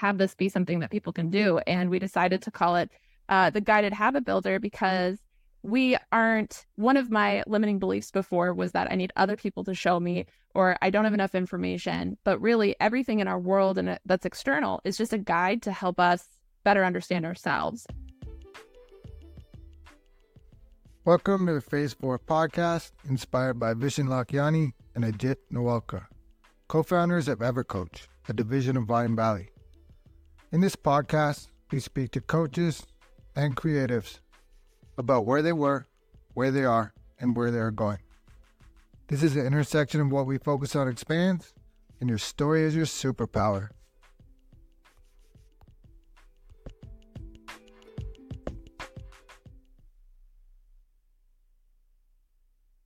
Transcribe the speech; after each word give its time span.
have 0.00 0.16
this 0.16 0.34
be 0.34 0.48
something 0.48 0.80
that 0.80 0.90
people 0.90 1.12
can 1.12 1.28
do. 1.28 1.58
And 1.66 1.90
we 1.90 1.98
decided 1.98 2.40
to 2.42 2.50
call 2.50 2.76
it 2.76 2.90
uh, 3.28 3.50
the 3.50 3.60
Guided 3.60 3.92
Habit 3.92 4.24
Builder 4.24 4.58
because 4.58 5.18
we 5.62 5.96
aren't 6.10 6.64
one 6.76 6.96
of 6.96 7.10
my 7.10 7.44
limiting 7.46 7.78
beliefs 7.78 8.10
before 8.10 8.54
was 8.54 8.72
that 8.72 8.90
I 8.90 8.94
need 8.94 9.12
other 9.14 9.36
people 9.36 9.62
to 9.64 9.74
show 9.74 10.00
me 10.00 10.24
or 10.54 10.76
I 10.80 10.88
don't 10.88 11.04
have 11.04 11.12
enough 11.12 11.34
information. 11.34 12.16
But 12.24 12.40
really, 12.40 12.74
everything 12.80 13.20
in 13.20 13.28
our 13.28 13.38
world 13.38 13.76
and 13.76 13.90
uh, 13.90 13.98
that's 14.06 14.24
external 14.24 14.80
is 14.84 14.96
just 14.96 15.12
a 15.12 15.18
guide 15.18 15.60
to 15.62 15.72
help 15.72 16.00
us 16.00 16.26
better 16.64 16.82
understand 16.82 17.26
ourselves. 17.26 17.86
Welcome 21.04 21.46
to 21.46 21.52
the 21.52 21.60
Phase 21.60 21.92
4 21.92 22.18
podcast, 22.20 22.92
inspired 23.06 23.58
by 23.60 23.74
Vishen 23.74 24.06
Lakhiani 24.06 24.72
and 24.94 25.04
Ajit 25.04 25.36
Nawalkar, 25.52 26.06
co 26.68 26.82
founders 26.82 27.28
of 27.28 27.40
EverCoach, 27.40 28.06
a 28.28 28.32
division 28.32 28.78
of 28.78 28.84
Mindvalley. 28.84 29.48
In 30.52 30.60
this 30.60 30.74
podcast, 30.74 31.46
we 31.70 31.78
speak 31.78 32.10
to 32.10 32.20
coaches 32.20 32.84
and 33.36 33.54
creatives 33.54 34.18
about 34.98 35.24
where 35.24 35.42
they 35.42 35.52
were, 35.52 35.86
where 36.34 36.50
they 36.50 36.64
are, 36.64 36.92
and 37.20 37.36
where 37.36 37.52
they 37.52 37.60
are 37.60 37.70
going. 37.70 38.00
This 39.06 39.22
is 39.22 39.34
the 39.34 39.46
intersection 39.46 40.00
of 40.00 40.10
what 40.10 40.26
we 40.26 40.38
focus 40.38 40.74
on 40.74 40.88
expands, 40.88 41.54
and 42.00 42.08
your 42.08 42.18
story 42.18 42.64
is 42.64 42.74
your 42.74 42.86
superpower. 42.86 43.68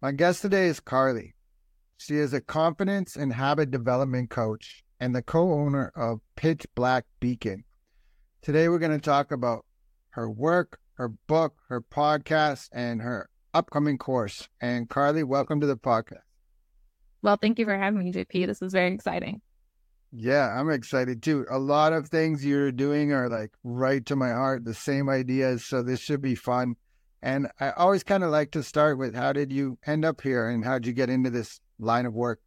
My 0.02 0.12
guest 0.12 0.42
today 0.42 0.66
is 0.66 0.80
Carly. 0.80 1.34
She 1.96 2.16
is 2.16 2.34
a 2.34 2.42
confidence 2.42 3.16
and 3.16 3.32
habit 3.32 3.70
development 3.70 4.28
coach 4.28 4.83
and 5.04 5.14
the 5.14 5.20
co 5.20 5.52
owner 5.52 5.92
of 5.94 6.20
Pitch 6.34 6.66
Black 6.74 7.04
Beacon. 7.20 7.64
Today, 8.40 8.70
we're 8.70 8.78
going 8.78 8.90
to 8.90 8.98
talk 8.98 9.32
about 9.32 9.66
her 10.12 10.30
work, 10.30 10.78
her 10.94 11.10
book, 11.10 11.56
her 11.68 11.82
podcast, 11.82 12.70
and 12.72 13.02
her 13.02 13.28
upcoming 13.52 13.98
course. 13.98 14.48
And 14.62 14.88
Carly, 14.88 15.22
welcome 15.22 15.60
to 15.60 15.66
the 15.66 15.76
podcast. 15.76 16.22
Well, 17.20 17.36
thank 17.36 17.58
you 17.58 17.66
for 17.66 17.76
having 17.76 17.98
me, 17.98 18.12
JP. 18.12 18.46
This 18.46 18.62
is 18.62 18.72
very 18.72 18.94
exciting. 18.94 19.42
Yeah, 20.10 20.58
I'm 20.58 20.70
excited 20.70 21.22
too. 21.22 21.44
A 21.50 21.58
lot 21.58 21.92
of 21.92 22.08
things 22.08 22.42
you're 22.42 22.72
doing 22.72 23.12
are 23.12 23.28
like 23.28 23.52
right 23.62 24.06
to 24.06 24.16
my 24.16 24.30
heart, 24.30 24.64
the 24.64 24.72
same 24.72 25.10
ideas. 25.10 25.66
So 25.66 25.82
this 25.82 26.00
should 26.00 26.22
be 26.22 26.34
fun. 26.34 26.76
And 27.20 27.48
I 27.60 27.72
always 27.72 28.04
kind 28.04 28.24
of 28.24 28.30
like 28.30 28.52
to 28.52 28.62
start 28.62 28.96
with 28.96 29.14
how 29.14 29.34
did 29.34 29.52
you 29.52 29.76
end 29.86 30.06
up 30.06 30.22
here 30.22 30.48
and 30.48 30.64
how 30.64 30.78
did 30.78 30.86
you 30.86 30.94
get 30.94 31.10
into 31.10 31.28
this 31.28 31.60
line 31.78 32.06
of 32.06 32.14
work? 32.14 32.40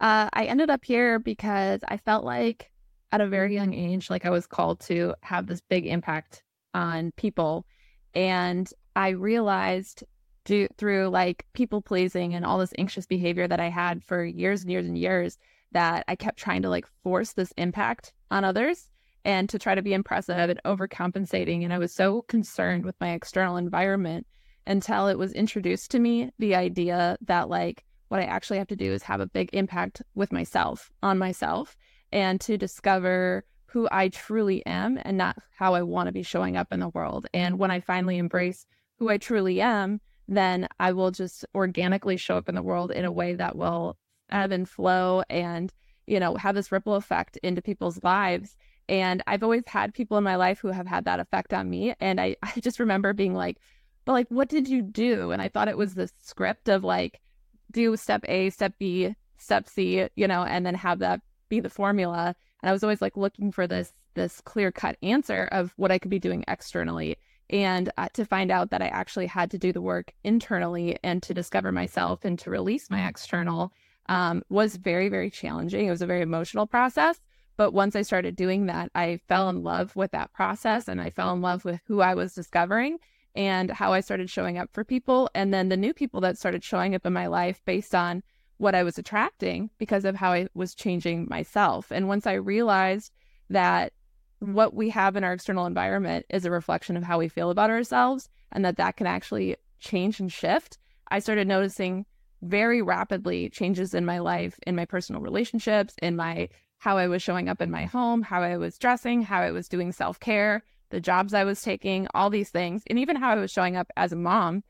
Uh, 0.00 0.30
I 0.32 0.46
ended 0.46 0.70
up 0.70 0.84
here 0.84 1.18
because 1.18 1.80
I 1.86 1.98
felt 1.98 2.24
like 2.24 2.70
at 3.12 3.20
a 3.20 3.28
very 3.28 3.54
young 3.54 3.74
age, 3.74 4.08
like 4.08 4.24
I 4.24 4.30
was 4.30 4.46
called 4.46 4.80
to 4.80 5.14
have 5.22 5.46
this 5.46 5.60
big 5.60 5.86
impact 5.86 6.42
on 6.74 7.12
people. 7.16 7.66
And 8.14 8.70
I 8.96 9.10
realized 9.10 10.04
do, 10.44 10.68
through 10.78 11.08
like 11.08 11.44
people 11.52 11.82
pleasing 11.82 12.34
and 12.34 12.44
all 12.44 12.58
this 12.58 12.72
anxious 12.78 13.06
behavior 13.06 13.46
that 13.46 13.60
I 13.60 13.68
had 13.68 14.02
for 14.02 14.24
years 14.24 14.62
and 14.62 14.70
years 14.70 14.86
and 14.86 14.96
years 14.96 15.38
that 15.72 16.04
I 16.08 16.16
kept 16.16 16.38
trying 16.38 16.62
to 16.62 16.70
like 16.70 16.86
force 17.02 17.32
this 17.32 17.52
impact 17.56 18.12
on 18.30 18.44
others 18.44 18.88
and 19.24 19.48
to 19.50 19.58
try 19.58 19.74
to 19.74 19.82
be 19.82 19.92
impressive 19.92 20.50
and 20.50 20.60
overcompensating. 20.64 21.62
And 21.62 21.72
I 21.72 21.78
was 21.78 21.92
so 21.92 22.22
concerned 22.22 22.84
with 22.84 22.96
my 23.00 23.12
external 23.12 23.56
environment 23.58 24.26
until 24.66 25.08
it 25.08 25.18
was 25.18 25.32
introduced 25.32 25.90
to 25.90 25.98
me 25.98 26.30
the 26.38 26.54
idea 26.54 27.18
that 27.26 27.48
like 27.48 27.84
what 28.10 28.20
I 28.20 28.24
actually 28.24 28.58
have 28.58 28.66
to 28.68 28.76
do 28.76 28.92
is 28.92 29.04
have 29.04 29.20
a 29.20 29.26
big 29.26 29.50
impact 29.52 30.02
with 30.16 30.32
myself 30.32 30.90
on 31.00 31.16
myself 31.16 31.76
and 32.10 32.40
to 32.40 32.58
discover 32.58 33.44
who 33.66 33.88
I 33.92 34.08
truly 34.08 34.66
am 34.66 34.98
and 35.00 35.16
not 35.16 35.36
how 35.56 35.74
I 35.74 35.82
want 35.82 36.08
to 36.08 36.12
be 36.12 36.24
showing 36.24 36.56
up 36.56 36.72
in 36.72 36.80
the 36.80 36.88
world. 36.88 37.28
And 37.32 37.56
when 37.56 37.70
I 37.70 37.78
finally 37.78 38.18
embrace 38.18 38.66
who 38.98 39.08
I 39.08 39.18
truly 39.18 39.60
am, 39.60 40.00
then 40.26 40.66
I 40.80 40.90
will 40.90 41.12
just 41.12 41.44
organically 41.54 42.16
show 42.16 42.36
up 42.36 42.48
in 42.48 42.56
the 42.56 42.64
world 42.64 42.90
in 42.90 43.04
a 43.04 43.12
way 43.12 43.34
that 43.34 43.54
will 43.54 43.96
ebb 44.28 44.50
and 44.50 44.68
flow 44.68 45.22
and, 45.30 45.72
you 46.08 46.18
know, 46.18 46.34
have 46.34 46.56
this 46.56 46.72
ripple 46.72 46.96
effect 46.96 47.36
into 47.44 47.62
people's 47.62 48.02
lives. 48.02 48.56
And 48.88 49.22
I've 49.28 49.44
always 49.44 49.62
had 49.68 49.94
people 49.94 50.18
in 50.18 50.24
my 50.24 50.34
life 50.34 50.58
who 50.58 50.68
have 50.68 50.88
had 50.88 51.04
that 51.04 51.20
effect 51.20 51.54
on 51.54 51.70
me. 51.70 51.94
And 52.00 52.20
I, 52.20 52.34
I 52.42 52.58
just 52.58 52.80
remember 52.80 53.12
being 53.12 53.34
like, 53.34 53.58
but 54.04 54.14
like, 54.14 54.28
what 54.30 54.48
did 54.48 54.66
you 54.66 54.82
do? 54.82 55.30
And 55.30 55.40
I 55.40 55.46
thought 55.46 55.68
it 55.68 55.78
was 55.78 55.94
the 55.94 56.10
script 56.18 56.68
of 56.68 56.82
like, 56.82 57.20
do 57.70 57.96
step 57.96 58.24
A, 58.28 58.50
step 58.50 58.74
B, 58.78 59.14
step 59.36 59.68
C, 59.68 60.06
you 60.14 60.28
know, 60.28 60.42
and 60.42 60.64
then 60.64 60.74
have 60.74 60.98
that 61.00 61.20
be 61.48 61.60
the 61.60 61.70
formula. 61.70 62.34
And 62.62 62.70
I 62.70 62.72
was 62.72 62.82
always 62.82 63.02
like 63.02 63.16
looking 63.16 63.52
for 63.52 63.66
this 63.66 63.92
this 64.14 64.40
clear 64.40 64.72
cut 64.72 64.96
answer 65.02 65.48
of 65.52 65.72
what 65.76 65.92
I 65.92 65.98
could 65.98 66.10
be 66.10 66.18
doing 66.18 66.44
externally, 66.48 67.16
and 67.48 67.90
uh, 67.96 68.08
to 68.14 68.24
find 68.24 68.50
out 68.50 68.70
that 68.70 68.82
I 68.82 68.88
actually 68.88 69.26
had 69.26 69.50
to 69.52 69.58
do 69.58 69.72
the 69.72 69.80
work 69.80 70.12
internally 70.24 70.98
and 71.02 71.22
to 71.22 71.34
discover 71.34 71.72
myself 71.72 72.24
and 72.24 72.38
to 72.40 72.50
release 72.50 72.90
my 72.90 73.06
external 73.06 73.72
um, 74.08 74.42
was 74.48 74.76
very 74.76 75.08
very 75.08 75.30
challenging. 75.30 75.86
It 75.86 75.90
was 75.90 76.02
a 76.02 76.06
very 76.06 76.22
emotional 76.22 76.66
process. 76.66 77.20
But 77.56 77.74
once 77.74 77.94
I 77.94 78.02
started 78.02 78.36
doing 78.36 78.66
that, 78.66 78.90
I 78.94 79.20
fell 79.28 79.50
in 79.50 79.62
love 79.62 79.94
with 79.94 80.12
that 80.12 80.32
process 80.32 80.88
and 80.88 80.98
I 80.98 81.10
fell 81.10 81.30
in 81.34 81.42
love 81.42 81.62
with 81.62 81.78
who 81.86 82.00
I 82.00 82.14
was 82.14 82.32
discovering 82.34 82.96
and 83.34 83.70
how 83.70 83.92
I 83.92 84.00
started 84.00 84.30
showing 84.30 84.58
up 84.58 84.70
for 84.72 84.84
people. 84.84 85.30
And 85.34 85.52
then 85.52 85.68
the 85.68 85.76
new 85.76 85.94
people 85.94 86.20
that 86.22 86.38
started 86.38 86.64
showing 86.64 86.94
up 86.94 87.06
in 87.06 87.12
my 87.12 87.26
life 87.26 87.60
based 87.64 87.94
on 87.94 88.22
what 88.58 88.74
I 88.74 88.82
was 88.82 88.98
attracting 88.98 89.70
because 89.78 90.04
of 90.04 90.16
how 90.16 90.32
I 90.32 90.48
was 90.54 90.74
changing 90.74 91.26
myself. 91.30 91.90
And 91.90 92.08
once 92.08 92.26
I 92.26 92.34
realized 92.34 93.12
that 93.48 93.92
what 94.40 94.74
we 94.74 94.90
have 94.90 95.16
in 95.16 95.24
our 95.24 95.32
external 95.32 95.66
environment 95.66 96.26
is 96.28 96.44
a 96.44 96.50
reflection 96.50 96.96
of 96.96 97.02
how 97.02 97.18
we 97.18 97.28
feel 97.28 97.50
about 97.50 97.70
ourselves 97.70 98.28
and 98.52 98.64
that 98.64 98.76
that 98.76 98.96
can 98.96 99.06
actually 99.06 99.56
change 99.78 100.20
and 100.20 100.32
shift, 100.32 100.78
I 101.08 101.18
started 101.18 101.48
noticing 101.48 102.06
very 102.42 102.82
rapidly 102.82 103.50
changes 103.50 103.94
in 103.94 104.04
my 104.04 104.18
life, 104.18 104.58
in 104.66 104.76
my 104.76 104.84
personal 104.84 105.20
relationships, 105.20 105.94
in 106.02 106.16
my 106.16 106.48
how 106.78 106.96
I 106.96 107.08
was 107.08 107.22
showing 107.22 107.48
up 107.48 107.60
in 107.60 107.70
my 107.70 107.84
home, 107.84 108.22
how 108.22 108.40
I 108.40 108.56
was 108.56 108.78
dressing, 108.78 109.20
how 109.20 109.40
I 109.40 109.50
was 109.50 109.68
doing 109.68 109.92
self-care, 109.92 110.62
the 110.90 111.00
jobs 111.00 111.34
I 111.34 111.44
was 111.44 111.60
taking, 111.62 112.06
all 112.14 112.30
these 112.30 112.50
things, 112.50 112.82
and 112.88 112.98
even 112.98 113.16
how 113.16 113.30
I 113.30 113.36
was 113.36 113.50
showing 113.50 113.76
up 113.76 113.90
as 113.96 114.12
a 114.12 114.16
mom 114.16 114.62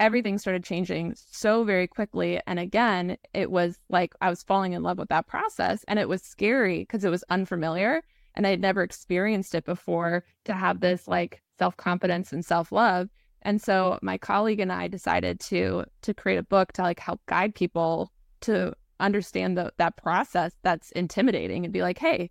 everything 0.00 0.38
started 0.38 0.64
changing 0.64 1.14
so 1.14 1.62
very 1.62 1.86
quickly. 1.86 2.40
And 2.46 2.58
again, 2.58 3.18
it 3.34 3.50
was 3.50 3.78
like 3.90 4.14
I 4.22 4.30
was 4.30 4.42
falling 4.42 4.72
in 4.72 4.82
love 4.82 4.98
with 4.98 5.10
that 5.10 5.26
process. 5.26 5.84
And 5.86 5.98
it 5.98 6.08
was 6.08 6.22
scary 6.22 6.80
because 6.80 7.04
it 7.04 7.10
was 7.10 7.22
unfamiliar 7.28 8.02
and 8.34 8.46
I 8.46 8.50
had 8.50 8.60
never 8.60 8.82
experienced 8.82 9.54
it 9.54 9.66
before 9.66 10.24
to 10.46 10.54
have 10.54 10.80
this 10.80 11.06
like 11.06 11.42
self 11.58 11.76
confidence 11.76 12.32
and 12.32 12.44
self 12.44 12.72
love. 12.72 13.10
And 13.42 13.60
so 13.60 13.98
my 14.02 14.16
colleague 14.16 14.60
and 14.60 14.72
I 14.72 14.88
decided 14.88 15.38
to 15.40 15.84
to 16.02 16.14
create 16.14 16.38
a 16.38 16.42
book 16.42 16.72
to 16.72 16.82
like 16.82 16.98
help 17.00 17.20
guide 17.26 17.54
people 17.54 18.10
to 18.42 18.72
understand 19.00 19.58
the, 19.58 19.72
that 19.76 19.96
process 19.96 20.52
that's 20.62 20.90
intimidating 20.92 21.64
and 21.64 21.72
be 21.72 21.82
like, 21.82 21.98
hey, 21.98 22.30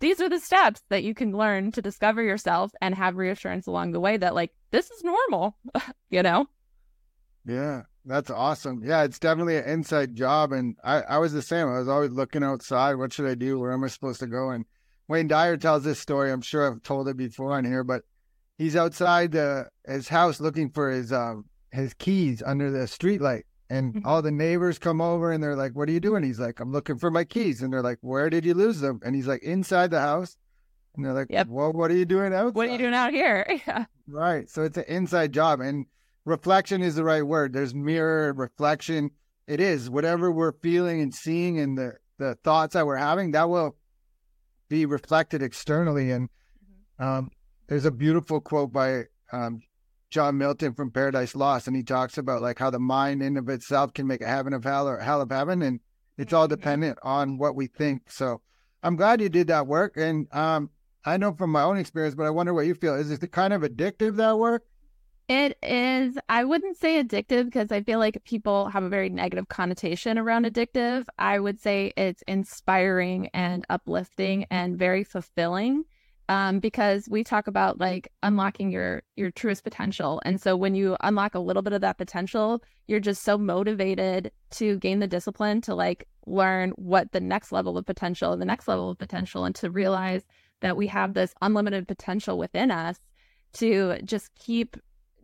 these 0.00 0.20
are 0.20 0.28
the 0.28 0.40
steps 0.40 0.82
that 0.90 1.02
you 1.02 1.14
can 1.14 1.32
learn 1.32 1.72
to 1.72 1.82
discover 1.82 2.22
yourself 2.22 2.72
and 2.80 2.94
have 2.94 3.16
reassurance 3.16 3.66
along 3.66 3.92
the 3.92 4.00
way 4.00 4.16
that 4.16 4.34
like 4.34 4.52
this 4.70 4.90
is 4.90 5.02
normal, 5.02 5.56
you 6.10 6.22
know? 6.22 6.46
Yeah, 7.46 7.82
that's 8.04 8.30
awesome. 8.30 8.82
Yeah, 8.84 9.04
it's 9.04 9.18
definitely 9.18 9.56
an 9.56 9.64
inside 9.64 10.14
job. 10.14 10.52
And 10.52 10.76
I, 10.84 11.00
I 11.02 11.18
was 11.18 11.32
the 11.32 11.42
same. 11.42 11.68
I 11.68 11.78
was 11.78 11.88
always 11.88 12.10
looking 12.10 12.44
outside. 12.44 12.94
What 12.94 13.12
should 13.12 13.26
I 13.26 13.34
do? 13.34 13.58
Where 13.58 13.72
am 13.72 13.84
I 13.84 13.88
supposed 13.88 14.20
to 14.20 14.26
go? 14.26 14.50
And 14.50 14.66
Wayne 15.08 15.28
Dyer 15.28 15.56
tells 15.56 15.84
this 15.84 15.98
story. 15.98 16.30
I'm 16.30 16.42
sure 16.42 16.70
I've 16.70 16.82
told 16.82 17.08
it 17.08 17.16
before 17.16 17.52
on 17.52 17.64
here, 17.64 17.84
but 17.84 18.02
he's 18.58 18.76
outside 18.76 19.32
the, 19.32 19.68
his 19.86 20.08
house 20.08 20.40
looking 20.40 20.70
for 20.70 20.90
his 20.90 21.12
um, 21.12 21.46
his 21.72 21.94
keys 21.94 22.42
under 22.44 22.70
the 22.70 22.80
streetlight. 22.80 23.42
And 23.70 23.94
mm-hmm. 23.94 24.06
all 24.06 24.22
the 24.22 24.30
neighbors 24.30 24.78
come 24.78 25.00
over 25.00 25.30
and 25.30 25.42
they're 25.42 25.56
like, 25.56 25.72
What 25.72 25.88
are 25.88 25.92
you 25.92 26.00
doing? 26.00 26.22
He's 26.22 26.40
like, 26.40 26.60
I'm 26.60 26.72
looking 26.72 26.98
for 26.98 27.10
my 27.10 27.24
keys. 27.24 27.62
And 27.62 27.72
they're 27.72 27.82
like, 27.82 27.98
Where 28.00 28.30
did 28.30 28.44
you 28.44 28.54
lose 28.54 28.80
them? 28.80 29.00
And 29.04 29.14
he's 29.14 29.26
like, 29.26 29.42
Inside 29.42 29.90
the 29.90 30.00
house. 30.00 30.36
And 30.98 31.06
they're 31.06 31.14
like, 31.14 31.28
yep. 31.30 31.46
Well, 31.46 31.72
what 31.72 31.92
are 31.92 31.96
you 31.96 32.04
doing 32.04 32.34
out? 32.34 32.54
What 32.54 32.68
are 32.68 32.72
you 32.72 32.78
doing 32.78 32.94
out 32.94 33.12
here? 33.12 33.46
Yeah. 33.66 33.84
Right. 34.08 34.48
So 34.50 34.64
it's 34.64 34.76
an 34.76 34.84
inside 34.88 35.32
job. 35.32 35.60
And 35.60 35.86
reflection 36.24 36.82
is 36.82 36.96
the 36.96 37.04
right 37.04 37.22
word. 37.22 37.52
There's 37.52 37.74
mirror 37.74 38.32
reflection. 38.32 39.10
It 39.46 39.60
is 39.60 39.88
whatever 39.88 40.32
we're 40.32 40.52
feeling 40.52 41.00
and 41.00 41.14
seeing 41.14 41.60
and 41.60 41.78
the, 41.78 41.92
the 42.18 42.36
thoughts 42.42 42.74
that 42.74 42.86
we're 42.86 42.96
having, 42.96 43.30
that 43.32 43.48
will 43.48 43.76
be 44.68 44.86
reflected 44.86 45.42
externally. 45.42 46.10
And 46.10 46.28
mm-hmm. 46.28 47.04
um, 47.04 47.30
there's 47.68 47.84
a 47.84 47.92
beautiful 47.92 48.40
quote 48.40 48.72
by 48.72 49.04
um, 49.30 49.62
John 50.10 50.38
Milton 50.38 50.74
from 50.74 50.90
Paradise 50.90 51.34
Lost, 51.34 51.66
and 51.66 51.76
he 51.76 51.82
talks 51.82 52.18
about 52.18 52.42
like 52.42 52.58
how 52.58 52.70
the 52.70 52.78
mind 52.78 53.22
in 53.22 53.36
of 53.36 53.48
itself 53.48 53.92
can 53.92 54.06
make 54.06 54.22
a 54.22 54.26
heaven 54.26 54.52
of 54.52 54.64
hell 54.64 54.88
or 54.88 54.98
hell 54.98 55.20
of 55.20 55.30
heaven, 55.30 55.62
and 55.62 55.80
it's 56.16 56.32
all 56.32 56.46
mm-hmm. 56.46 56.54
dependent 56.54 56.98
on 57.02 57.38
what 57.38 57.54
we 57.54 57.66
think. 57.66 58.10
So 58.10 58.40
I'm 58.82 58.96
glad 58.96 59.20
you 59.20 59.28
did 59.28 59.48
that 59.48 59.66
work, 59.66 59.96
and 59.96 60.26
um, 60.34 60.70
I 61.04 61.16
know 61.16 61.32
from 61.32 61.50
my 61.50 61.62
own 61.62 61.78
experience, 61.78 62.14
but 62.14 62.26
I 62.26 62.30
wonder 62.30 62.54
what 62.54 62.66
you 62.66 62.74
feel. 62.74 62.94
Is 62.94 63.10
it 63.10 63.32
kind 63.32 63.52
of 63.52 63.62
addictive 63.62 64.16
that 64.16 64.38
work? 64.38 64.64
It 65.28 65.58
is, 65.62 66.18
I 66.30 66.44
wouldn't 66.44 66.78
say 66.78 67.04
addictive 67.04 67.44
because 67.44 67.70
I 67.70 67.82
feel 67.82 67.98
like 67.98 68.24
people 68.24 68.68
have 68.68 68.82
a 68.82 68.88
very 68.88 69.10
negative 69.10 69.48
connotation 69.48 70.16
around 70.16 70.46
addictive. 70.46 71.04
I 71.18 71.38
would 71.38 71.60
say 71.60 71.92
it's 71.98 72.22
inspiring 72.26 73.28
and 73.34 73.66
uplifting 73.68 74.46
and 74.50 74.78
very 74.78 75.04
fulfilling 75.04 75.84
um, 76.28 76.60
because 76.60 77.08
we 77.08 77.24
talk 77.24 77.46
about 77.46 77.80
like 77.80 78.12
unlocking 78.22 78.70
your 78.70 79.02
your 79.16 79.30
truest 79.30 79.64
potential. 79.64 80.20
And 80.24 80.40
so 80.40 80.56
when 80.56 80.74
you 80.74 80.96
unlock 81.00 81.34
a 81.34 81.40
little 81.40 81.62
bit 81.62 81.72
of 81.72 81.80
that 81.80 81.98
potential, 81.98 82.62
you're 82.86 83.00
just 83.00 83.22
so 83.22 83.38
motivated 83.38 84.30
to 84.52 84.78
gain 84.78 85.00
the 85.00 85.06
discipline 85.06 85.60
to 85.62 85.74
like 85.74 86.06
learn 86.26 86.70
what 86.76 87.12
the 87.12 87.20
next 87.20 87.52
level 87.52 87.78
of 87.78 87.86
potential 87.86 88.32
and 88.32 88.40
the 88.40 88.46
next 88.46 88.68
level 88.68 88.90
of 88.90 88.98
potential 88.98 89.44
and 89.44 89.54
to 89.54 89.70
realize 89.70 90.22
that 90.60 90.76
we 90.76 90.86
have 90.88 91.14
this 91.14 91.34
unlimited 91.40 91.88
potential 91.88 92.36
within 92.36 92.70
us 92.70 92.98
to 93.54 93.98
just 94.04 94.34
keep 94.34 94.76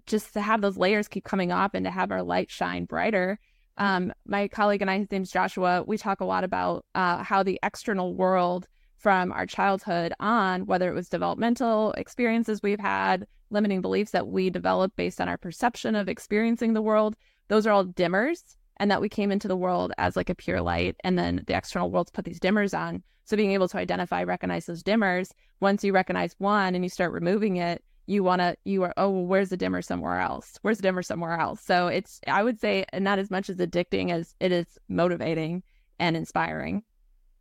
just 0.06 0.32
to 0.32 0.40
have 0.40 0.60
those 0.60 0.76
layers 0.76 1.08
keep 1.08 1.24
coming 1.24 1.52
off 1.52 1.72
and 1.74 1.84
to 1.84 1.90
have 1.90 2.10
our 2.10 2.22
light 2.22 2.50
shine 2.50 2.84
brighter. 2.84 3.38
Um, 3.76 4.12
my 4.26 4.48
colleague 4.48 4.82
and 4.82 4.90
I, 4.90 4.98
his 4.98 5.10
name's 5.10 5.32
Joshua, 5.32 5.82
we 5.86 5.98
talk 5.98 6.20
a 6.20 6.24
lot 6.24 6.44
about 6.44 6.84
uh, 6.94 7.22
how 7.22 7.42
the 7.42 7.58
external 7.62 8.14
world 8.14 8.66
from 9.04 9.32
our 9.32 9.44
childhood 9.44 10.14
on, 10.18 10.64
whether 10.64 10.88
it 10.88 10.94
was 10.94 11.10
developmental 11.10 11.92
experiences 11.92 12.62
we've 12.62 12.80
had, 12.80 13.26
limiting 13.50 13.82
beliefs 13.82 14.12
that 14.12 14.28
we 14.28 14.48
developed 14.48 14.96
based 14.96 15.20
on 15.20 15.28
our 15.28 15.36
perception 15.36 15.94
of 15.94 16.08
experiencing 16.08 16.72
the 16.72 16.80
world, 16.80 17.14
those 17.48 17.66
are 17.66 17.70
all 17.70 17.84
dimmers. 17.84 18.56
And 18.78 18.90
that 18.90 19.02
we 19.02 19.10
came 19.10 19.30
into 19.30 19.46
the 19.46 19.58
world 19.58 19.92
as 19.98 20.16
like 20.16 20.30
a 20.30 20.34
pure 20.34 20.62
light. 20.62 20.96
And 21.04 21.18
then 21.18 21.44
the 21.46 21.54
external 21.54 21.90
world's 21.90 22.12
put 22.12 22.24
these 22.24 22.40
dimmers 22.40 22.76
on. 22.76 23.02
So 23.26 23.36
being 23.36 23.52
able 23.52 23.68
to 23.68 23.76
identify, 23.76 24.22
recognize 24.24 24.64
those 24.64 24.82
dimmers, 24.82 25.32
once 25.60 25.84
you 25.84 25.92
recognize 25.92 26.34
one 26.38 26.74
and 26.74 26.82
you 26.82 26.88
start 26.88 27.12
removing 27.12 27.58
it, 27.58 27.84
you 28.06 28.24
want 28.24 28.40
to 28.40 28.56
you 28.64 28.82
are 28.84 28.94
oh 28.96 29.10
well, 29.10 29.26
where's 29.26 29.50
the 29.50 29.56
dimmer 29.56 29.80
somewhere 29.80 30.20
else 30.20 30.58
where's 30.60 30.76
the 30.76 30.82
dimmer 30.82 31.02
somewhere 31.02 31.40
else 31.40 31.62
so 31.62 31.86
it's 31.86 32.20
i 32.26 32.42
would 32.42 32.60
say 32.60 32.84
not 32.98 33.18
as 33.18 33.30
much 33.30 33.48
as 33.48 33.56
addicting 33.56 34.10
as 34.10 34.34
it 34.40 34.52
is 34.52 34.66
motivating 34.90 35.62
and 35.98 36.14
inspiring 36.14 36.82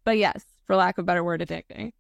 but 0.06 0.18
yes 0.18 0.53
for 0.65 0.75
lack 0.75 0.98
of 0.98 1.04
a 1.04 1.06
better 1.06 1.24
word 1.24 1.42
addicting 1.42 1.92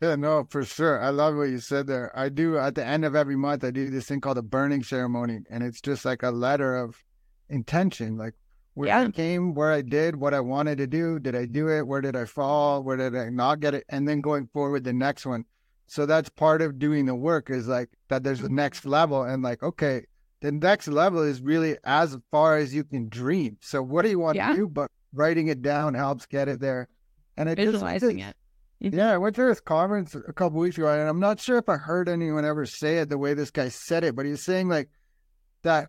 yeah 0.00 0.14
no 0.14 0.46
for 0.50 0.64
sure 0.64 1.02
i 1.02 1.10
love 1.10 1.36
what 1.36 1.48
you 1.48 1.58
said 1.58 1.86
there 1.86 2.16
i 2.18 2.28
do 2.28 2.58
at 2.58 2.74
the 2.74 2.84
end 2.84 3.04
of 3.04 3.14
every 3.14 3.36
month 3.36 3.64
i 3.64 3.70
do 3.70 3.88
this 3.88 4.06
thing 4.06 4.20
called 4.20 4.38
a 4.38 4.42
burning 4.42 4.82
ceremony 4.82 5.40
and 5.50 5.62
it's 5.62 5.80
just 5.80 6.04
like 6.04 6.22
a 6.22 6.30
letter 6.30 6.76
of 6.76 7.02
intention 7.48 8.16
like 8.16 8.34
where 8.76 8.88
yeah. 8.88 9.00
I 9.00 9.10
came, 9.10 9.54
where 9.54 9.72
I 9.72 9.80
did, 9.80 10.16
what 10.16 10.34
I 10.34 10.40
wanted 10.40 10.76
to 10.78 10.86
do. 10.86 11.18
Did 11.18 11.34
I 11.34 11.46
do 11.46 11.70
it? 11.70 11.86
Where 11.86 12.02
did 12.02 12.14
I 12.14 12.26
fall? 12.26 12.82
Where 12.82 12.98
did 12.98 13.16
I 13.16 13.30
not 13.30 13.60
get 13.60 13.72
it? 13.72 13.84
And 13.88 14.06
then 14.06 14.20
going 14.20 14.48
forward, 14.52 14.84
the 14.84 14.92
next 14.92 15.24
one. 15.24 15.46
So 15.86 16.04
that's 16.04 16.28
part 16.28 16.60
of 16.60 16.78
doing 16.78 17.06
the 17.06 17.14
work 17.14 17.48
is 17.48 17.68
like 17.68 17.88
that 18.08 18.22
there's 18.22 18.40
the 18.40 18.50
next 18.50 18.80
mm-hmm. 18.80 18.90
level 18.90 19.22
and 19.22 19.42
like, 19.42 19.62
okay, 19.62 20.04
the 20.42 20.52
next 20.52 20.88
level 20.88 21.22
is 21.22 21.40
really 21.40 21.78
as 21.84 22.18
far 22.30 22.58
as 22.58 22.74
you 22.74 22.84
can 22.84 23.08
dream. 23.08 23.56
So 23.62 23.82
what 23.82 24.02
do 24.02 24.10
you 24.10 24.18
want 24.18 24.36
yeah. 24.36 24.50
to 24.50 24.56
do? 24.56 24.68
But 24.68 24.90
writing 25.14 25.48
it 25.48 25.62
down 25.62 25.94
helps 25.94 26.26
get 26.26 26.46
it 26.46 26.60
there. 26.60 26.88
And 27.36 27.48
it 27.48 27.56
visualizing 27.56 28.18
just, 28.18 28.34
it. 28.80 28.94
Yeah, 28.94 29.12
I 29.12 29.18
went 29.18 29.36
to 29.36 29.46
this 29.46 29.60
conference 29.60 30.14
a 30.14 30.32
couple 30.32 30.58
weeks 30.58 30.76
ago, 30.76 30.88
and 30.88 31.08
I'm 31.08 31.20
not 31.20 31.40
sure 31.40 31.58
if 31.58 31.68
I 31.68 31.76
heard 31.76 32.08
anyone 32.08 32.44
ever 32.44 32.66
say 32.66 32.98
it 32.98 33.08
the 33.08 33.18
way 33.18 33.34
this 33.34 33.50
guy 33.50 33.68
said 33.68 34.04
it, 34.04 34.14
but 34.14 34.26
he's 34.26 34.44
saying 34.44 34.68
like 34.68 34.90
that 35.62 35.88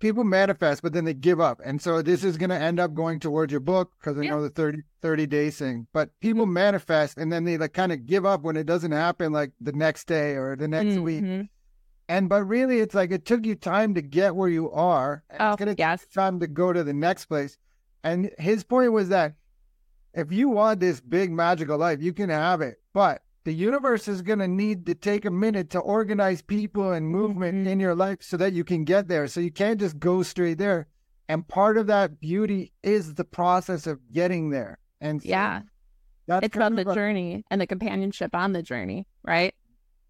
people 0.00 0.24
manifest, 0.24 0.82
but 0.82 0.92
then 0.92 1.04
they 1.04 1.14
give 1.14 1.40
up. 1.40 1.60
And 1.64 1.80
so 1.80 2.02
this 2.02 2.24
is 2.24 2.36
going 2.36 2.50
to 2.50 2.56
end 2.56 2.80
up 2.80 2.94
going 2.94 3.20
towards 3.20 3.52
your 3.52 3.60
book 3.60 3.92
because 4.00 4.18
I 4.18 4.22
yeah. 4.22 4.30
know 4.30 4.42
the 4.42 4.50
30, 4.50 4.78
30 5.02 5.26
days 5.26 5.58
thing. 5.58 5.86
But 5.92 6.10
people 6.20 6.46
manifest 6.46 7.18
and 7.18 7.32
then 7.32 7.44
they 7.44 7.58
like 7.58 7.74
kind 7.74 7.92
of 7.92 8.06
give 8.06 8.26
up 8.26 8.42
when 8.42 8.56
it 8.56 8.66
doesn't 8.66 8.92
happen 8.92 9.32
like 9.32 9.52
the 9.60 9.72
next 9.72 10.06
day 10.06 10.32
or 10.32 10.56
the 10.56 10.68
next 10.68 10.94
mm-hmm. 10.94 11.38
week. 11.38 11.48
And 12.08 12.28
but 12.28 12.42
really, 12.44 12.80
it's 12.80 12.94
like 12.94 13.12
it 13.12 13.24
took 13.24 13.46
you 13.46 13.54
time 13.54 13.94
to 13.94 14.02
get 14.02 14.34
where 14.34 14.48
you 14.48 14.68
are. 14.72 15.22
Oh, 15.38 15.52
it's 15.52 15.60
going 15.60 15.76
to 15.76 15.80
yes. 15.80 16.00
take 16.00 16.12
time 16.12 16.40
to 16.40 16.48
go 16.48 16.72
to 16.72 16.82
the 16.82 16.92
next 16.92 17.26
place. 17.26 17.56
And 18.02 18.32
his 18.38 18.64
point 18.64 18.92
was 18.92 19.10
that 19.10 19.34
if 20.14 20.32
you 20.32 20.48
want 20.48 20.80
this 20.80 21.00
big 21.00 21.30
magical 21.30 21.78
life, 21.78 22.00
you 22.00 22.12
can 22.12 22.30
have 22.30 22.60
it. 22.60 22.76
But 22.92 23.22
the 23.44 23.52
universe 23.52 24.08
is 24.08 24.22
going 24.22 24.40
to 24.40 24.48
need 24.48 24.86
to 24.86 24.94
take 24.94 25.24
a 25.24 25.30
minute 25.30 25.70
to 25.70 25.78
organize 25.78 26.42
people 26.42 26.92
and 26.92 27.06
movement 27.06 27.58
mm-hmm. 27.58 27.68
in 27.68 27.80
your 27.80 27.94
life 27.94 28.18
so 28.20 28.36
that 28.36 28.52
you 28.52 28.64
can 28.64 28.84
get 28.84 29.08
there. 29.08 29.26
So 29.28 29.40
you 29.40 29.50
can't 29.50 29.80
just 29.80 29.98
go 29.98 30.22
straight 30.22 30.58
there. 30.58 30.88
And 31.28 31.46
part 31.46 31.78
of 31.78 31.86
that 31.86 32.20
beauty 32.20 32.72
is 32.82 33.14
the 33.14 33.24
process 33.24 33.86
of 33.86 34.00
getting 34.12 34.50
there. 34.50 34.78
And 35.00 35.22
so 35.22 35.28
yeah, 35.28 35.62
it's 36.28 36.56
about 36.56 36.76
the 36.76 36.90
a, 36.90 36.94
journey 36.94 37.44
and 37.50 37.60
the 37.60 37.66
companionship 37.66 38.34
on 38.34 38.52
the 38.52 38.62
journey, 38.62 39.06
right? 39.22 39.54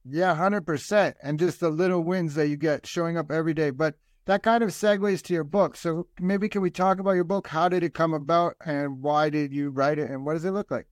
Yeah, 0.09 0.35
100%. 0.35 1.15
And 1.23 1.39
just 1.39 1.61
the 1.61 1.69
little 1.69 2.01
wins 2.01 2.35
that 2.35 2.49
you 2.49 2.57
get 2.57 2.87
showing 2.87 3.17
up 3.17 3.31
every 3.31 3.55
day. 3.55 3.71
But 3.71 3.97
that 4.31 4.45
kind 4.45 4.63
of 4.63 4.71
segues 4.71 5.23
to 5.23 5.35
your 5.35 5.43
book. 5.43 5.75
So 5.75 6.07
maybe 6.21 6.49
can 6.49 6.63
we 6.63 6.71
talk 6.71 7.01
about 7.01 7.13
your 7.13 7.25
book? 7.25 7.49
How 7.49 7.69
did 7.69 7.83
it 7.83 7.95
come 7.95 8.15
about 8.15 8.55
and 8.65 9.03
why 9.03 9.29
did 9.29 9.53
you 9.53 9.71
write 9.71 9.99
it 9.99 10.09
and 10.09 10.25
what 10.25 10.35
does 10.35 10.45
it 10.45 10.53
look 10.53 10.71
like? 10.71 10.87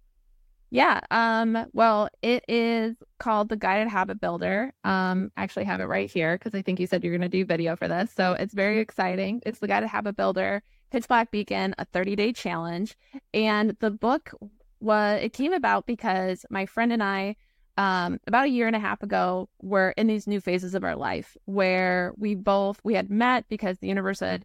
Yeah. 0.70 0.98
Um, 1.12 1.66
well, 1.72 2.08
it 2.20 2.44
is 2.48 2.96
called 3.20 3.48
The 3.48 3.56
Guided 3.56 3.86
Habit 3.86 4.20
Builder. 4.20 4.72
Um, 4.82 5.30
I 5.36 5.44
actually 5.44 5.66
have 5.66 5.80
it 5.80 5.84
right 5.84 6.10
here 6.10 6.36
because 6.36 6.52
I 6.52 6.62
think 6.62 6.80
you 6.80 6.88
said 6.88 7.04
you're 7.04 7.16
going 7.16 7.20
to 7.20 7.28
do 7.28 7.44
video 7.44 7.76
for 7.76 7.86
this. 7.86 8.10
So 8.12 8.32
it's 8.32 8.54
very 8.54 8.80
exciting. 8.80 9.40
It's 9.46 9.60
The 9.60 9.68
Guided 9.68 9.88
Habit 9.88 10.16
Builder, 10.16 10.60
Pitch 10.90 11.06
Black 11.06 11.30
Beacon, 11.30 11.76
a 11.78 11.84
30 11.84 12.16
day 12.16 12.32
challenge. 12.32 12.96
And 13.32 13.76
the 13.78 13.92
book 13.92 14.32
was, 14.80 15.22
it 15.22 15.32
came 15.32 15.52
about 15.52 15.86
because 15.86 16.44
my 16.50 16.66
friend 16.66 16.92
and 16.92 17.04
I, 17.04 17.36
um, 17.78 18.18
about 18.26 18.46
a 18.46 18.50
year 18.50 18.66
and 18.66 18.74
a 18.74 18.80
half 18.80 19.04
ago, 19.04 19.48
we 19.62 19.68
were 19.68 19.94
in 19.96 20.08
these 20.08 20.26
new 20.26 20.40
phases 20.40 20.74
of 20.74 20.82
our 20.82 20.96
life 20.96 21.36
where 21.44 22.12
we 22.16 22.34
both, 22.34 22.80
we 22.82 22.94
had 22.94 23.08
met 23.08 23.48
because 23.48 23.78
the 23.78 23.86
universe 23.86 24.18
had 24.18 24.44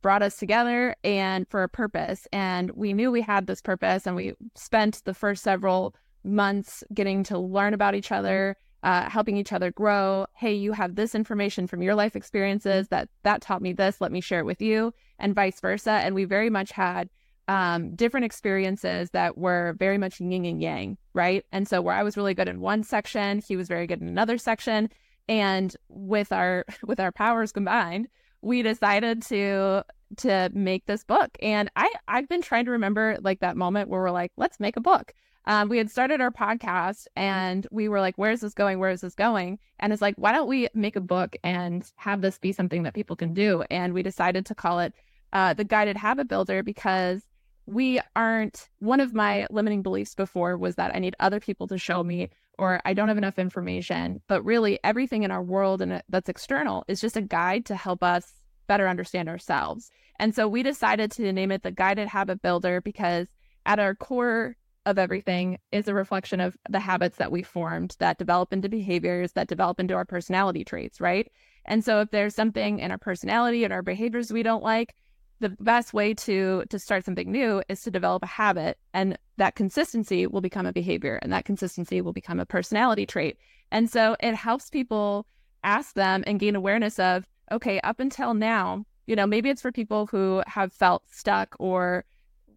brought 0.00 0.22
us 0.22 0.38
together 0.38 0.96
and 1.04 1.46
for 1.50 1.62
a 1.62 1.68
purpose. 1.68 2.26
And 2.32 2.70
we 2.70 2.94
knew 2.94 3.10
we 3.10 3.20
had 3.20 3.46
this 3.46 3.60
purpose, 3.60 4.06
and 4.06 4.16
we 4.16 4.32
spent 4.54 5.04
the 5.04 5.12
first 5.12 5.44
several 5.44 5.94
months 6.24 6.82
getting 6.94 7.22
to 7.24 7.38
learn 7.38 7.74
about 7.74 7.94
each 7.94 8.10
other, 8.10 8.56
uh, 8.82 9.08
helping 9.10 9.36
each 9.36 9.52
other 9.52 9.70
grow. 9.70 10.24
Hey, 10.34 10.54
you 10.54 10.72
have 10.72 10.94
this 10.94 11.14
information 11.14 11.66
from 11.66 11.82
your 11.82 11.94
life 11.94 12.16
experiences 12.16 12.88
that 12.88 13.10
that 13.22 13.42
taught 13.42 13.60
me 13.60 13.74
this. 13.74 14.00
Let 14.00 14.12
me 14.12 14.22
share 14.22 14.40
it 14.40 14.46
with 14.46 14.62
you, 14.62 14.94
and 15.18 15.34
vice 15.34 15.60
versa. 15.60 15.92
And 15.92 16.14
we 16.14 16.24
very 16.24 16.48
much 16.48 16.72
had 16.72 17.10
um, 17.48 17.94
different 17.94 18.24
experiences 18.24 19.10
that 19.10 19.36
were 19.36 19.74
very 19.78 19.98
much 19.98 20.20
yin 20.20 20.44
and 20.44 20.62
yang, 20.62 20.96
right? 21.14 21.44
And 21.52 21.66
so 21.66 21.80
where 21.80 21.94
I 21.94 22.02
was 22.02 22.16
really 22.16 22.34
good 22.34 22.48
in 22.48 22.60
one 22.60 22.82
section, 22.82 23.38
he 23.40 23.56
was 23.56 23.68
very 23.68 23.86
good 23.86 24.00
in 24.00 24.08
another 24.08 24.38
section, 24.38 24.88
and 25.28 25.76
with 25.88 26.32
our 26.32 26.64
with 26.84 27.00
our 27.00 27.12
powers 27.12 27.52
combined 27.52 28.08
we 28.42 28.60
decided 28.62 29.22
to 29.22 29.84
to 30.18 30.50
make 30.52 30.84
this 30.84 31.04
book. 31.04 31.30
And 31.40 31.70
i 31.74 31.90
i've 32.06 32.28
been 32.28 32.42
trying 32.42 32.66
to 32.66 32.72
remember 32.72 33.16
like 33.22 33.40
that 33.40 33.56
moment 33.56 33.88
where 33.88 34.02
we're 34.02 34.10
like 34.10 34.32
let's 34.36 34.60
make 34.60 34.76
a 34.76 34.80
book. 34.80 35.14
Um, 35.44 35.68
we 35.68 35.78
had 35.78 35.90
started 35.90 36.20
our 36.20 36.30
podcast 36.30 37.06
and 37.16 37.66
we 37.70 37.88
were 37.88 38.00
like 38.00 38.18
where's 38.18 38.40
this 38.40 38.52
going? 38.52 38.78
Where 38.78 38.90
is 38.90 39.00
this 39.00 39.14
going? 39.14 39.58
And 39.78 39.92
it's 39.92 40.02
like 40.02 40.16
why 40.16 40.32
don't 40.32 40.48
we 40.48 40.68
make 40.74 40.96
a 40.96 41.00
book 41.00 41.36
and 41.42 41.90
have 41.96 42.20
this 42.20 42.38
be 42.38 42.52
something 42.52 42.82
that 42.82 42.94
people 42.94 43.16
can 43.16 43.32
do? 43.32 43.64
And 43.70 43.94
we 43.94 44.02
decided 44.02 44.44
to 44.46 44.54
call 44.54 44.80
it 44.80 44.92
uh, 45.32 45.54
the 45.54 45.64
guided 45.64 45.96
habit 45.96 46.28
builder 46.28 46.62
because 46.62 47.22
we 47.66 48.00
aren't 48.16 48.68
one 48.80 49.00
of 49.00 49.14
my 49.14 49.46
limiting 49.50 49.82
beliefs 49.82 50.14
before 50.14 50.56
was 50.56 50.74
that 50.74 50.94
i 50.94 50.98
need 50.98 51.14
other 51.20 51.40
people 51.40 51.66
to 51.66 51.78
show 51.78 52.02
me 52.02 52.28
or 52.58 52.80
i 52.84 52.94
don't 52.94 53.08
have 53.08 53.18
enough 53.18 53.38
information. 53.38 54.20
But 54.28 54.44
really 54.44 54.78
everything 54.84 55.22
in 55.22 55.30
our 55.30 55.42
world 55.42 55.82
and 55.82 55.94
uh, 55.94 56.02
that's 56.08 56.28
external 56.28 56.84
is 56.88 57.00
just 57.00 57.16
a 57.16 57.22
guide 57.22 57.66
to 57.66 57.76
help 57.76 58.02
us 58.02 58.34
better 58.66 58.88
understand 58.88 59.28
ourselves. 59.28 59.90
And 60.18 60.34
so 60.34 60.46
we 60.46 60.62
decided 60.62 61.10
to 61.12 61.32
name 61.32 61.50
it 61.50 61.62
the 61.62 61.72
guided 61.72 62.08
habit 62.08 62.42
builder 62.42 62.80
because 62.80 63.26
at 63.66 63.78
our 63.78 63.94
core 63.94 64.56
of 64.84 64.98
everything 64.98 65.58
is 65.70 65.86
a 65.86 65.94
reflection 65.94 66.40
of 66.40 66.56
the 66.68 66.80
habits 66.80 67.18
that 67.18 67.30
we 67.30 67.42
formed 67.42 67.96
that 68.00 68.18
develop 68.18 68.52
into 68.52 68.68
behaviors 68.68 69.32
that 69.32 69.48
develop 69.48 69.78
into 69.78 69.94
our 69.94 70.04
personality 70.04 70.64
traits 70.64 71.00
right? 71.00 71.30
And 71.64 71.84
so 71.84 72.00
if 72.00 72.10
there's 72.10 72.34
something 72.34 72.80
in 72.80 72.90
our 72.90 72.98
personality 72.98 73.64
and 73.64 73.72
our 73.72 73.82
behaviors 73.82 74.32
we 74.32 74.42
don't 74.42 74.64
like 74.64 74.94
the 75.42 75.50
best 75.60 75.92
way 75.92 76.14
to 76.14 76.64
to 76.70 76.78
start 76.78 77.04
something 77.04 77.30
new 77.30 77.62
is 77.68 77.82
to 77.82 77.90
develop 77.90 78.22
a 78.22 78.26
habit 78.26 78.78
and 78.94 79.18
that 79.36 79.56
consistency 79.56 80.26
will 80.26 80.40
become 80.40 80.66
a 80.66 80.72
behavior 80.72 81.18
and 81.20 81.32
that 81.32 81.44
consistency 81.44 82.00
will 82.00 82.12
become 82.12 82.40
a 82.40 82.46
personality 82.46 83.04
trait. 83.04 83.36
And 83.70 83.90
so 83.90 84.16
it 84.20 84.34
helps 84.34 84.70
people 84.70 85.26
ask 85.64 85.94
them 85.94 86.22
and 86.26 86.40
gain 86.40 86.56
awareness 86.56 86.98
of 86.98 87.26
okay 87.50 87.80
up 87.80 88.00
until 88.00 88.34
now 88.34 88.84
you 89.06 89.14
know 89.16 89.26
maybe 89.26 89.50
it's 89.50 89.62
for 89.62 89.72
people 89.72 90.06
who 90.06 90.42
have 90.46 90.72
felt 90.72 91.02
stuck 91.10 91.54
or 91.58 92.04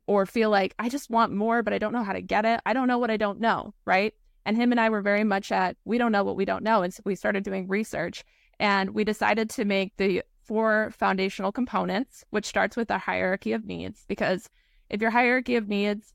or 0.07 0.25
feel 0.25 0.49
like 0.49 0.73
i 0.79 0.87
just 0.89 1.09
want 1.09 1.31
more 1.31 1.61
but 1.61 1.73
i 1.73 1.77
don't 1.77 1.93
know 1.93 2.03
how 2.03 2.13
to 2.13 2.21
get 2.21 2.45
it. 2.45 2.59
I 2.65 2.73
don't 2.73 2.87
know 2.87 2.97
what 2.97 3.11
i 3.11 3.17
don't 3.17 3.39
know 3.39 3.73
right? 3.85 4.13
And 4.45 4.55
him 4.55 4.71
and 4.71 4.79
i 4.79 4.89
were 4.89 5.01
very 5.01 5.23
much 5.23 5.51
at 5.51 5.75
we 5.85 5.97
don't 5.97 6.11
know 6.11 6.23
what 6.23 6.35
we 6.35 6.45
don't 6.45 6.63
know 6.63 6.81
and 6.83 6.93
so 6.93 7.01
we 7.05 7.15
started 7.15 7.43
doing 7.43 7.67
research 7.67 8.23
and 8.59 8.91
we 8.91 9.03
decided 9.03 9.49
to 9.51 9.65
make 9.65 9.97
the 9.97 10.23
four 10.45 10.91
foundational 10.97 11.51
components, 11.51 12.23
which 12.29 12.45
starts 12.45 12.75
with 12.75 12.89
a 12.89 12.97
hierarchy 12.97 13.53
of 13.53 13.65
needs. 13.65 14.05
Because 14.07 14.49
if 14.89 15.01
your 15.01 15.11
hierarchy 15.11 15.55
of 15.55 15.67
needs, 15.67 16.13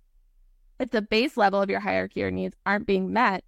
if 0.79 0.91
the 0.91 1.03
base 1.03 1.37
level 1.37 1.61
of 1.61 1.71
your 1.71 1.81
hierarchy 1.81 2.23
of 2.23 2.33
needs 2.33 2.57
aren't 2.65 2.87
being 2.87 3.13
met, 3.13 3.45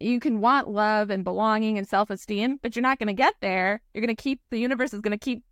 you 0.00 0.20
can 0.20 0.40
want 0.40 0.68
love 0.68 1.10
and 1.10 1.24
belonging 1.24 1.76
and 1.76 1.88
self 1.88 2.10
esteem, 2.10 2.58
but 2.62 2.76
you're 2.76 2.82
not 2.82 2.98
going 2.98 3.08
to 3.08 3.12
get 3.12 3.34
there. 3.40 3.80
You're 3.92 4.04
going 4.04 4.14
to 4.14 4.22
keep 4.22 4.40
the 4.50 4.58
universe 4.58 4.94
is 4.94 5.00
going 5.00 5.18
to 5.18 5.24
keep 5.24 5.42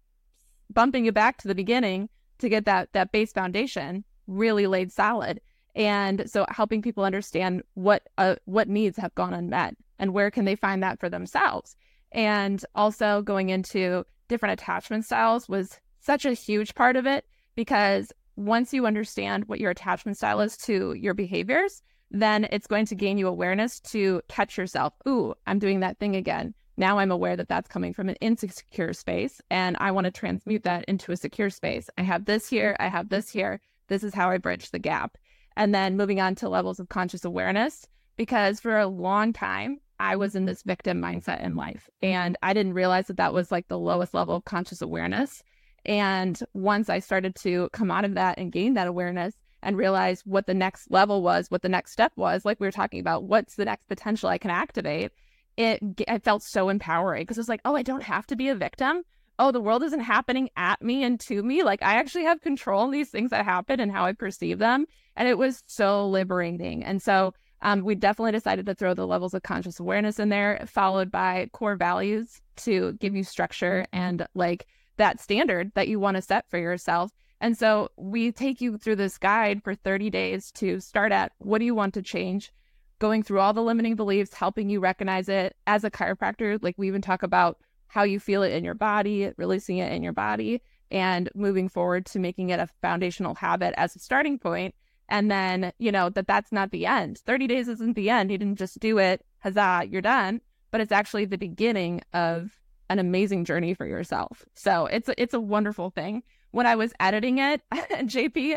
bumping 0.73 1.05
you 1.05 1.13
back 1.13 1.39
to 1.39 1.49
the 1.49 1.55
beginning 1.55 2.09
to 2.39 2.49
get 2.49 2.65
that 2.67 2.93
that 2.93 3.13
base 3.13 3.33
foundation 3.33 4.05
really 4.27 4.67
laid 4.67 4.93
solid. 4.93 5.41
And 5.75 6.31
so 6.31 6.47
helping 6.49 6.81
people 6.81 7.05
understand 7.05 7.63
what 7.75 8.09
uh, 8.19 8.37
what 8.45 8.69
needs 8.69 8.97
have 8.99 9.15
gone 9.15 9.35
unmet 9.35 9.77
and 9.99 10.13
where 10.13 10.31
can 10.31 10.45
they 10.45 10.57
find 10.57 10.83
that 10.83 11.01
for 11.01 11.09
themselves. 11.09 11.77
And 12.13 12.65
also 12.75 13.23
going 13.23 13.51
into 13.51 14.05
different 14.29 14.61
attachment 14.61 15.05
styles 15.05 15.49
was 15.49 15.81
such 16.01 16.25
a 16.25 16.33
huge 16.33 16.75
part 16.75 16.97
of 16.97 17.07
it 17.07 17.25
because 17.55 18.13
once 18.37 18.73
you 18.73 18.87
understand 18.87 19.45
what 19.47 19.61
your 19.61 19.71
attachment 19.71 20.17
style 20.17 20.41
is 20.41 20.57
to 20.59 20.93
your 20.95 21.15
behaviors, 21.15 21.83
then 22.11 22.47
it's 22.53 22.67
going 22.67 22.87
to 22.87 22.95
gain 22.95 23.19
you 23.19 23.27
awareness 23.27 23.81
to 23.81 24.21
catch 24.29 24.57
yourself. 24.57 24.93
Ooh, 25.09 25.35
I'm 25.47 25.59
doing 25.59 25.81
that 25.81 25.99
thing 25.99 26.15
again. 26.15 26.55
Now 26.77 26.99
I'm 26.99 27.11
aware 27.11 27.37
that 27.37 27.49
that's 27.49 27.69
coming 27.69 27.95
from 27.95 28.09
an 28.09 28.17
insecure 28.17 28.93
space 28.93 29.41
and 29.51 29.77
I 29.81 29.91
want 29.91 30.05
to 30.05 30.11
transmute 30.11 30.63
that 30.65 30.85
into 30.85 31.11
a 31.11 31.17
secure 31.17 31.51
space. 31.51 31.89
I 31.97 32.03
have 32.03 32.27
this 32.27 32.49
here, 32.49 32.77
I 32.79 32.89
have 32.89 33.09
this 33.09 33.31
here. 33.31 33.61
This 33.89 34.05
is 34.05 34.15
how 34.15 34.31
I 34.31 34.39
bridge 34.39 34.71
the 34.71 34.79
gap. 34.79 35.17
And 35.57 35.75
then 35.75 35.97
moving 35.97 36.21
on 36.21 36.35
to 36.37 36.51
levels 36.51 36.79
of 36.79 36.91
conscious 36.91 37.25
awareness, 37.25 37.87
because 38.17 38.61
for 38.61 38.79
a 38.79 38.87
long 38.87 39.33
time, 39.33 39.81
I 39.99 40.17
was 40.17 40.35
in 40.35 40.45
this 40.45 40.63
victim 40.63 41.01
mindset 41.01 41.43
in 41.43 41.57
life. 41.57 41.89
And 42.03 42.37
I 42.43 42.53
didn't 42.53 42.75
realize 42.75 43.07
that 43.07 43.17
that 43.17 43.33
was 43.33 43.51
like 43.51 43.69
the 43.69 43.79
lowest 43.79 44.15
level 44.15 44.37
of 44.37 44.45
conscious 44.45 44.83
awareness. 44.83 45.43
And 45.85 46.39
once 46.53 46.89
I 46.89 46.99
started 46.99 47.35
to 47.37 47.69
come 47.73 47.91
out 47.91 48.05
of 48.05 48.15
that 48.15 48.39
and 48.39 48.53
gain 48.53 48.75
that 48.75 48.89
awareness 48.89 49.35
and 49.63 49.77
realize 49.77 50.23
what 50.25 50.47
the 50.47 50.55
next 50.55 50.91
level 50.91 51.23
was, 51.23 51.51
what 51.51 51.63
the 51.63 51.69
next 51.69 51.93
step 51.93 52.13
was, 52.17 52.45
like 52.45 52.61
we 52.61 52.67
were 52.67 52.73
talking 52.73 53.01
about, 53.01 53.25
what's 53.25 53.55
the 53.55 53.65
next 53.65 53.87
potential 53.87 54.29
I 54.29 54.39
can 54.39 54.51
activate, 54.51 55.13
it, 55.57 55.81
it 56.07 56.25
felt 56.25 56.43
so 56.43 56.69
empowering 56.69 57.23
because 57.23 57.39
it's 57.39 57.49
like, 57.49 57.63
oh, 57.65 57.75
I 57.75 57.83
don't 57.83 58.03
have 58.03 58.27
to 58.27 58.37
be 58.37 58.49
a 58.49 58.55
victim. 58.55 59.03
Oh, 59.39 59.53
the 59.53 59.61
world 59.61 59.83
isn't 59.83 60.01
happening 60.01 60.51
at 60.57 60.83
me 60.83 61.05
and 61.05 61.21
to 61.21 61.43
me. 61.43 61.63
Like 61.63 61.83
I 61.83 61.97
actually 61.97 62.25
have 62.25 62.41
control 62.41 62.85
in 62.85 62.91
these 62.91 63.11
things 63.11 63.31
that 63.31 63.45
happen 63.45 63.81
and 63.81 63.93
how 63.93 64.05
I 64.05 64.13
perceive 64.13 64.59
them. 64.59 64.87
And 65.15 65.29
it 65.29 65.39
was 65.39 65.63
so 65.67 66.09
liberating. 66.09 66.85
And 66.85 67.03
so 67.03 67.33
um, 67.63 67.83
we 67.83 67.95
definitely 67.95 68.33
decided 68.33 68.67
to 68.67 68.75
throw 68.75 68.95
the 68.95 69.07
levels 69.07 69.35
of 69.35 69.43
conscious 69.43 69.81
awareness 69.81 70.19
in 70.19 70.29
there, 70.29 70.65
followed 70.67 71.11
by 71.11 71.49
core 71.53 71.77
values 71.77 72.41
to 72.57 72.93
give 72.95 73.15
you 73.15 73.25
structure 73.25 73.87
and 73.93 74.27
like 74.35 74.67
that 74.97 75.21
standard 75.21 75.73
that 75.75 75.89
you 75.89 75.99
want 75.99 76.17
to 76.17 76.23
set 76.23 76.49
for 76.51 76.59
yourself. 76.59 77.13
And 77.41 77.57
so 77.57 77.91
we 77.97 78.33
take 78.33 78.61
you 78.61 78.79
through 78.79 78.97
this 78.97 79.19
guide 79.19 79.63
for 79.63 79.75
30 79.75 80.11
days 80.11 80.51
to 80.53 80.81
start 80.81 81.13
at 81.13 81.33
what 81.39 81.59
do 81.59 81.65
you 81.65 81.75
want 81.75 81.95
to 81.95 82.03
change? 82.03 82.53
Going 82.99 83.23
through 83.23 83.41
all 83.41 83.53
the 83.53 83.63
limiting 83.63 83.95
beliefs, 83.95 84.33
helping 84.33 84.71
you 84.71 84.81
recognize 84.81 85.29
it 85.29 85.55
as 85.67 85.85
a 85.85 85.91
chiropractor. 85.91 86.59
Like 86.63 86.77
we 86.79 86.89
even 86.89 87.03
talk 87.03 87.23
about 87.23 87.59
how 87.89 88.05
you 88.05 88.19
feel 88.19 88.43
it 88.43 88.53
in 88.53 88.65
your 88.65 88.75
body, 88.75 89.31
releasing 89.37 89.79
it 89.79 89.93
in 89.93 90.03
your 90.03 90.15
body, 90.15 90.63
and 90.91 91.29
moving 91.35 91.69
forward 91.69 92.07
to 92.07 92.19
making 92.19 92.51
it 92.51 92.61
a 92.61 92.69
foundational 92.81 93.35
habit 93.35 93.75
as 93.77 93.95
a 93.97 93.99
starting 93.99 94.39
point. 94.39 94.75
And 95.09 95.31
then, 95.31 95.73
you 95.79 95.93
know, 95.93 96.09
that 96.11 96.27
that's 96.27 96.53
not 96.53 96.71
the 96.71 96.87
end. 96.87 97.19
30 97.19 97.47
days 97.47 97.69
isn't 97.69 97.95
the 97.95 98.11
end. 98.11 98.31
You 98.31 98.39
didn't 98.39 98.59
just 98.59 98.81
do 98.81 98.99
it, 98.99 99.25
huzzah, 99.41 99.87
you're 99.89 100.03
done. 100.03 100.41
But 100.71 100.81
it's 100.81 100.93
actually 100.93 101.27
the 101.27 101.39
beginning 101.39 102.03
of 102.13 102.59
an 102.89 102.99
amazing 102.99 103.45
journey 103.45 103.75
for 103.75 103.87
yourself. 103.87 104.45
So 104.55 104.87
it's 104.87 105.09
a, 105.09 105.21
it's 105.21 105.35
a 105.35 105.41
wonderful 105.41 105.91
thing. 105.91 106.23
When 106.51 106.67
I 106.67 106.77
was 106.77 106.93
editing 107.01 107.39
it, 107.39 107.61
JP, 107.73 108.57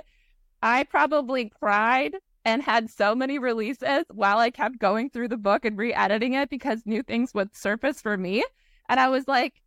I 0.61 0.83
probably 0.83 1.51
cried 1.59 2.15
and 2.45 2.63
had 2.63 2.89
so 2.89 3.13
many 3.15 3.37
releases 3.37 4.05
while 4.09 4.39
I 4.39 4.49
kept 4.49 4.79
going 4.79 5.09
through 5.09 5.27
the 5.27 5.37
book 5.37 5.65
and 5.65 5.77
re-editing 5.77 6.33
it 6.33 6.49
because 6.49 6.81
new 6.85 7.03
things 7.03 7.33
would 7.33 7.55
surface 7.55 8.01
for 8.01 8.17
me. 8.17 8.43
And 8.87 8.99
I 8.99 9.09
was 9.09 9.27
like, 9.27 9.61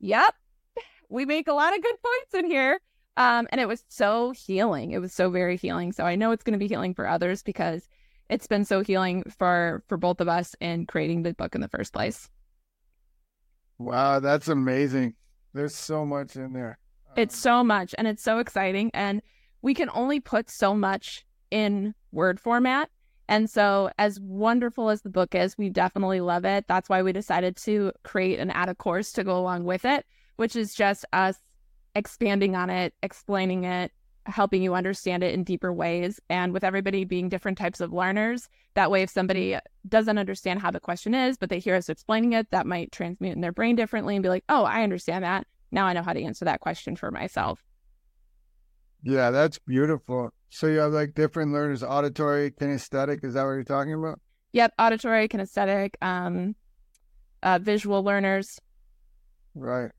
"Yep, 0.00 0.34
we 1.08 1.24
make 1.24 1.48
a 1.48 1.52
lot 1.52 1.74
of 1.74 1.82
good 1.82 1.96
points 2.02 2.34
in 2.34 2.50
here." 2.50 2.80
Um, 3.16 3.48
and 3.50 3.60
it 3.60 3.68
was 3.68 3.84
so 3.88 4.32
healing. 4.32 4.92
It 4.92 4.98
was 4.98 5.12
so 5.12 5.30
very 5.30 5.56
healing. 5.56 5.92
So 5.92 6.04
I 6.04 6.16
know 6.16 6.30
it's 6.32 6.44
going 6.44 6.52
to 6.52 6.58
be 6.58 6.68
healing 6.68 6.94
for 6.94 7.06
others 7.06 7.42
because 7.42 7.88
it's 8.28 8.46
been 8.46 8.64
so 8.64 8.82
healing 8.82 9.24
for 9.36 9.82
for 9.88 9.96
both 9.96 10.20
of 10.20 10.28
us 10.28 10.54
in 10.60 10.86
creating 10.86 11.22
the 11.22 11.34
book 11.34 11.54
in 11.54 11.60
the 11.60 11.68
first 11.68 11.92
place. 11.92 12.30
Wow, 13.78 14.20
that's 14.20 14.48
amazing. 14.48 15.14
There's 15.52 15.74
so 15.74 16.06
much 16.06 16.36
in 16.36 16.52
there. 16.52 16.78
It's 17.16 17.34
um, 17.34 17.40
so 17.40 17.64
much 17.64 17.94
and 17.98 18.06
it's 18.06 18.22
so 18.22 18.38
exciting. 18.38 18.90
And 18.94 19.22
we 19.62 19.74
can 19.74 19.90
only 19.92 20.20
put 20.20 20.48
so 20.48 20.74
much 20.74 21.24
in 21.50 21.94
word 22.12 22.40
format. 22.40 22.90
And 23.28 23.48
so, 23.48 23.90
as 23.96 24.18
wonderful 24.18 24.90
as 24.90 25.02
the 25.02 25.08
book 25.08 25.34
is, 25.34 25.56
we 25.56 25.70
definitely 25.70 26.20
love 26.20 26.44
it. 26.44 26.64
That's 26.66 26.88
why 26.88 27.02
we 27.02 27.12
decided 27.12 27.56
to 27.58 27.92
create 28.02 28.40
and 28.40 28.50
add 28.52 28.68
a 28.68 28.74
course 28.74 29.12
to 29.12 29.24
go 29.24 29.38
along 29.38 29.64
with 29.64 29.84
it, 29.84 30.04
which 30.36 30.56
is 30.56 30.74
just 30.74 31.04
us 31.12 31.38
expanding 31.94 32.56
on 32.56 32.70
it, 32.70 32.94
explaining 33.02 33.64
it, 33.64 33.92
helping 34.26 34.62
you 34.62 34.74
understand 34.74 35.22
it 35.22 35.34
in 35.34 35.44
deeper 35.44 35.72
ways. 35.72 36.20
And 36.28 36.52
with 36.52 36.64
everybody 36.64 37.04
being 37.04 37.28
different 37.28 37.58
types 37.58 37.80
of 37.80 37.92
learners, 37.92 38.48
that 38.74 38.90
way, 38.90 39.02
if 39.02 39.10
somebody 39.10 39.58
doesn't 39.88 40.18
understand 40.18 40.60
how 40.60 40.70
the 40.70 40.80
question 40.80 41.14
is, 41.14 41.36
but 41.36 41.48
they 41.48 41.58
hear 41.58 41.74
us 41.74 41.88
explaining 41.88 42.32
it, 42.34 42.50
that 42.50 42.66
might 42.66 42.92
transmute 42.92 43.34
in 43.34 43.40
their 43.40 43.52
brain 43.52 43.76
differently 43.76 44.14
and 44.14 44.22
be 44.22 44.28
like, 44.28 44.44
oh, 44.48 44.64
I 44.64 44.82
understand 44.82 45.24
that. 45.24 45.46
Now 45.72 45.86
I 45.86 45.92
know 45.92 46.02
how 46.02 46.12
to 46.12 46.22
answer 46.22 46.44
that 46.44 46.60
question 46.60 46.96
for 46.96 47.10
myself. 47.10 47.64
Yeah, 49.02 49.30
that's 49.30 49.58
beautiful. 49.58 50.30
So 50.50 50.66
you 50.66 50.78
have 50.78 50.92
like 50.92 51.14
different 51.14 51.52
learners, 51.52 51.82
auditory, 51.82 52.50
kinesthetic. 52.50 53.24
Is 53.24 53.34
that 53.34 53.44
what 53.44 53.52
you're 53.52 53.64
talking 53.64 53.94
about? 53.94 54.20
Yep, 54.52 54.74
auditory, 54.78 55.28
kinesthetic, 55.28 55.94
um, 56.02 56.54
uh, 57.42 57.58
visual 57.62 58.02
learners. 58.02 58.60
Right. 59.54 59.90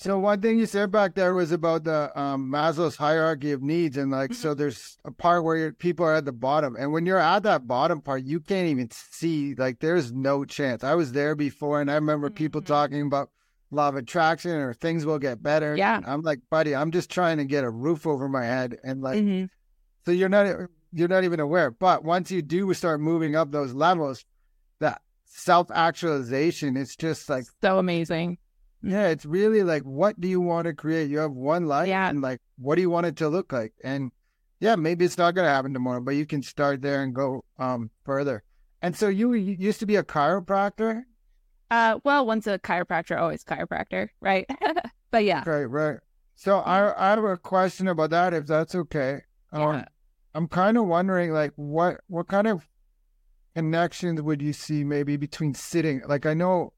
So 0.00 0.18
one 0.18 0.40
thing 0.40 0.58
you 0.58 0.64
said 0.64 0.90
back 0.90 1.14
there 1.14 1.34
was 1.34 1.52
about 1.52 1.84
the 1.84 2.18
um, 2.18 2.50
Maslow's 2.50 2.96
hierarchy 2.96 3.52
of 3.52 3.60
needs, 3.60 3.98
and 3.98 4.10
like, 4.10 4.30
mm-hmm. 4.30 4.40
so 4.40 4.54
there's 4.54 4.96
a 5.04 5.10
part 5.10 5.44
where 5.44 5.74
people 5.74 6.06
are 6.06 6.14
at 6.14 6.24
the 6.24 6.32
bottom, 6.32 6.74
and 6.74 6.90
when 6.90 7.04
you're 7.04 7.18
at 7.18 7.42
that 7.42 7.66
bottom 7.66 8.00
part, 8.00 8.24
you 8.24 8.40
can't 8.40 8.68
even 8.68 8.88
see. 8.90 9.54
Like, 9.54 9.80
there's 9.80 10.10
no 10.10 10.46
chance. 10.46 10.82
I 10.82 10.94
was 10.94 11.12
there 11.12 11.34
before, 11.34 11.82
and 11.82 11.90
I 11.90 11.96
remember 11.96 12.28
mm-hmm. 12.28 12.36
people 12.36 12.62
talking 12.62 13.02
about 13.02 13.28
law 13.70 13.90
of 13.90 13.96
attraction 13.96 14.52
or 14.52 14.72
things 14.72 15.04
will 15.04 15.18
get 15.18 15.42
better. 15.42 15.76
Yeah, 15.76 16.00
I'm 16.06 16.22
like, 16.22 16.40
buddy, 16.48 16.74
I'm 16.74 16.92
just 16.92 17.10
trying 17.10 17.36
to 17.36 17.44
get 17.44 17.64
a 17.64 17.70
roof 17.70 18.06
over 18.06 18.26
my 18.26 18.46
head, 18.46 18.78
and 18.82 19.02
like, 19.02 19.18
mm-hmm. 19.18 19.44
so 20.06 20.12
you're 20.12 20.30
not 20.30 20.70
you're 20.94 21.08
not 21.08 21.24
even 21.24 21.40
aware. 21.40 21.70
But 21.70 22.04
once 22.04 22.30
you 22.30 22.40
do 22.40 22.72
start 22.72 23.02
moving 23.02 23.36
up 23.36 23.50
those 23.50 23.74
levels, 23.74 24.24
that 24.78 25.02
self 25.26 25.70
actualization 25.70 26.78
is 26.78 26.96
just 26.96 27.28
like 27.28 27.44
so 27.60 27.78
amazing. 27.78 28.38
Yeah, 28.82 29.08
it's 29.08 29.26
really 29.26 29.62
like, 29.62 29.82
what 29.82 30.20
do 30.20 30.28
you 30.28 30.40
want 30.40 30.66
to 30.66 30.72
create? 30.72 31.10
You 31.10 31.18
have 31.18 31.32
one 31.32 31.66
life, 31.66 31.88
yeah. 31.88 32.08
and 32.08 32.22
like, 32.22 32.40
what 32.58 32.76
do 32.76 32.82
you 32.82 32.90
want 32.90 33.06
it 33.06 33.16
to 33.16 33.28
look 33.28 33.52
like? 33.52 33.72
And 33.84 34.10
yeah, 34.58 34.76
maybe 34.76 35.04
it's 35.04 35.18
not 35.18 35.34
going 35.34 35.46
to 35.46 35.50
happen 35.50 35.74
tomorrow, 35.74 36.00
but 36.00 36.12
you 36.12 36.26
can 36.26 36.42
start 36.42 36.82
there 36.82 37.02
and 37.02 37.14
go 37.14 37.44
um 37.58 37.90
further. 38.04 38.42
And 38.82 38.96
so 38.96 39.08
you, 39.08 39.34
you 39.34 39.56
used 39.58 39.80
to 39.80 39.86
be 39.86 39.96
a 39.96 40.02
chiropractor. 40.02 41.02
Uh, 41.70 41.98
well, 42.04 42.26
once 42.26 42.46
a 42.46 42.58
chiropractor, 42.58 43.20
always 43.20 43.44
chiropractor, 43.44 44.08
right? 44.20 44.48
but 45.10 45.24
yeah, 45.24 45.42
right, 45.46 45.64
right. 45.64 45.98
So 46.36 46.58
I 46.58 46.94
I 46.96 47.10
have 47.10 47.24
a 47.24 47.36
question 47.36 47.88
about 47.88 48.10
that, 48.10 48.32
if 48.32 48.46
that's 48.46 48.74
okay. 48.74 49.20
Um, 49.52 49.74
yeah. 49.74 49.84
I'm 50.34 50.48
kind 50.48 50.78
of 50.78 50.86
wondering, 50.86 51.32
like, 51.32 51.52
what 51.56 52.00
what 52.06 52.28
kind 52.28 52.46
of 52.46 52.66
connections 53.54 54.22
would 54.22 54.40
you 54.40 54.52
see 54.52 54.84
maybe 54.84 55.16
between 55.16 55.54
sitting? 55.54 56.02
Like, 56.06 56.24
I 56.24 56.34
know 56.34 56.72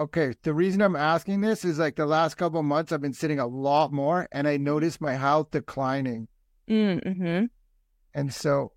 Okay, 0.00 0.34
the 0.42 0.54
reason 0.54 0.80
I'm 0.80 0.94
asking 0.94 1.40
this 1.40 1.64
is 1.64 1.80
like 1.80 1.96
the 1.96 2.06
last 2.06 2.36
couple 2.36 2.62
months 2.62 2.92
I've 2.92 3.00
been 3.00 3.12
sitting 3.12 3.40
a 3.40 3.46
lot 3.46 3.92
more, 3.92 4.28
and 4.30 4.46
I 4.46 4.56
noticed 4.56 5.00
my 5.00 5.14
health 5.14 5.50
declining. 5.50 6.28
Mm-hmm. 6.70 7.46
And 8.14 8.32
so, 8.32 8.72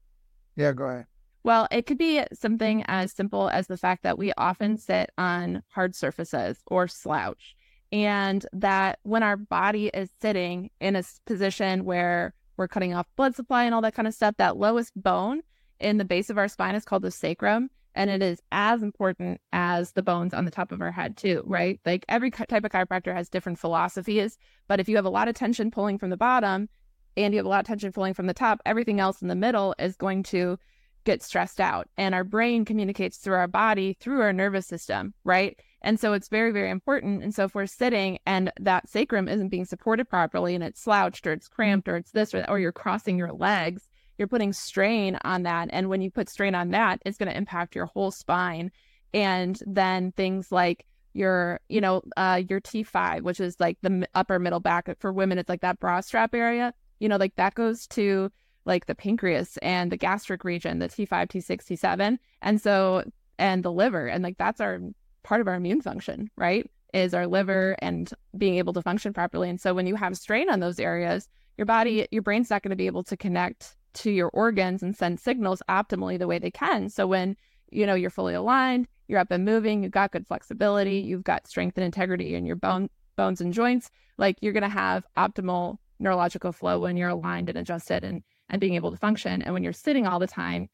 yeah, 0.56 0.72
go 0.72 0.86
ahead. 0.86 1.06
Well, 1.44 1.68
it 1.70 1.86
could 1.86 2.00
be 2.00 2.24
something 2.34 2.84
as 2.88 3.14
simple 3.14 3.50
as 3.50 3.68
the 3.68 3.78
fact 3.78 4.02
that 4.04 4.18
we 4.18 4.34
often 4.36 4.78
sit 4.78 5.12
on 5.18 5.62
hard 5.70 5.96
surfaces 5.96 6.58
or 6.66 6.88
slouch, 6.88 7.56
and 7.92 8.44
that 8.54 8.98
when 9.04 9.22
our 9.22 9.38
body 9.38 9.88
is 9.94 10.10
sitting 10.22 10.72
in 10.80 10.96
a 10.96 11.04
position 11.28 11.86
where 11.86 12.34
we're 12.58 12.68
cutting 12.68 12.96
off 12.96 13.06
blood 13.16 13.36
supply 13.36 13.66
and 13.66 13.76
all 13.76 13.82
that 13.82 13.94
kind 13.94 14.08
of 14.08 14.16
stuff, 14.16 14.36
that 14.38 14.58
lowest 14.58 14.92
bone 14.96 15.42
in 15.80 15.98
the 15.98 16.06
base 16.06 16.32
of 16.32 16.40
our 16.40 16.48
spine 16.48 16.74
is 16.74 16.86
called 16.86 17.04
the 17.04 17.12
sacrum 17.12 17.70
and 17.96 18.10
it 18.10 18.22
is 18.22 18.42
as 18.52 18.82
important 18.82 19.40
as 19.52 19.92
the 19.92 20.04
bones 20.04 20.34
on 20.34 20.46
the 20.46 20.52
top 20.52 20.72
of 20.72 20.82
our 20.82 20.92
head 20.92 21.18
too 21.18 21.44
right? 21.46 21.80
Like 21.86 22.06
every 22.10 22.32
type 22.32 22.64
of 22.64 22.72
chiropractor 22.72 23.14
has 23.14 23.30
different 23.30 23.60
philosophies 23.60 24.38
but 24.68 24.80
if 24.80 24.88
you 24.90 24.96
have 24.96 25.06
a 25.06 25.10
lot 25.10 25.28
of 25.28 25.36
tension 25.36 25.72
pulling 25.72 25.98
from 25.98 26.10
the 26.10 26.18
bottom 26.18 26.70
and 27.18 27.34
you 27.34 27.40
have 27.40 27.46
a 27.46 27.50
lot 27.50 27.62
of 27.62 27.68
tension 27.68 27.92
pulling 27.92 28.14
from 28.14 28.28
the 28.28 28.34
top 28.34 28.60
everything 28.66 29.00
else 29.00 29.22
in 29.22 29.28
the 29.28 29.36
middle 29.36 29.76
is 29.80 29.96
going 29.96 30.24
to 30.24 30.58
get 31.04 31.24
stressed 31.24 31.60
out 31.60 31.90
and 31.98 32.14
our 32.14 32.24
brain 32.24 32.64
communicates 32.64 33.18
through 33.18 33.36
our 33.36 33.48
body 33.48 33.98
through 34.00 34.22
our 34.22 34.34
nervous 34.34 34.68
system 34.68 35.14
right? 35.24 35.60
And 35.82 36.00
so 36.00 36.14
it's 36.14 36.28
very 36.28 36.52
very 36.52 36.70
important. 36.70 37.24
And 37.24 37.34
so 37.34 37.46
if 37.46 37.56
we're 37.56 37.66
sitting 37.66 38.20
and 38.26 38.52
that 38.60 38.88
sacrum 38.88 39.28
isn't 39.28 39.50
being 39.50 39.66
supported 39.66 40.10
properly 40.10 40.54
and 40.56 40.64
it's 40.64 40.82
slouched 40.82 41.26
or 41.26 41.34
it's 41.34 41.48
cramped 41.48 41.88
mm-hmm. 41.88 41.96
or 41.96 41.98
it's 41.98 42.12
this 42.12 42.34
or, 42.34 42.40
that, 42.40 42.50
or 42.50 42.60
you're 42.60 42.72
crossing 42.72 43.18
your 43.18 43.34
legs 43.34 43.88
you're 44.22 44.28
putting 44.28 44.54
strain 44.54 45.18
on 45.24 45.42
that. 45.44 45.68
And 45.72 45.90
when 45.90 46.00
you 46.00 46.12
put 46.12 46.30
strain 46.30 46.54
on 46.54 46.70
that, 46.70 47.02
it's 47.08 47.18
going 47.18 47.28
to 47.28 47.36
impact 47.36 47.76
your 47.76 47.88
whole 47.88 48.12
spine. 48.12 48.72
And 49.16 49.60
then 49.66 50.12
things 50.12 50.52
like 50.52 50.86
your, 51.14 51.60
you 51.70 51.82
know, 51.82 52.04
uh, 52.16 52.40
your 52.48 52.62
T5, 52.62 53.24
which 53.24 53.40
is 53.40 53.60
like 53.60 53.80
the 53.82 54.08
upper 54.14 54.38
middle 54.38 54.60
back 54.60 54.96
for 55.00 55.12
women, 55.12 55.40
it's 55.40 55.50
like 55.50 55.62
that 55.62 55.80
bra 55.80 56.02
strap 56.02 56.36
area, 56.36 56.72
you 57.00 57.10
know, 57.10 57.18
like 57.18 57.36
that 57.38 57.56
goes 57.56 57.88
to 57.88 58.32
like 58.64 58.86
the 58.86 58.94
pancreas 58.94 59.58
and 59.58 59.92
the 59.92 59.98
gastric 59.98 60.44
region, 60.44 60.78
the 60.78 60.88
T5, 60.88 61.10
T6, 61.10 61.48
T7. 61.48 62.20
And 62.44 62.62
so, 62.62 63.04
and 63.40 63.64
the 63.64 63.72
liver. 63.72 64.06
And 64.06 64.24
like 64.24 64.38
that's 64.38 64.62
our 64.62 64.80
part 65.24 65.42
of 65.42 65.48
our 65.48 65.56
immune 65.56 65.82
function, 65.82 66.30
right? 66.38 66.70
Is 66.94 67.16
our 67.16 67.26
liver 67.26 67.76
and 67.80 68.14
being 68.38 68.58
able 68.58 68.74
to 68.74 68.84
function 68.84 69.14
properly. 69.14 69.50
And 69.50 69.60
so 69.60 69.74
when 69.74 69.88
you 69.88 69.96
have 69.96 70.16
strain 70.16 70.48
on 70.48 70.60
those 70.60 70.80
areas, 70.80 71.28
your 71.58 71.66
body, 71.66 72.08
your 72.12 72.22
brain's 72.22 72.52
not 72.52 72.62
going 72.62 72.70
to 72.70 72.76
be 72.76 72.86
able 72.86 73.04
to 73.06 73.18
connect 73.18 73.76
to 73.94 74.12
your 74.12 74.30
organs 74.30 74.84
and 74.84 74.96
send 74.96 75.20
signals 75.20 75.62
optimally 75.70 76.18
the 76.18 76.28
way 76.28 76.40
they 76.40 76.52
can. 76.52 76.90
So 76.90 77.08
when 77.08 77.36
you 77.70 77.86
know 77.86 77.96
you're 77.96 78.10
fully 78.10 78.34
aligned, 78.34 78.88
you're 79.08 79.20
up 79.20 79.32
and 79.32 79.46
moving, 79.46 79.84
you've 79.84 79.92
got 79.92 80.12
good 80.12 80.28
flexibility, 80.28 81.00
you've 81.00 81.24
got 81.24 81.48
strength 81.48 81.78
and 81.78 81.86
integrity 81.86 82.36
in 82.36 82.46
your 82.46 82.56
bone 82.56 82.90
bones 83.16 83.42
and 83.42 83.54
joints, 83.54 83.90
like 84.18 84.38
you're 84.42 84.54
to 84.54 84.70
have 84.70 85.06
optimal 85.18 85.78
neurological 86.00 86.52
flow 86.52 86.80
when 86.80 86.98
you're 86.98 87.10
aligned 87.10 87.50
and 87.50 87.58
adjusted 87.58 88.04
and 88.04 88.24
and 88.50 88.60
being 88.60 88.76
able 88.76 88.92
to 88.92 88.98
function. 88.98 89.42
And 89.42 89.54
when 89.54 89.64
you're 89.64 89.74
sitting 89.74 90.06
all 90.06 90.20
the 90.20 90.28
time, 90.28 90.70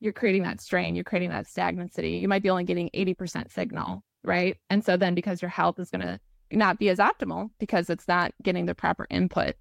you're 0.00 0.12
creating 0.12 0.42
that 0.44 0.60
strain, 0.60 0.94
you're 0.94 1.04
creating 1.04 1.30
that 1.30 1.46
stagnancy. 1.46 2.10
You 2.12 2.28
might 2.28 2.42
be 2.42 2.50
only 2.50 2.64
getting 2.64 2.88
80% 2.94 3.50
signal, 3.50 4.02
right? 4.24 4.56
And 4.70 4.84
so 4.84 4.96
then 4.96 5.14
because 5.14 5.42
your 5.42 5.50
health 5.50 5.78
is 5.78 5.90
to 5.90 6.18
not 6.50 6.78
be 6.78 6.88
as 6.88 6.98
optimal 6.98 7.50
because 7.58 7.90
it's 7.90 8.08
not 8.08 8.32
getting 8.42 8.66
the 8.66 8.74
proper 8.74 9.06
input 9.10 9.56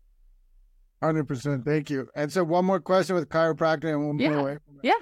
Hundred 1.02 1.26
percent. 1.26 1.64
Thank 1.64 1.90
you. 1.90 2.10
And 2.16 2.32
so 2.32 2.44
one 2.44 2.66
more 2.66 2.80
question 2.80 3.16
with 3.16 3.30
chiropractic, 3.30 3.92
and 3.92 4.00
we'll 4.04 4.14
move 4.14 4.22
yeah. 4.22 4.40
away 4.40 4.58
from 4.66 4.78
it. 4.78 4.82
Yeah. 4.84 4.94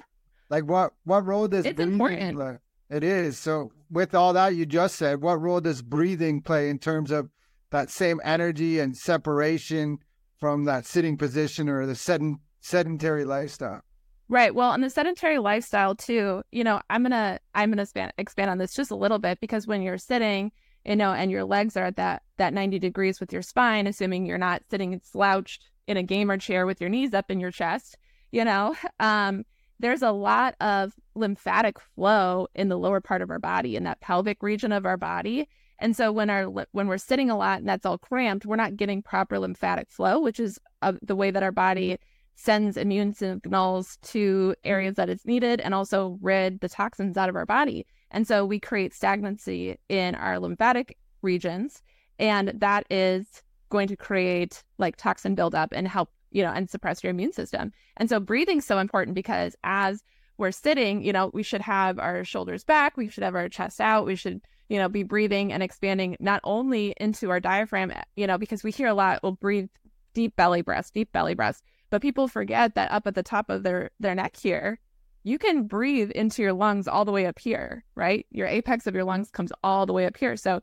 Like 0.50 0.66
what 0.66 0.94
what 1.06 1.26
role 1.26 1.48
does 1.48 1.66
it's 1.66 1.80
important? 1.80 2.36
play? 2.36 2.58
It 2.90 3.04
is. 3.04 3.38
So 3.38 3.72
with 3.90 4.14
all 4.14 4.34
that 4.34 4.56
you 4.56 4.66
just 4.66 4.96
said, 4.96 5.22
what 5.22 5.42
role 5.42 5.62
does 5.62 5.82
breathing 5.82 6.42
play 6.42 6.70
in 6.70 6.80
terms 6.80 7.12
of 7.12 7.30
that 7.72 7.90
same 7.90 8.22
energy 8.24 8.80
and 8.80 8.96
separation 8.96 10.00
from 10.40 10.66
that 10.66 10.86
sitting 10.86 11.18
position 11.18 11.70
or 11.70 11.86
the 11.86 11.96
sedent, 11.96 12.40
sedentary 12.60 13.26
lifestyle? 13.26 13.82
Right. 14.28 14.54
Well, 14.54 14.74
in 14.74 14.82
the 14.82 14.90
sedentary 14.90 15.40
lifestyle 15.40 15.96
too, 15.96 16.42
you 16.52 16.64
know, 16.64 16.82
I'm 16.90 17.04
gonna 17.04 17.40
I'm 17.54 17.72
gonna 17.72 17.84
expand 17.84 18.14
expand 18.18 18.50
on 18.50 18.58
this 18.58 18.74
just 18.74 18.92
a 18.92 18.96
little 18.96 19.20
bit 19.20 19.40
because 19.40 19.66
when 19.66 19.82
you're 19.82 19.98
sitting, 19.98 20.52
you 20.84 20.96
know, 20.96 21.14
and 21.14 21.32
your 21.32 21.46
legs 21.46 21.78
are 21.78 21.86
at 21.86 21.96
that 21.96 22.24
that 22.38 22.54
90 22.54 22.80
degrees 22.80 23.20
with 23.20 23.32
your 23.32 23.42
spine, 23.42 23.88
assuming 23.88 24.26
you're 24.26 24.38
not 24.38 24.64
sitting 24.70 25.00
slouched 25.04 25.70
in 25.88 25.98
a 25.98 26.04
gamer 26.04 26.38
chair 26.38 26.66
with 26.66 26.82
your 26.82 26.90
knees 26.90 27.14
up 27.14 27.30
in 27.30 27.40
your 27.40 27.52
chest, 27.52 27.98
you 28.32 28.44
know, 28.44 28.76
um, 29.00 29.44
there's 29.80 30.02
a 30.02 30.12
lot 30.12 30.56
of 30.62 30.94
lymphatic 31.16 31.80
flow 31.80 32.48
in 32.56 32.70
the 32.70 32.78
lower 32.78 33.02
part 33.02 33.22
of 33.22 33.30
our 33.30 33.40
body, 33.40 33.76
in 33.76 33.84
that 33.84 34.02
pelvic 34.02 34.42
region 34.42 34.72
of 34.72 34.86
our 34.86 34.98
body. 34.98 35.48
And 35.80 35.96
so 35.96 36.12
when 36.12 36.30
our 36.30 36.46
when 36.46 36.88
we're 36.88 36.98
sitting 36.98 37.30
a 37.30 37.38
lot 37.38 37.60
and 37.60 37.68
that's 37.68 37.86
all 37.86 37.98
cramped, 37.98 38.46
we're 38.46 38.56
not 38.56 38.78
getting 38.78 39.02
proper 39.02 39.38
lymphatic 39.38 39.92
flow, 39.92 40.22
which 40.22 40.40
is 40.40 40.58
uh, 40.82 40.94
the 41.02 41.16
way 41.16 41.32
that 41.32 41.44
our 41.44 41.52
body 41.52 41.98
sends 42.36 42.78
immune 42.78 43.14
signals 43.14 43.98
to 44.02 44.56
areas 44.64 44.96
that 44.96 45.10
it's 45.10 45.26
needed 45.26 45.62
and 45.62 45.74
also 45.74 46.18
rid 46.22 46.60
the 46.60 46.70
toxins 46.70 47.18
out 47.18 47.30
of 47.30 47.36
our 47.36 47.46
body. 47.46 47.86
And 48.12 48.28
so 48.28 48.46
we 48.46 48.60
create 48.60 48.94
stagnancy 48.94 49.78
in 49.90 50.16
our 50.16 50.40
lymphatic 50.40 50.98
regions, 51.22 51.82
and 52.20 52.54
that 52.56 52.86
is 52.90 53.44
going 53.70 53.88
to 53.88 53.96
create 53.96 54.64
like 54.78 54.96
toxin 54.98 55.36
buildup 55.36 55.70
and 55.72 55.88
help, 55.88 56.10
you 56.32 56.44
know, 56.44 56.52
and 56.52 56.70
suppress 56.70 57.04
your 57.04 57.12
immune 57.12 57.34
system. 57.34 57.72
And 57.98 58.10
so 58.10 58.20
breathing's 58.20 58.66
so 58.66 58.80
important 58.80 59.16
because 59.16 59.56
as 59.64 60.04
we're 60.38 60.52
sitting, 60.52 61.04
you 61.04 61.14
know, 61.14 61.32
we 61.34 61.44
should 61.44 61.62
have 61.62 62.00
our 62.00 62.24
shoulders 62.24 62.64
back, 62.64 62.98
we 62.98 63.08
should 63.08 63.24
have 63.24 63.36
our 63.36 63.50
chest 63.50 63.80
out, 63.80 64.06
we 64.06 64.16
should, 64.16 64.42
you 64.70 64.78
know, 64.78 64.90
be 64.90 65.04
breathing 65.04 65.54
and 65.54 65.64
expanding 65.64 66.18
not 66.20 66.42
only 66.44 66.94
into 66.98 67.30
our 67.30 67.40
diaphragm, 67.40 67.92
you 68.16 68.28
know, 68.28 68.38
because 68.38 68.64
we 68.64 68.72
hear 68.72 68.88
a 68.88 68.94
lot, 68.94 69.22
we'll 69.24 69.34
breathe 69.34 69.70
deep 70.14 70.36
belly 70.36 70.62
breaths, 70.62 70.92
deep 70.92 71.12
belly 71.12 71.36
breaths, 71.36 71.62
but 71.90 72.02
people 72.02 72.28
forget 72.28 72.76
that 72.76 72.92
up 72.92 73.08
at 73.08 73.16
the 73.16 73.24
top 73.24 73.50
of 73.50 73.64
their 73.64 73.92
their 74.00 74.16
neck 74.16 74.36
here, 74.36 74.80
you 75.24 75.38
can 75.40 75.64
breathe 75.64 76.12
into 76.12 76.42
your 76.42 76.54
lungs 76.54 76.88
all 76.88 77.06
the 77.06 77.12
way 77.12 77.26
up 77.26 77.40
here, 77.40 77.84
right? 77.96 78.26
Your 78.32 78.48
apex 78.48 78.86
of 78.86 78.94
your 78.94 79.04
lungs 79.04 79.32
comes 79.32 79.52
all 79.64 79.86
the 79.86 79.94
way 79.94 80.06
up 80.06 80.18
here. 80.18 80.36
So 80.38 80.62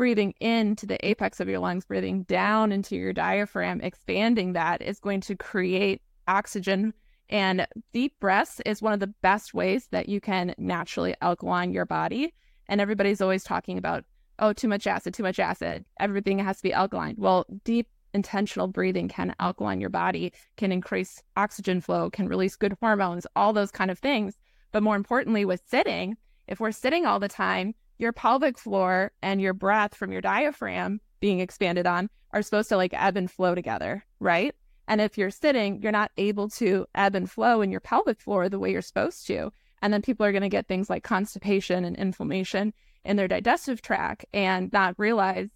breathing 0.00 0.32
into 0.40 0.86
the 0.86 1.06
apex 1.06 1.40
of 1.40 1.48
your 1.50 1.58
lungs, 1.58 1.84
breathing 1.84 2.22
down 2.22 2.72
into 2.72 2.96
your 2.96 3.12
diaphragm, 3.12 3.82
expanding 3.82 4.54
that 4.54 4.80
is 4.80 4.98
going 4.98 5.20
to 5.20 5.36
create 5.36 6.00
oxygen. 6.26 6.94
And 7.28 7.66
deep 7.92 8.18
breaths 8.18 8.62
is 8.64 8.80
one 8.80 8.94
of 8.94 9.00
the 9.00 9.12
best 9.20 9.52
ways 9.52 9.88
that 9.90 10.08
you 10.08 10.18
can 10.18 10.54
naturally 10.56 11.14
alkaline 11.20 11.74
your 11.74 11.84
body. 11.84 12.32
And 12.66 12.80
everybody's 12.80 13.20
always 13.20 13.44
talking 13.44 13.76
about, 13.76 14.06
oh, 14.38 14.54
too 14.54 14.68
much 14.68 14.86
acid, 14.86 15.12
too 15.12 15.22
much 15.22 15.38
acid. 15.38 15.84
Everything 16.00 16.38
has 16.38 16.56
to 16.56 16.62
be 16.62 16.72
alkaline. 16.72 17.16
Well, 17.18 17.44
deep 17.64 17.86
intentional 18.14 18.68
breathing 18.68 19.06
can 19.06 19.34
alkaline 19.38 19.82
your 19.82 19.90
body, 19.90 20.32
can 20.56 20.72
increase 20.72 21.22
oxygen 21.36 21.82
flow, 21.82 22.08
can 22.08 22.26
release 22.26 22.56
good 22.56 22.74
hormones, 22.80 23.26
all 23.36 23.52
those 23.52 23.70
kind 23.70 23.90
of 23.90 23.98
things. 23.98 24.38
But 24.72 24.82
more 24.82 24.96
importantly, 24.96 25.44
with 25.44 25.60
sitting, 25.68 26.16
if 26.48 26.58
we're 26.58 26.72
sitting 26.72 27.04
all 27.04 27.20
the 27.20 27.28
time, 27.28 27.74
your 28.00 28.12
pelvic 28.12 28.58
floor 28.58 29.12
and 29.22 29.40
your 29.40 29.52
breath 29.52 29.94
from 29.94 30.10
your 30.10 30.22
diaphragm 30.22 31.00
being 31.20 31.40
expanded 31.40 31.86
on 31.86 32.08
are 32.32 32.42
supposed 32.42 32.70
to 32.70 32.76
like 32.76 32.94
ebb 32.94 33.16
and 33.16 33.30
flow 33.30 33.54
together, 33.54 34.04
right? 34.20 34.54
And 34.88 35.00
if 35.00 35.18
you're 35.18 35.30
sitting, 35.30 35.82
you're 35.82 35.92
not 35.92 36.10
able 36.16 36.48
to 36.50 36.86
ebb 36.94 37.14
and 37.14 37.30
flow 37.30 37.60
in 37.60 37.70
your 37.70 37.80
pelvic 37.80 38.20
floor 38.20 38.48
the 38.48 38.58
way 38.58 38.72
you're 38.72 38.82
supposed 38.82 39.26
to. 39.26 39.52
And 39.82 39.92
then 39.92 40.02
people 40.02 40.24
are 40.24 40.32
going 40.32 40.42
to 40.42 40.48
get 40.48 40.66
things 40.66 40.88
like 40.88 41.04
constipation 41.04 41.84
and 41.84 41.96
inflammation 41.96 42.72
in 43.04 43.16
their 43.16 43.28
digestive 43.28 43.82
tract 43.82 44.24
and 44.32 44.72
not 44.72 44.98
realize 44.98 45.48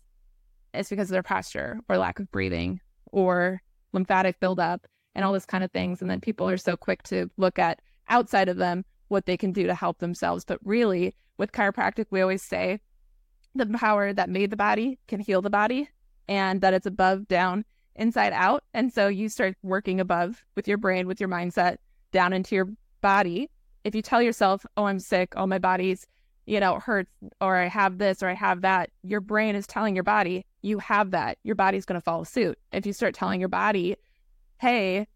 it's 0.72 0.90
because 0.90 1.08
of 1.08 1.14
their 1.14 1.22
posture 1.22 1.80
or 1.88 1.96
lack 1.96 2.18
of 2.18 2.30
breathing 2.30 2.80
or 3.10 3.62
lymphatic 3.92 4.38
buildup 4.40 4.86
and 5.14 5.24
all 5.24 5.32
this 5.32 5.46
kind 5.46 5.64
of 5.64 5.72
things. 5.72 6.02
And 6.02 6.10
then 6.10 6.20
people 6.20 6.48
are 6.48 6.56
so 6.56 6.76
quick 6.76 7.02
to 7.04 7.30
look 7.36 7.58
at 7.58 7.80
outside 8.08 8.48
of 8.48 8.56
them 8.56 8.84
what 9.08 9.26
they 9.26 9.36
can 9.36 9.52
do 9.52 9.66
to 9.66 9.74
help 9.74 9.98
themselves. 9.98 10.44
But 10.44 10.58
really, 10.64 11.14
with 11.38 11.52
chiropractic, 11.52 12.06
we 12.10 12.20
always 12.20 12.42
say 12.42 12.80
the 13.54 13.66
power 13.66 14.12
that 14.12 14.28
made 14.28 14.50
the 14.50 14.56
body 14.56 14.98
can 15.06 15.20
heal 15.20 15.42
the 15.42 15.50
body 15.50 15.88
and 16.28 16.60
that 16.60 16.74
it's 16.74 16.86
above, 16.86 17.28
down, 17.28 17.64
inside 17.96 18.32
out. 18.32 18.64
And 18.72 18.92
so 18.92 19.08
you 19.08 19.28
start 19.28 19.56
working 19.62 20.00
above 20.00 20.44
with 20.56 20.66
your 20.66 20.78
brain, 20.78 21.06
with 21.06 21.20
your 21.20 21.28
mindset 21.28 21.76
down 22.12 22.32
into 22.32 22.54
your 22.54 22.68
body. 23.00 23.50
If 23.84 23.94
you 23.94 24.02
tell 24.02 24.22
yourself, 24.22 24.64
oh, 24.76 24.86
I'm 24.86 24.98
sick, 24.98 25.34
oh, 25.36 25.46
my 25.46 25.58
body's, 25.58 26.06
you 26.46 26.58
know, 26.60 26.78
hurts, 26.78 27.10
or 27.40 27.56
I 27.56 27.68
have 27.68 27.98
this, 27.98 28.22
or 28.22 28.28
I 28.28 28.34
have 28.34 28.62
that, 28.62 28.90
your 29.02 29.20
brain 29.20 29.54
is 29.54 29.66
telling 29.66 29.94
your 29.94 30.04
body, 30.04 30.46
you 30.62 30.78
have 30.78 31.10
that. 31.10 31.38
Your 31.44 31.54
body's 31.54 31.84
going 31.84 32.00
to 32.00 32.04
follow 32.04 32.24
suit. 32.24 32.58
If 32.72 32.86
you 32.86 32.92
start 32.92 33.14
telling 33.14 33.40
your 33.40 33.48
body, 33.48 33.96
hey, 34.58 35.06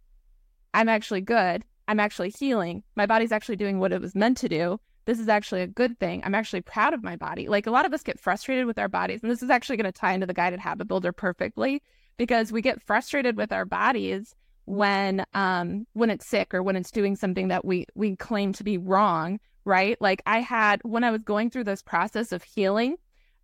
I'm 0.74 0.88
actually 0.88 1.22
good, 1.22 1.64
I'm 1.88 1.98
actually 1.98 2.31
healing, 2.31 2.83
my 2.94 3.07
body's 3.07 3.33
actually 3.33 3.57
doing 3.57 3.78
what 3.78 3.92
it 3.92 4.00
was 4.00 4.14
meant 4.14 4.37
to 4.38 4.48
do, 4.48 4.78
this 5.09 5.18
is 5.18 5.29
actually 5.29 5.62
a 5.62 5.66
good 5.66 5.99
thing. 5.99 6.21
I'm 6.23 6.35
actually 6.35 6.61
proud 6.61 6.92
of 6.92 7.03
my 7.03 7.16
body. 7.16 7.49
Like 7.49 7.66
a 7.66 7.71
lot 7.71 7.87
of 7.87 7.94
us 7.94 8.03
get 8.03 8.21
frustrated 8.21 8.66
with 8.66 8.79
our 8.79 8.88
bodies, 8.88 9.21
and 9.23 9.33
this 9.33 9.42
is 9.42 9.49
actually 9.49 9.79
going 9.79 9.90
to 9.90 9.99
tie 9.99 10.12
into 10.12 10.27
the 10.27 10.35
guided 10.35 10.61
habit 10.61 10.87
builder 10.87 11.12
perfectly 11.12 11.83
because 12.18 12.53
we 12.53 12.61
get 12.61 12.83
frustrated 12.83 13.35
with 13.35 13.51
our 13.51 13.64
bodies 13.64 14.35
when 14.66 15.25
um 15.33 15.87
when 15.94 16.11
it's 16.11 16.27
sick 16.27 16.53
or 16.53 16.62
when 16.62 16.77
it's 16.77 16.90
doing 16.90 17.16
something 17.16 17.49
that 17.49 17.64
we 17.64 17.87
we 17.94 18.16
claim 18.16 18.53
to 18.53 18.62
be 18.62 18.77
wrong, 18.77 19.40
right? 19.64 19.97
Like 19.99 20.21
I 20.27 20.40
had 20.40 20.83
when 20.85 21.05
I 21.05 21.11
was 21.11 21.23
going 21.23 21.49
through 21.49 21.64
this 21.64 21.81
process 21.81 22.31
of 22.31 22.42
healing 22.42 22.97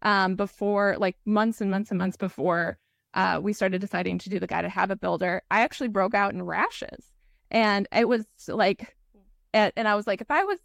um 0.02 0.36
before 0.36 0.96
like 0.98 1.16
months 1.24 1.62
and 1.62 1.70
months 1.70 1.90
and 1.90 1.96
months 1.98 2.18
before 2.18 2.76
uh, 3.14 3.40
we 3.42 3.54
started 3.54 3.80
deciding 3.80 4.18
to 4.18 4.28
do 4.28 4.38
the 4.38 4.46
guided 4.46 4.70
habit 4.70 5.00
builder, 5.00 5.40
I 5.50 5.62
actually 5.62 5.88
broke 5.88 6.14
out 6.14 6.34
in 6.34 6.42
rashes. 6.42 7.12
And 7.50 7.88
it 7.92 8.08
was 8.08 8.26
like, 8.48 8.96
and, 9.52 9.72
and 9.76 9.86
I 9.86 9.94
was 9.94 10.06
like, 10.06 10.20
if 10.20 10.30
I 10.30 10.42
was 10.44 10.58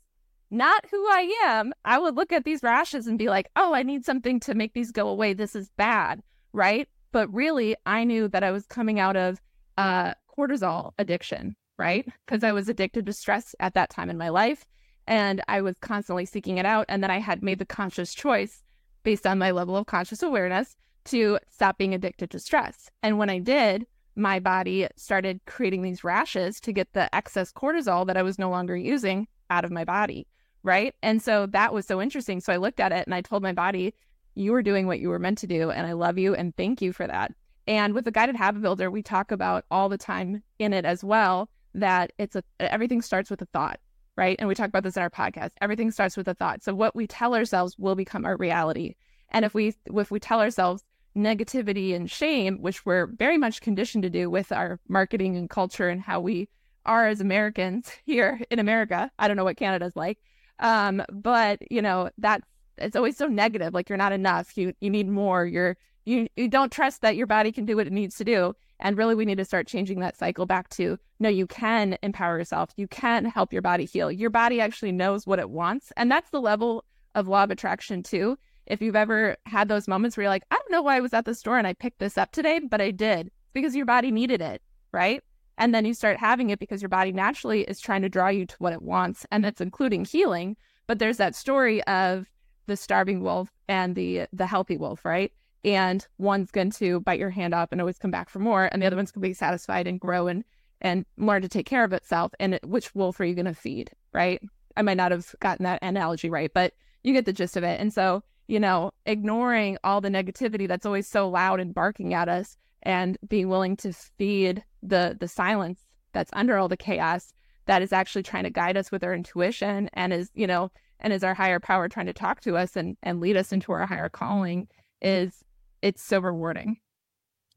not 0.51 0.85
who 0.89 0.97
I 1.07 1.33
am, 1.43 1.73
I 1.85 1.99
would 1.99 2.15
look 2.15 2.31
at 2.31 2.43
these 2.43 2.63
rashes 2.63 3.07
and 3.07 3.19
be 3.19 3.29
like, 3.29 3.49
oh, 3.55 3.73
I 3.73 3.83
need 3.83 4.05
something 4.05 4.39
to 4.41 4.55
make 4.55 4.73
these 4.73 4.91
go 4.91 5.07
away. 5.07 5.33
This 5.33 5.55
is 5.55 5.69
bad. 5.77 6.21
Right. 6.53 6.87
But 7.11 7.31
really, 7.33 7.75
I 7.85 8.03
knew 8.03 8.27
that 8.29 8.43
I 8.43 8.51
was 8.51 8.65
coming 8.65 8.99
out 8.99 9.15
of 9.15 9.39
uh, 9.77 10.13
cortisol 10.37 10.93
addiction. 10.97 11.55
Right. 11.77 12.05
Because 12.25 12.43
I 12.43 12.51
was 12.51 12.67
addicted 12.67 13.05
to 13.05 13.13
stress 13.13 13.55
at 13.59 13.73
that 13.75 13.89
time 13.89 14.09
in 14.09 14.17
my 14.17 14.29
life. 14.29 14.65
And 15.07 15.41
I 15.47 15.61
was 15.61 15.77
constantly 15.79 16.25
seeking 16.25 16.57
it 16.57 16.65
out. 16.65 16.85
And 16.89 17.03
then 17.03 17.11
I 17.11 17.19
had 17.19 17.41
made 17.43 17.59
the 17.59 17.65
conscious 17.65 18.13
choice 18.13 18.63
based 19.03 19.25
on 19.25 19.39
my 19.39 19.51
level 19.51 19.77
of 19.77 19.85
conscious 19.85 20.21
awareness 20.21 20.75
to 21.05 21.39
stop 21.49 21.77
being 21.77 21.93
addicted 21.93 22.29
to 22.31 22.39
stress. 22.39 22.89
And 23.01 23.17
when 23.17 23.29
I 23.29 23.39
did, 23.39 23.85
my 24.15 24.39
body 24.39 24.87
started 24.97 25.39
creating 25.45 25.81
these 25.81 26.03
rashes 26.03 26.59
to 26.61 26.73
get 26.73 26.91
the 26.93 27.13
excess 27.15 27.51
cortisol 27.51 28.05
that 28.07 28.17
I 28.17 28.23
was 28.23 28.37
no 28.37 28.49
longer 28.49 28.75
using 28.75 29.27
out 29.49 29.63
of 29.63 29.71
my 29.71 29.85
body 29.85 30.27
right? 30.63 30.93
And 31.01 31.21
so 31.21 31.45
that 31.47 31.73
was 31.73 31.85
so 31.85 32.01
interesting. 32.01 32.39
So 32.39 32.53
I 32.53 32.57
looked 32.57 32.79
at 32.79 32.91
it 32.91 33.05
and 33.05 33.13
I 33.13 33.21
told 33.21 33.43
my 33.43 33.53
body, 33.53 33.93
you 34.35 34.51
were 34.51 34.63
doing 34.63 34.87
what 34.87 34.99
you 34.99 35.09
were 35.09 35.19
meant 35.19 35.37
to 35.39 35.47
do. 35.47 35.71
And 35.71 35.85
I 35.87 35.93
love 35.93 36.17
you 36.17 36.35
and 36.35 36.55
thank 36.55 36.81
you 36.81 36.93
for 36.93 37.07
that. 37.07 37.33
And 37.67 37.93
with 37.93 38.05
the 38.05 38.11
guided 38.11 38.35
habit 38.35 38.61
builder, 38.61 38.89
we 38.89 39.03
talk 39.03 39.31
about 39.31 39.65
all 39.69 39.89
the 39.89 39.97
time 39.97 40.43
in 40.57 40.73
it 40.73 40.85
as 40.85 41.03
well 41.03 41.49
that 41.75 42.11
it's 42.17 42.35
a 42.35 42.43
everything 42.59 43.01
starts 43.01 43.29
with 43.29 43.41
a 43.41 43.45
thought, 43.47 43.79
right? 44.17 44.35
And 44.39 44.47
we 44.47 44.55
talk 44.55 44.69
about 44.69 44.83
this 44.83 44.97
in 44.97 45.03
our 45.03 45.09
podcast. 45.09 45.51
Everything 45.61 45.91
starts 45.91 46.17
with 46.17 46.27
a 46.27 46.33
thought. 46.33 46.63
So 46.63 46.73
what 46.73 46.95
we 46.95 47.05
tell 47.05 47.35
ourselves 47.35 47.77
will 47.77 47.95
become 47.95 48.25
our 48.25 48.37
reality. 48.37 48.95
And 49.29 49.45
if 49.45 49.53
we 49.53 49.75
if 49.85 50.09
we 50.09 50.19
tell 50.19 50.39
ourselves 50.39 50.83
negativity 51.15 51.95
and 51.95 52.09
shame, 52.09 52.61
which 52.61 52.85
we're 52.85 53.07
very 53.07 53.37
much 53.37 53.61
conditioned 53.61 54.03
to 54.03 54.09
do 54.09 54.29
with 54.29 54.51
our 54.51 54.79
marketing 54.87 55.35
and 55.35 55.49
culture 55.49 55.89
and 55.89 56.01
how 56.01 56.19
we 56.19 56.49
are 56.85 57.07
as 57.07 57.21
Americans 57.21 57.91
here 58.05 58.41
in 58.49 58.59
America. 58.59 59.11
I 59.19 59.27
don't 59.27 59.37
know 59.37 59.43
what 59.43 59.57
Canada's 59.57 59.95
like. 59.95 60.17
Um, 60.59 61.03
but 61.11 61.59
you 61.71 61.81
know, 61.81 62.09
that's 62.17 62.45
it's 62.77 62.95
always 62.95 63.17
so 63.17 63.27
negative. 63.27 63.73
Like 63.73 63.89
you're 63.89 63.97
not 63.97 64.11
enough. 64.11 64.57
You 64.57 64.73
you 64.79 64.89
need 64.89 65.07
more. 65.07 65.45
You're 65.45 65.77
you 66.05 66.27
you 66.35 66.47
don't 66.47 66.71
trust 66.71 67.01
that 67.01 67.15
your 67.15 67.27
body 67.27 67.51
can 67.51 67.65
do 67.65 67.75
what 67.75 67.87
it 67.87 67.93
needs 67.93 68.15
to 68.17 68.23
do. 68.23 68.53
And 68.79 68.97
really 68.97 69.15
we 69.15 69.25
need 69.25 69.37
to 69.37 69.45
start 69.45 69.67
changing 69.67 69.99
that 69.99 70.17
cycle 70.17 70.45
back 70.45 70.69
to 70.69 70.97
no, 71.19 71.27
you 71.27 71.47
can 71.47 71.97
empower 72.01 72.37
yourself. 72.37 72.69
You 72.77 72.87
can 72.87 73.25
help 73.25 73.51
your 73.51 73.61
body 73.61 73.85
heal. 73.85 74.11
Your 74.11 74.29
body 74.29 74.61
actually 74.61 74.93
knows 74.93 75.27
what 75.27 75.39
it 75.39 75.49
wants. 75.49 75.91
And 75.97 76.09
that's 76.09 76.29
the 76.29 76.41
level 76.41 76.85
of 77.15 77.27
law 77.27 77.43
of 77.43 77.51
attraction 77.51 78.03
too 78.03 78.37
if 78.69 78.81
you've 78.81 78.95
ever 78.95 79.35
had 79.45 79.67
those 79.67 79.87
moments 79.87 80.15
where 80.15 80.23
you're 80.23 80.29
like, 80.29 80.45
I 80.51 80.55
don't 80.55 80.71
know 80.71 80.83
why 80.83 80.97
I 80.97 81.01
was 81.01 81.13
at 81.13 81.25
the 81.25 81.33
store 81.33 81.57
and 81.57 81.67
I 81.67 81.73
picked 81.73 81.99
this 81.99 82.17
up 82.17 82.31
today, 82.31 82.59
but 82.59 82.79
I 82.79 82.91
did. 82.91 83.31
Because 83.51 83.75
your 83.75 83.87
body 83.87 84.11
needed 84.11 84.41
it, 84.41 84.61
right? 84.91 85.23
And 85.59 85.75
then 85.75 85.85
you 85.85 85.93
start 85.93 86.17
having 86.17 86.49
it 86.49 86.57
because 86.57 86.81
your 86.81 86.89
body 86.89 87.11
naturally 87.11 87.61
is 87.63 87.79
trying 87.79 88.01
to 88.01 88.09
draw 88.09 88.29
you 88.29 88.45
to 88.45 88.55
what 88.59 88.73
it 88.73 88.81
wants. 88.81 89.25
And 89.31 89.43
that's 89.43 89.61
including 89.61 90.05
healing. 90.05 90.57
But 90.87 90.99
there's 90.99 91.17
that 91.17 91.35
story 91.35 91.83
of 91.83 92.27
the 92.65 92.77
starving 92.77 93.21
wolf 93.21 93.49
and 93.67 93.95
the 93.95 94.25
the 94.33 94.47
healthy 94.47 94.77
wolf, 94.77 95.05
right? 95.05 95.31
And 95.63 96.07
one's 96.17 96.49
going 96.51 96.71
to 96.71 97.01
bite 97.01 97.19
your 97.19 97.29
hand 97.29 97.53
off 97.53 97.71
and 97.71 97.81
always 97.81 97.99
come 97.99 98.11
back 98.11 98.29
for 98.29 98.39
more, 98.39 98.69
and 98.71 98.81
the 98.81 98.87
other 98.87 98.95
one's 98.95 99.11
going 99.11 99.21
to 99.21 99.29
be 99.29 99.33
satisfied 99.33 99.85
and 99.85 99.99
grow 99.99 100.27
and 100.27 100.43
and 100.81 101.05
learn 101.17 101.41
to 101.41 101.49
take 101.49 101.65
care 101.65 101.83
of 101.83 101.93
itself. 101.93 102.31
And 102.39 102.55
it, 102.55 102.65
which 102.65 102.95
wolf 102.95 103.19
are 103.19 103.25
you 103.25 103.35
going 103.35 103.45
to 103.45 103.53
feed, 103.53 103.91
right? 104.13 104.41
I 104.77 104.81
might 104.81 104.97
not 104.97 105.11
have 105.11 105.35
gotten 105.41 105.65
that 105.65 105.79
analogy 105.81 106.29
right, 106.29 106.51
but 106.53 106.73
you 107.03 107.11
get 107.11 107.25
the 107.25 107.33
gist 107.33 107.57
of 107.57 107.63
it. 107.63 107.79
And 107.81 107.93
so 107.93 108.23
you 108.49 108.59
know, 108.59 108.91
ignoring 109.05 109.77
all 109.83 110.01
the 110.01 110.09
negativity 110.09 110.67
that's 110.67 110.85
always 110.85 111.07
so 111.07 111.29
loud 111.29 111.59
and 111.59 111.71
barking 111.71 112.15
at 112.15 112.27
us 112.27 112.57
and 112.83 113.17
being 113.27 113.49
willing 113.49 113.75
to 113.77 113.93
feed 113.93 114.63
the 114.81 115.17
the 115.19 115.27
silence 115.27 115.81
that's 116.13 116.31
under 116.33 116.57
all 116.57 116.67
the 116.67 116.77
chaos 116.77 117.33
that 117.65 117.81
is 117.81 117.93
actually 117.93 118.23
trying 118.23 118.43
to 118.43 118.49
guide 118.49 118.77
us 118.77 118.91
with 118.91 119.03
our 119.03 119.13
intuition 119.13 119.89
and 119.93 120.11
is, 120.11 120.31
you 120.33 120.47
know, 120.47 120.71
and 120.99 121.13
is 121.13 121.23
our 121.23 121.35
higher 121.35 121.59
power 121.59 121.87
trying 121.87 122.07
to 122.07 122.13
talk 122.13 122.41
to 122.41 122.57
us 122.57 122.75
and 122.75 122.97
and 123.03 123.19
lead 123.19 123.37
us 123.37 123.51
into 123.51 123.71
our 123.71 123.85
higher 123.85 124.09
calling 124.09 124.67
is 125.01 125.43
it's 125.81 126.03
so 126.03 126.19
rewarding. 126.19 126.77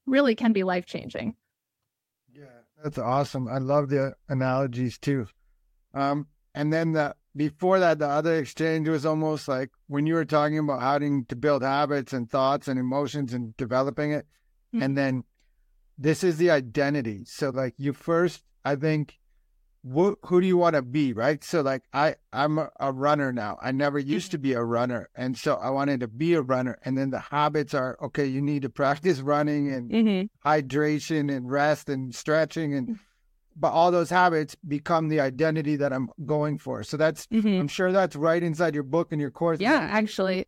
Really 0.07 0.35
can 0.35 0.53
be 0.53 0.65
life 0.65 0.87
changing. 0.87 1.35
Yeah, 2.33 2.45
that's 2.83 2.99
awesome. 2.99 3.49
I 3.49 3.59
love 3.59 3.89
the 3.89 4.15
analogies 4.29 4.99
too. 4.99 5.27
Um, 5.95 6.27
and 6.55 6.73
then 6.73 6.93
the 6.93 7.15
before 7.35 7.81
that, 7.81 7.99
the 7.99 8.09
other 8.09 8.37
exchange 8.37 8.89
was 8.89 9.07
almost 9.07 9.49
like 9.49 9.71
when 9.87 10.07
you 10.07 10.15
were 10.15 10.25
talking 10.25 10.59
about 10.59 10.83
having 10.83 11.25
to 11.27 11.37
build 11.37 11.63
habits 11.63 12.13
and 12.13 12.31
thoughts 12.31 12.69
and 12.69 12.79
emotions 12.79 13.33
and 13.33 13.57
developing 13.57 14.13
it. 14.13 14.27
Mm-hmm. 14.75 14.83
And 14.83 14.99
then 14.99 15.25
this 15.99 16.25
is 16.25 16.37
the 16.37 16.51
identity. 16.51 17.23
So, 17.27 17.51
like, 17.51 17.75
you 17.77 17.93
first, 17.93 18.43
I 18.65 18.77
think, 18.77 19.19
wh- 19.83 20.15
who 20.25 20.41
do 20.41 20.47
you 20.47 20.57
want 20.57 20.77
to 20.77 20.83
be? 20.83 21.13
Right. 21.13 21.43
So, 21.45 21.61
like, 21.61 21.83
I, 21.93 22.17
I'm 22.33 22.59
a, 22.59 22.71
a 22.81 22.93
runner 22.93 23.33
now. 23.33 23.59
I 23.61 23.73
never 23.73 23.99
used 23.99 24.29
mm-hmm. 24.29 24.33
to 24.33 24.39
be 24.39 24.53
a 24.55 24.63
runner. 24.63 25.09
And 25.15 25.37
so 25.37 25.55
I 25.57 25.71
wanted 25.71 26.01
to 26.01 26.09
be 26.09 26.35
a 26.35 26.43
runner. 26.43 26.79
And 26.85 26.97
then 26.97 27.11
the 27.11 27.21
habits 27.21 27.75
are 27.75 27.99
okay, 28.03 28.27
you 28.27 28.41
need 28.41 28.63
to 28.63 28.71
practice 28.71 29.21
running 29.21 29.73
and 29.73 29.91
mm-hmm. 29.91 30.49
hydration 30.49 31.35
and 31.35 31.51
rest 31.51 31.89
and 31.89 32.15
stretching 32.15 32.75
and, 32.75 32.89
mm 32.89 32.99
but 33.57 33.73
all 33.73 33.91
those 33.91 34.11
habits 34.11 34.55
become 34.67 35.09
the 35.09 35.21
identity 35.21 35.77
that 35.77 35.93
I'm 35.93 36.11
going 36.25 36.59
for. 36.59 36.83
So 36.83 36.97
that's 36.97 37.27
mm-hmm. 37.27 37.61
I'm 37.61 37.69
sure 37.69 37.93
that's 37.93 38.17
right 38.17 38.43
inside 38.43 38.75
your 38.75 38.83
book 38.83 39.13
and 39.13 39.21
your 39.21 39.31
course. 39.31 39.61
Yeah, 39.61 39.89
actually. 39.91 40.47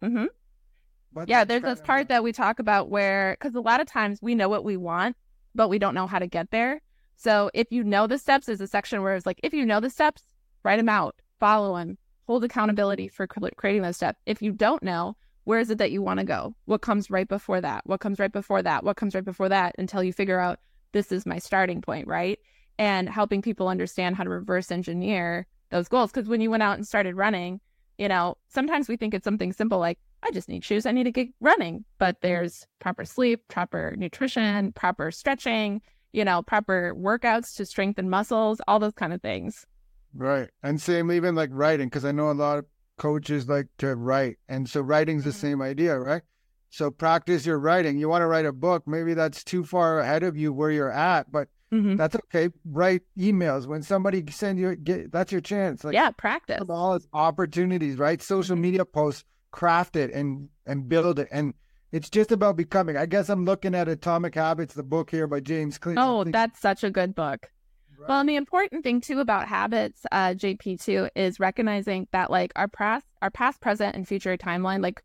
Mm-hmm. 1.14 1.30
Yeah, 1.30 1.44
there's 1.44 1.62
this 1.62 1.80
part 1.80 2.08
that 2.08 2.22
we 2.22 2.32
talk 2.32 2.58
about 2.58 2.90
where 2.90 3.36
because 3.38 3.54
a 3.54 3.60
lot 3.60 3.80
of 3.80 3.86
times 3.86 4.20
we 4.22 4.34
know 4.34 4.48
what 4.48 4.64
we 4.64 4.76
want, 4.76 5.16
but 5.54 5.68
we 5.68 5.78
don't 5.78 5.94
know 5.94 6.06
how 6.06 6.18
to 6.18 6.26
get 6.26 6.50
there. 6.50 6.80
So 7.16 7.50
if 7.54 7.70
you 7.70 7.84
know 7.84 8.06
the 8.06 8.18
steps, 8.18 8.46
there's 8.46 8.60
a 8.60 8.66
section 8.66 9.02
where 9.02 9.14
it's 9.14 9.26
like 9.26 9.40
if 9.42 9.54
you 9.54 9.64
know 9.64 9.80
the 9.80 9.90
steps, 9.90 10.22
write 10.64 10.76
them 10.76 10.88
out, 10.88 11.14
follow 11.38 11.76
them, 11.76 11.98
hold 12.26 12.44
accountability 12.44 13.08
for 13.08 13.26
creating 13.26 13.82
those 13.82 13.96
steps. 13.96 14.20
If 14.26 14.42
you 14.42 14.52
don't 14.52 14.82
know, 14.82 15.16
where 15.44 15.60
is 15.60 15.70
it 15.70 15.78
that 15.78 15.92
you 15.92 16.02
want 16.02 16.18
to 16.20 16.24
go? 16.24 16.54
What 16.64 16.82
comes 16.82 17.10
right 17.10 17.28
before 17.28 17.60
that? 17.60 17.86
What 17.86 18.00
comes 18.00 18.18
right 18.18 18.32
before 18.32 18.62
that? 18.62 18.82
What 18.82 18.96
comes 18.96 19.14
right 19.14 19.24
before 19.24 19.48
that? 19.50 19.74
Until 19.78 20.02
you 20.02 20.12
figure 20.12 20.40
out 20.40 20.58
this 20.92 21.12
is 21.12 21.26
my 21.26 21.38
starting 21.38 21.80
point, 21.80 22.08
right? 22.08 22.38
and 22.78 23.08
helping 23.08 23.42
people 23.42 23.68
understand 23.68 24.16
how 24.16 24.24
to 24.24 24.30
reverse 24.30 24.70
engineer 24.70 25.46
those 25.70 25.88
goals. 25.88 26.10
Because 26.10 26.28
when 26.28 26.40
you 26.40 26.50
went 26.50 26.62
out 26.62 26.76
and 26.76 26.86
started 26.86 27.14
running, 27.14 27.60
you 27.98 28.08
know, 28.08 28.36
sometimes 28.48 28.88
we 28.88 28.96
think 28.96 29.14
it's 29.14 29.24
something 29.24 29.52
simple 29.52 29.78
like, 29.78 29.98
I 30.24 30.30
just 30.30 30.48
need 30.48 30.64
shoes, 30.64 30.86
I 30.86 30.92
need 30.92 31.04
to 31.04 31.12
get 31.12 31.28
running. 31.40 31.84
But 31.98 32.20
there's 32.22 32.66
proper 32.80 33.04
sleep, 33.04 33.42
proper 33.48 33.94
nutrition, 33.96 34.72
proper 34.72 35.10
stretching, 35.10 35.82
you 36.12 36.24
know, 36.24 36.42
proper 36.42 36.94
workouts 36.94 37.54
to 37.56 37.66
strengthen 37.66 38.08
muscles, 38.08 38.60
all 38.66 38.78
those 38.78 38.94
kind 38.94 39.12
of 39.12 39.20
things. 39.20 39.66
Right. 40.14 40.48
And 40.62 40.80
same 40.80 41.12
even 41.12 41.34
like 41.34 41.50
writing, 41.52 41.88
because 41.88 42.04
I 42.04 42.12
know 42.12 42.30
a 42.30 42.32
lot 42.32 42.58
of 42.58 42.66
coaches 42.96 43.48
like 43.48 43.66
to 43.78 43.94
write. 43.96 44.38
And 44.48 44.68
so 44.68 44.80
writing's 44.80 45.22
mm-hmm. 45.22 45.30
the 45.30 45.34
same 45.34 45.60
idea, 45.62 45.98
right? 45.98 46.22
So 46.70 46.90
practice 46.90 47.46
your 47.46 47.58
writing. 47.58 47.98
You 47.98 48.08
want 48.08 48.22
to 48.22 48.26
write 48.26 48.46
a 48.46 48.52
book, 48.52 48.84
maybe 48.86 49.14
that's 49.14 49.44
too 49.44 49.64
far 49.64 50.00
ahead 50.00 50.22
of 50.22 50.36
you 50.36 50.52
where 50.52 50.70
you're 50.70 50.90
at, 50.90 51.30
but 51.30 51.48
Mm-hmm. 51.74 51.96
That's 51.96 52.14
okay. 52.14 52.50
Write 52.64 53.02
emails 53.18 53.66
when 53.66 53.82
somebody 53.82 54.24
send 54.30 54.60
you. 54.60 54.76
Get 54.76 55.10
that's 55.10 55.32
your 55.32 55.40
chance. 55.40 55.82
Like, 55.82 55.94
yeah, 55.94 56.10
practice 56.10 56.62
all 56.68 56.94
its 56.94 57.08
opportunities. 57.12 57.96
Right, 57.96 58.22
social 58.22 58.54
mm-hmm. 58.54 58.62
media 58.62 58.84
posts, 58.84 59.24
craft 59.54 59.94
it 59.94 60.10
and 60.12 60.48
and 60.66 60.88
build 60.88 61.20
it, 61.20 61.28
and 61.30 61.54
it's 61.92 62.10
just 62.10 62.32
about 62.32 62.56
becoming. 62.56 62.96
I 62.96 63.06
guess 63.06 63.28
I'm 63.28 63.44
looking 63.44 63.74
at 63.74 63.88
Atomic 63.88 64.34
Habits, 64.34 64.74
the 64.74 64.82
book 64.82 65.10
here 65.10 65.28
by 65.28 65.38
James 65.38 65.78
Clear. 65.78 65.96
Oh, 65.96 66.24
that's 66.24 66.60
such 66.60 66.82
a 66.82 66.90
good 66.90 67.14
book. 67.14 67.48
Right. 67.96 68.08
Well, 68.08 68.20
and 68.20 68.28
the 68.28 68.34
important 68.34 68.82
thing 68.82 69.00
too 69.00 69.20
about 69.20 69.46
habits, 69.46 70.04
uh, 70.10 70.30
JP 70.30 70.82
too, 70.82 71.08
is 71.14 71.38
recognizing 71.38 72.08
that 72.10 72.32
like 72.32 72.52
our 72.56 72.66
past, 72.66 73.06
our 73.22 73.30
past, 73.30 73.60
present, 73.60 73.94
and 73.94 74.08
future 74.08 74.36
timeline, 74.36 74.82
like 74.82 75.04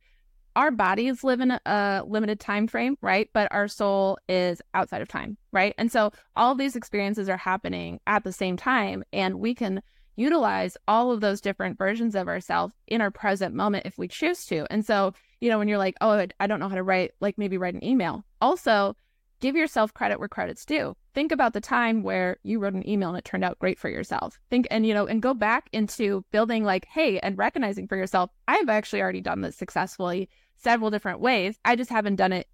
our 0.56 0.72
bodies 0.72 1.24
live 1.24 1.42
in 1.42 1.52
a 1.52 2.04
limited 2.08 2.40
time 2.40 2.68
frame, 2.68 2.98
right? 3.04 3.30
But 3.34 3.50
our 3.52 3.68
soul 3.68 4.18
is 4.28 4.60
outside 4.74 5.04
of 5.04 5.08
time, 5.08 5.38
right? 5.52 5.76
And 5.78 5.92
so 5.92 6.12
all 6.36 6.54
of 6.54 6.58
these 6.58 6.76
experiences 6.76 7.30
are 7.30 7.38
happening 7.38 8.00
at 8.08 8.24
the 8.24 8.34
same 8.34 8.58
time, 8.58 9.04
and 9.14 9.36
we 9.36 9.54
can 9.54 9.84
utilize 10.20 10.78
all 10.88 11.12
of 11.12 11.22
those 11.22 11.42
different 11.42 11.78
versions 11.78 12.16
of 12.16 12.28
ourselves 12.28 12.74
in 12.88 13.02
our 13.02 13.12
present 13.12 13.56
moment 13.56 13.86
if 13.86 13.98
we 13.98 14.08
choose 14.08 14.46
to. 14.46 14.66
And 14.70 14.86
so, 14.86 15.14
you 15.40 15.50
know, 15.50 15.58
when 15.58 15.68
you're 15.68 15.78
like, 15.78 15.96
oh, 16.02 16.28
I 16.40 16.48
don't 16.48 16.60
know 16.60 16.70
how 16.70 16.76
to 16.76 16.84
write, 16.84 17.12
like 17.20 17.38
maybe 17.38 17.58
write 17.58 17.74
an 17.74 17.84
email. 17.84 18.24
Also, 18.42 18.96
give 19.40 19.56
yourself 19.56 19.94
credit 19.94 20.20
where 20.20 20.28
credit's 20.28 20.66
due. 20.66 20.96
Think 21.14 21.32
about 21.32 21.54
the 21.54 21.62
time 21.62 22.04
where 22.04 22.38
you 22.44 22.60
wrote 22.60 22.74
an 22.74 22.88
email 22.88 23.10
and 23.10 23.18
it 23.18 23.26
turned 23.26 23.44
out 23.44 23.60
great 23.60 23.80
for 23.80 23.90
yourself. 23.90 24.40
Think 24.50 24.68
and 24.70 24.86
you 24.86 24.94
know, 24.94 25.08
and 25.08 25.22
go 25.22 25.34
back 25.34 25.70
into 25.72 26.24
building 26.32 26.64
like, 26.64 26.86
hey, 26.86 27.20
and 27.20 27.38
recognizing 27.38 27.88
for 27.88 27.96
yourself, 27.96 28.30
I've 28.48 28.70
actually 28.70 29.02
already 29.02 29.22
done 29.22 29.42
this 29.42 29.56
successfully 29.56 30.30
several 30.58 30.92
different 30.92 31.22
ways. 31.22 31.58
I 31.64 31.76
just 31.76 31.90
haven't 31.90 32.18
done 32.18 32.34
it 32.34 32.48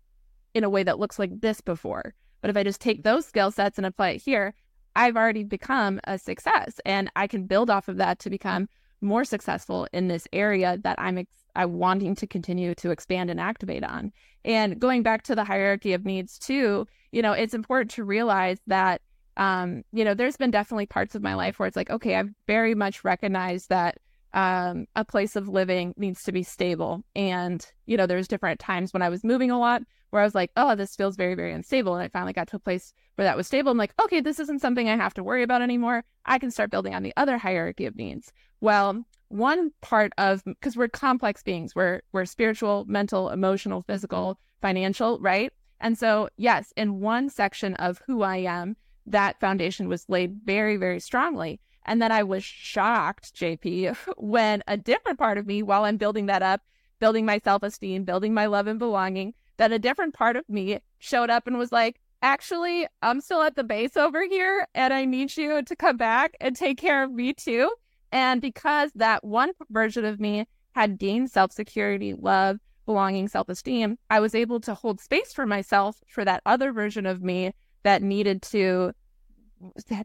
in 0.54 0.64
a 0.64 0.70
way 0.70 0.84
that 0.84 1.00
looks 1.00 1.20
like 1.20 1.42
this 1.42 1.62
before. 1.62 2.14
But 2.42 2.50
if 2.52 2.58
I 2.58 2.64
just 2.64 2.80
take 2.80 3.04
those 3.04 3.26
skill 3.26 3.50
sets 3.50 3.80
and 3.80 3.88
apply 3.88 4.10
it 4.12 4.22
here, 4.22 4.54
I've 4.96 5.18
already 5.18 5.44
become 5.44 6.00
a 6.06 6.18
success 6.18 6.80
and 6.86 7.12
I 7.16 7.28
can 7.28 7.46
build 7.46 7.70
off 7.70 7.88
of 7.88 7.98
that 7.98 8.20
to 8.20 8.30
become 8.30 8.68
more 9.02 9.26
successful 9.26 9.88
in 9.94 10.08
this 10.08 10.28
area 10.34 10.78
that 10.84 10.96
I'm 11.00 11.18
ex- 11.18 11.46
I'm 11.56 11.74
wanting 11.74 12.16
to 12.16 12.28
continue 12.28 12.76
to 12.76 12.92
expand 12.92 13.30
and 13.30 13.40
activate 13.40 13.84
on. 13.84 14.12
And 14.44 14.80
going 14.80 15.04
back 15.04 15.24
to 15.24 15.36
the 15.36 15.44
hierarchy 15.44 15.94
of 15.94 16.06
needs 16.06 16.38
too, 16.38 16.88
you 17.12 17.22
know, 17.22 17.34
it's 17.34 17.54
important 17.54 17.92
to 17.92 18.04
realize 18.04 18.60
that 18.68 19.02
um, 19.38 19.84
you 19.92 20.06
know, 20.06 20.14
there's 20.14 20.38
been 20.38 20.52
definitely 20.52 20.86
parts 20.86 21.14
of 21.14 21.22
my 21.22 21.36
life 21.36 21.60
where 21.60 21.68
it's 21.68 21.76
like, 21.76 21.90
okay, 21.90 22.16
I've 22.16 22.32
very 22.48 22.74
much 22.74 23.04
recognized 23.04 23.70
that 23.70 23.98
um, 24.34 24.86
a 24.96 25.06
place 25.06 25.36
of 25.36 25.48
living 25.48 25.94
needs 25.98 26.24
to 26.24 26.32
be 26.32 26.44
stable. 26.44 27.04
And, 27.16 27.66
you 27.86 27.98
know, 27.98 28.06
there's 28.06 28.28
different 28.28 28.60
times 28.60 28.94
when 28.94 29.02
I 29.02 29.10
was 29.10 29.24
moving 29.24 29.52
a 29.52 29.60
lot 29.60 29.82
where 30.16 30.24
I 30.24 30.26
was 30.26 30.34
like, 30.34 30.52
oh, 30.56 30.76
this 30.76 30.96
feels 30.96 31.18
very, 31.18 31.36
very 31.36 31.52
unstable. 31.52 31.94
And 31.94 32.02
I 32.04 32.08
finally 32.08 32.34
got 32.34 32.48
to 32.48 32.56
a 32.56 32.60
place 32.60 32.94
where 33.16 33.26
that 33.26 33.36
was 33.36 33.48
stable. 33.48 33.72
I'm 33.72 33.78
like, 33.78 33.94
okay, 34.02 34.22
this 34.22 34.40
isn't 34.40 34.62
something 34.62 34.88
I 34.88 34.96
have 34.96 35.14
to 35.16 35.24
worry 35.24 35.44
about 35.44 35.62
anymore. 35.62 36.06
I 36.26 36.40
can 36.40 36.52
start 36.52 36.72
building 36.72 36.96
on 36.96 37.04
the 37.04 37.14
other 37.18 37.38
hierarchy 37.38 37.86
of 37.86 37.98
needs. 37.98 38.32
Well, 38.62 39.04
one 39.28 39.72
part 39.82 40.14
of 40.18 40.44
because 40.46 40.78
we're 40.78 40.88
complex 40.88 41.44
beings, 41.44 41.76
we're 41.76 42.02
we're 42.14 42.26
spiritual, 42.26 42.86
mental, 42.88 43.30
emotional, 43.30 43.82
physical, 43.82 44.40
financial, 44.62 45.20
right? 45.20 45.52
And 45.82 45.98
so, 45.98 46.30
yes, 46.38 46.72
in 46.78 47.02
one 47.02 47.30
section 47.30 47.74
of 47.76 48.02
who 48.08 48.24
I 48.24 48.38
am, 48.38 48.78
that 49.06 49.40
foundation 49.42 49.90
was 49.90 50.08
laid 50.08 50.40
very, 50.46 50.78
very 50.78 51.02
strongly. 51.02 51.60
And 51.86 52.02
then 52.02 52.14
I 52.14 52.24
was 52.24 52.44
shocked, 52.44 53.36
JP, 53.36 53.98
when 54.18 54.64
a 54.66 54.78
different 54.78 55.20
part 55.20 55.38
of 55.38 55.46
me, 55.46 55.62
while 55.62 55.84
I'm 55.84 55.98
building 55.98 56.28
that 56.28 56.42
up, 56.42 56.62
building 57.00 57.26
my 57.26 57.40
self 57.44 57.64
esteem, 57.64 58.06
building 58.06 58.34
my 58.34 58.46
love 58.46 58.68
and 58.68 58.80
belonging, 58.80 59.34
that 59.58 59.72
a 59.72 59.80
different 59.80 60.14
part 60.14 60.36
of 60.36 60.48
me 60.50 60.80
showed 61.00 61.30
up 61.30 61.48
and 61.48 61.58
was 61.58 61.72
like, 61.72 62.00
actually, 62.22 62.88
I'm 63.02 63.22
still 63.22 63.42
at 63.42 63.56
the 63.56 63.64
base 63.64 63.96
over 63.96 64.24
here 64.26 64.68
and 64.74 64.94
I 64.94 65.06
need 65.06 65.36
you 65.38 65.62
to 65.62 65.76
come 65.76 65.98
back 65.98 66.36
and 66.42 66.56
take 66.56 66.78
care 66.78 67.04
of 67.04 67.12
me 67.12 67.34
too. 67.34 67.72
And 68.12 68.42
because 68.42 68.92
that 68.96 69.24
one 69.24 69.52
version 69.70 70.06
of 70.06 70.20
me 70.20 70.48
had 70.74 70.98
gained 70.98 71.32
self 71.32 71.52
security, 71.52 72.14
love, 72.14 72.60
belonging, 72.86 73.28
self 73.28 73.50
esteem, 73.50 73.98
I 74.10 74.20
was 74.20 74.36
able 74.36 74.60
to 74.62 74.74
hold 74.74 75.00
space 75.00 75.34
for 75.34 75.46
myself 75.46 75.98
for 76.08 76.26
that 76.26 76.42
other 76.46 76.72
version 76.72 77.06
of 77.06 77.22
me 77.22 77.54
that 77.84 78.02
needed 78.02 78.42
to. 78.44 78.94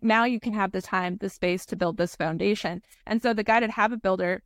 Now 0.01 0.25
you 0.25 0.41
can 0.41 0.53
have 0.53 0.73
the 0.73 0.81
time, 0.81 1.17
the 1.21 1.29
space 1.29 1.67
to 1.67 1.77
build 1.77 1.97
this 1.97 2.15
foundation. 2.15 2.83
And 3.07 3.21
so 3.21 3.35
the 3.35 3.45
guided 3.45 3.71
habit 3.71 4.01
builder 4.01 4.43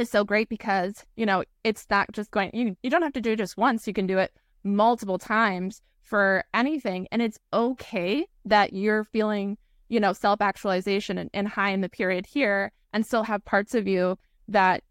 is 0.00 0.10
so 0.10 0.24
great 0.24 0.48
because, 0.48 1.04
you 1.16 1.26
know, 1.26 1.44
it's 1.64 1.86
not 1.90 2.10
just 2.12 2.30
going, 2.30 2.50
you, 2.52 2.76
you 2.82 2.90
don't 2.90 3.02
have 3.02 3.12
to 3.12 3.20
do 3.20 3.32
it 3.32 3.36
just 3.36 3.56
once. 3.56 3.86
You 3.86 3.92
can 3.92 4.06
do 4.06 4.18
it 4.18 4.32
multiple 4.64 5.18
times 5.18 5.82
for 6.02 6.44
anything. 6.54 7.06
And 7.12 7.22
it's 7.22 7.38
okay 7.52 8.26
that 8.44 8.72
you're 8.72 9.04
feeling, 9.04 9.56
you 9.88 10.00
know, 10.00 10.12
self 10.12 10.40
actualization 10.40 11.18
and, 11.18 11.30
and 11.32 11.46
high 11.46 11.70
in 11.70 11.80
the 11.80 11.88
period 11.88 12.26
here 12.26 12.72
and 12.92 13.06
still 13.06 13.22
have 13.24 13.44
parts 13.44 13.74
of 13.74 13.86
you 13.86 14.18
that 14.48 14.82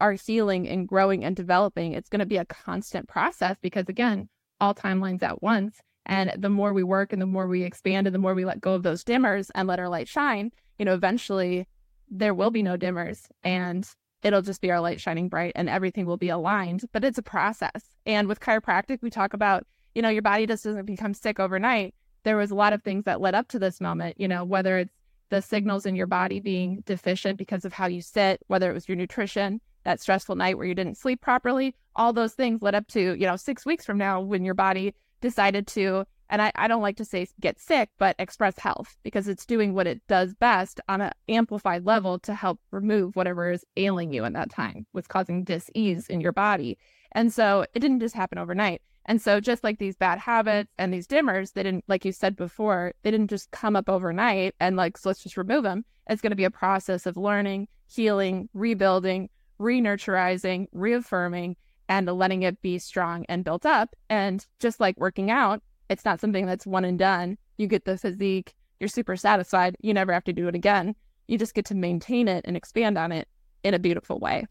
are 0.00 0.12
healing 0.12 0.68
and 0.68 0.86
growing 0.86 1.24
and 1.24 1.34
developing. 1.34 1.92
It's 1.92 2.08
going 2.08 2.20
to 2.20 2.26
be 2.26 2.36
a 2.36 2.44
constant 2.44 3.08
process 3.08 3.56
because, 3.60 3.88
again, 3.88 4.28
all 4.60 4.74
timelines 4.74 5.22
at 5.22 5.42
once. 5.42 5.80
And 6.06 6.32
the 6.38 6.48
more 6.48 6.72
we 6.72 6.82
work 6.82 7.12
and 7.12 7.20
the 7.20 7.26
more 7.26 7.46
we 7.46 7.62
expand 7.62 8.06
and 8.06 8.14
the 8.14 8.18
more 8.20 8.34
we 8.34 8.44
let 8.44 8.60
go 8.60 8.74
of 8.74 8.82
those 8.82 9.04
dimmers 9.04 9.50
and 9.54 9.68
let 9.68 9.78
our 9.78 9.88
light 9.88 10.08
shine, 10.08 10.50
you 10.78 10.84
know, 10.84 10.94
eventually 10.94 11.66
there 12.10 12.34
will 12.34 12.50
be 12.50 12.62
no 12.62 12.76
dimmers 12.76 13.26
and 13.44 13.88
it'll 14.22 14.42
just 14.42 14.60
be 14.60 14.70
our 14.70 14.80
light 14.80 15.00
shining 15.00 15.28
bright 15.28 15.52
and 15.54 15.68
everything 15.68 16.06
will 16.06 16.16
be 16.16 16.28
aligned. 16.28 16.84
But 16.92 17.04
it's 17.04 17.18
a 17.18 17.22
process. 17.22 17.82
And 18.06 18.28
with 18.28 18.40
chiropractic, 18.40 19.02
we 19.02 19.10
talk 19.10 19.34
about, 19.34 19.66
you 19.94 20.02
know, 20.02 20.08
your 20.08 20.22
body 20.22 20.46
just 20.46 20.64
doesn't 20.64 20.86
become 20.86 21.14
sick 21.14 21.40
overnight. 21.40 21.94
There 22.22 22.36
was 22.36 22.50
a 22.50 22.54
lot 22.54 22.72
of 22.72 22.82
things 22.82 23.04
that 23.04 23.20
led 23.20 23.34
up 23.34 23.48
to 23.48 23.58
this 23.58 23.80
moment, 23.80 24.20
you 24.20 24.28
know, 24.28 24.44
whether 24.44 24.78
it's 24.78 24.92
the 25.30 25.40
signals 25.40 25.86
in 25.86 25.96
your 25.96 26.06
body 26.06 26.40
being 26.40 26.82
deficient 26.86 27.38
because 27.38 27.64
of 27.64 27.72
how 27.72 27.86
you 27.86 28.02
sit, 28.02 28.40
whether 28.48 28.70
it 28.70 28.74
was 28.74 28.88
your 28.88 28.96
nutrition, 28.96 29.60
that 29.84 30.00
stressful 30.00 30.34
night 30.34 30.58
where 30.58 30.66
you 30.66 30.74
didn't 30.74 30.98
sleep 30.98 31.20
properly, 31.20 31.74
all 31.96 32.12
those 32.12 32.34
things 32.34 32.60
led 32.62 32.74
up 32.74 32.86
to, 32.88 33.14
you 33.14 33.26
know, 33.26 33.36
six 33.36 33.64
weeks 33.64 33.86
from 33.86 33.96
now 33.96 34.20
when 34.20 34.44
your 34.44 34.54
body 34.54 34.94
decided 35.20 35.66
to, 35.68 36.04
and 36.30 36.40
I, 36.40 36.52
I 36.54 36.68
don't 36.68 36.80
like 36.80 36.96
to 36.96 37.04
say 37.04 37.26
get 37.40 37.60
sick, 37.60 37.90
but 37.98 38.16
express 38.18 38.58
health 38.58 38.96
because 39.02 39.28
it's 39.28 39.44
doing 39.44 39.74
what 39.74 39.86
it 39.86 40.00
does 40.08 40.32
best 40.32 40.80
on 40.88 41.02
an 41.02 41.12
amplified 41.28 41.80
mm-hmm. 41.80 41.88
level 41.88 42.18
to 42.20 42.34
help 42.34 42.60
remove 42.70 43.16
whatever 43.16 43.50
is 43.50 43.64
ailing 43.76 44.12
you 44.12 44.24
in 44.24 44.32
that 44.32 44.50
time, 44.50 44.86
what's 44.92 45.08
causing 45.08 45.44
dis-ease 45.44 46.06
in 46.06 46.20
your 46.20 46.32
body. 46.32 46.78
And 47.12 47.32
so 47.32 47.66
it 47.74 47.80
didn't 47.80 48.00
just 48.00 48.14
happen 48.14 48.38
overnight. 48.38 48.80
And 49.06 49.20
so 49.20 49.40
just 49.40 49.64
like 49.64 49.78
these 49.78 49.96
bad 49.96 50.18
mm-hmm. 50.18 50.30
habits 50.30 50.70
and 50.78 50.94
these 50.94 51.08
dimmers, 51.08 51.52
they 51.52 51.64
didn't, 51.64 51.84
like 51.88 52.04
you 52.04 52.12
said 52.12 52.36
before, 52.36 52.94
they 53.02 53.10
didn't 53.10 53.30
just 53.30 53.50
come 53.50 53.74
up 53.74 53.88
overnight 53.88 54.54
and 54.60 54.76
like, 54.76 54.96
so 54.96 55.08
let's 55.08 55.22
just 55.22 55.36
remove 55.36 55.64
them. 55.64 55.84
It's 56.08 56.22
going 56.22 56.30
to 56.30 56.36
be 56.36 56.44
a 56.44 56.50
process 56.50 57.06
of 57.06 57.16
learning, 57.16 57.68
healing, 57.88 58.48
rebuilding, 58.54 59.30
re-nurturizing, 59.58 60.66
reaffirming, 60.72 61.56
and 61.88 62.06
letting 62.06 62.42
it 62.44 62.62
be 62.62 62.78
strong 62.78 63.26
and 63.28 63.44
built 63.44 63.66
up. 63.66 63.96
And 64.08 64.46
just 64.60 64.78
like 64.78 64.96
working 64.96 65.30
out, 65.30 65.60
it's 65.90 66.04
not 66.04 66.20
something 66.20 66.46
that's 66.46 66.66
one 66.66 66.86
and 66.86 66.98
done. 66.98 67.36
You 67.58 67.66
get 67.66 67.84
the 67.84 67.98
physique, 67.98 68.54
you're 68.78 68.88
super 68.88 69.16
satisfied. 69.16 69.76
You 69.80 69.92
never 69.92 70.12
have 70.12 70.24
to 70.24 70.32
do 70.32 70.48
it 70.48 70.54
again. 70.54 70.94
You 71.28 71.36
just 71.36 71.54
get 71.54 71.66
to 71.66 71.74
maintain 71.74 72.28
it 72.28 72.46
and 72.46 72.56
expand 72.56 72.96
on 72.96 73.12
it 73.12 73.28
in 73.62 73.74
a 73.74 73.78
beautiful 73.78 74.18
way. 74.18 74.46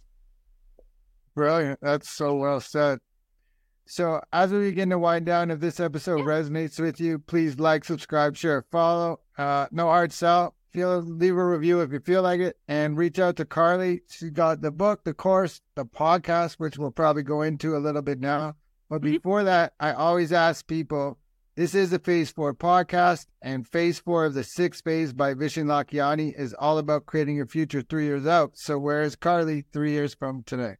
Brilliant. 1.36 1.80
That's 1.82 2.10
so 2.10 2.36
well 2.36 2.60
said. 2.60 3.00
So, 3.88 4.22
as 4.32 4.52
we 4.52 4.70
begin 4.70 4.92
to 4.92 5.00
wind 5.00 5.26
down, 5.26 5.50
if 5.50 5.60
this 5.60 5.80
episode 5.80 6.20
yeah. 6.20 6.26
resonates 6.26 6.80
with 6.80 7.02
you, 7.02 7.18
please 7.18 7.58
like, 7.58 7.84
subscribe, 7.84 8.38
share, 8.38 8.64
follow. 8.72 9.22
Uh, 9.36 9.66
no 9.72 9.88
hard 9.88 10.14
sell 10.14 10.54
feel 10.72 11.02
leave 11.02 11.36
a 11.36 11.46
review 11.46 11.82
if 11.82 11.92
you 11.92 12.00
feel 12.00 12.22
like 12.22 12.40
it 12.40 12.58
and 12.68 12.98
reach 12.98 13.20
out 13.20 13.36
to 13.38 13.46
Carly. 13.46 14.02
She's 14.10 14.30
got 14.30 14.62
the 14.62 14.72
book, 14.72 15.04
the 15.04 15.14
course, 15.14 15.62
the 15.76 15.86
podcast, 15.86 16.56
which 16.56 16.78
we'll 16.78 16.92
probably 16.92 17.24
go 17.24 17.42
into 17.42 17.76
a 17.76 17.80
little 17.80 18.02
bit 18.02 18.20
now. 18.20 18.56
But 18.90 19.02
mm-hmm. 19.02 19.14
before 19.14 19.44
that, 19.44 19.74
I 19.80 19.94
always 19.94 20.32
ask 20.32 20.68
people 20.68 21.18
this 21.60 21.76
is 21.76 21.90
the 21.90 22.00
Phase 22.00 22.32
4 22.32 22.54
podcast, 22.54 23.26
and 23.42 23.68
Phase 23.68 24.00
4 24.00 24.28
of 24.28 24.34
the 24.34 24.46
sixth 24.46 24.82
phase 24.82 25.12
by 25.12 25.34
Vishen 25.34 25.66
Lakhiani 25.66 26.34
is 26.40 26.54
all 26.54 26.78
about 26.78 27.06
creating 27.06 27.36
your 27.36 27.48
future 27.48 27.82
three 27.82 28.06
years 28.06 28.26
out. 28.26 28.52
So, 28.58 28.80
where 28.80 29.02
is 29.02 29.18
Carly 29.18 29.66
three 29.74 29.92
years 29.92 30.14
from 30.14 30.44
today? 30.44 30.78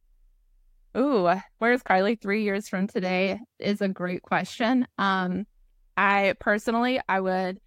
Ooh, 0.96 1.28
where's 1.58 1.82
Carly 1.82 2.14
three 2.14 2.44
years 2.44 2.66
from 2.66 2.86
today 2.86 3.38
is 3.58 3.82
a 3.82 3.88
great 3.88 4.22
question. 4.22 4.86
Um, 4.96 5.46
I 5.98 6.32
personally, 6.40 6.98
I 7.06 7.20
would 7.20 7.60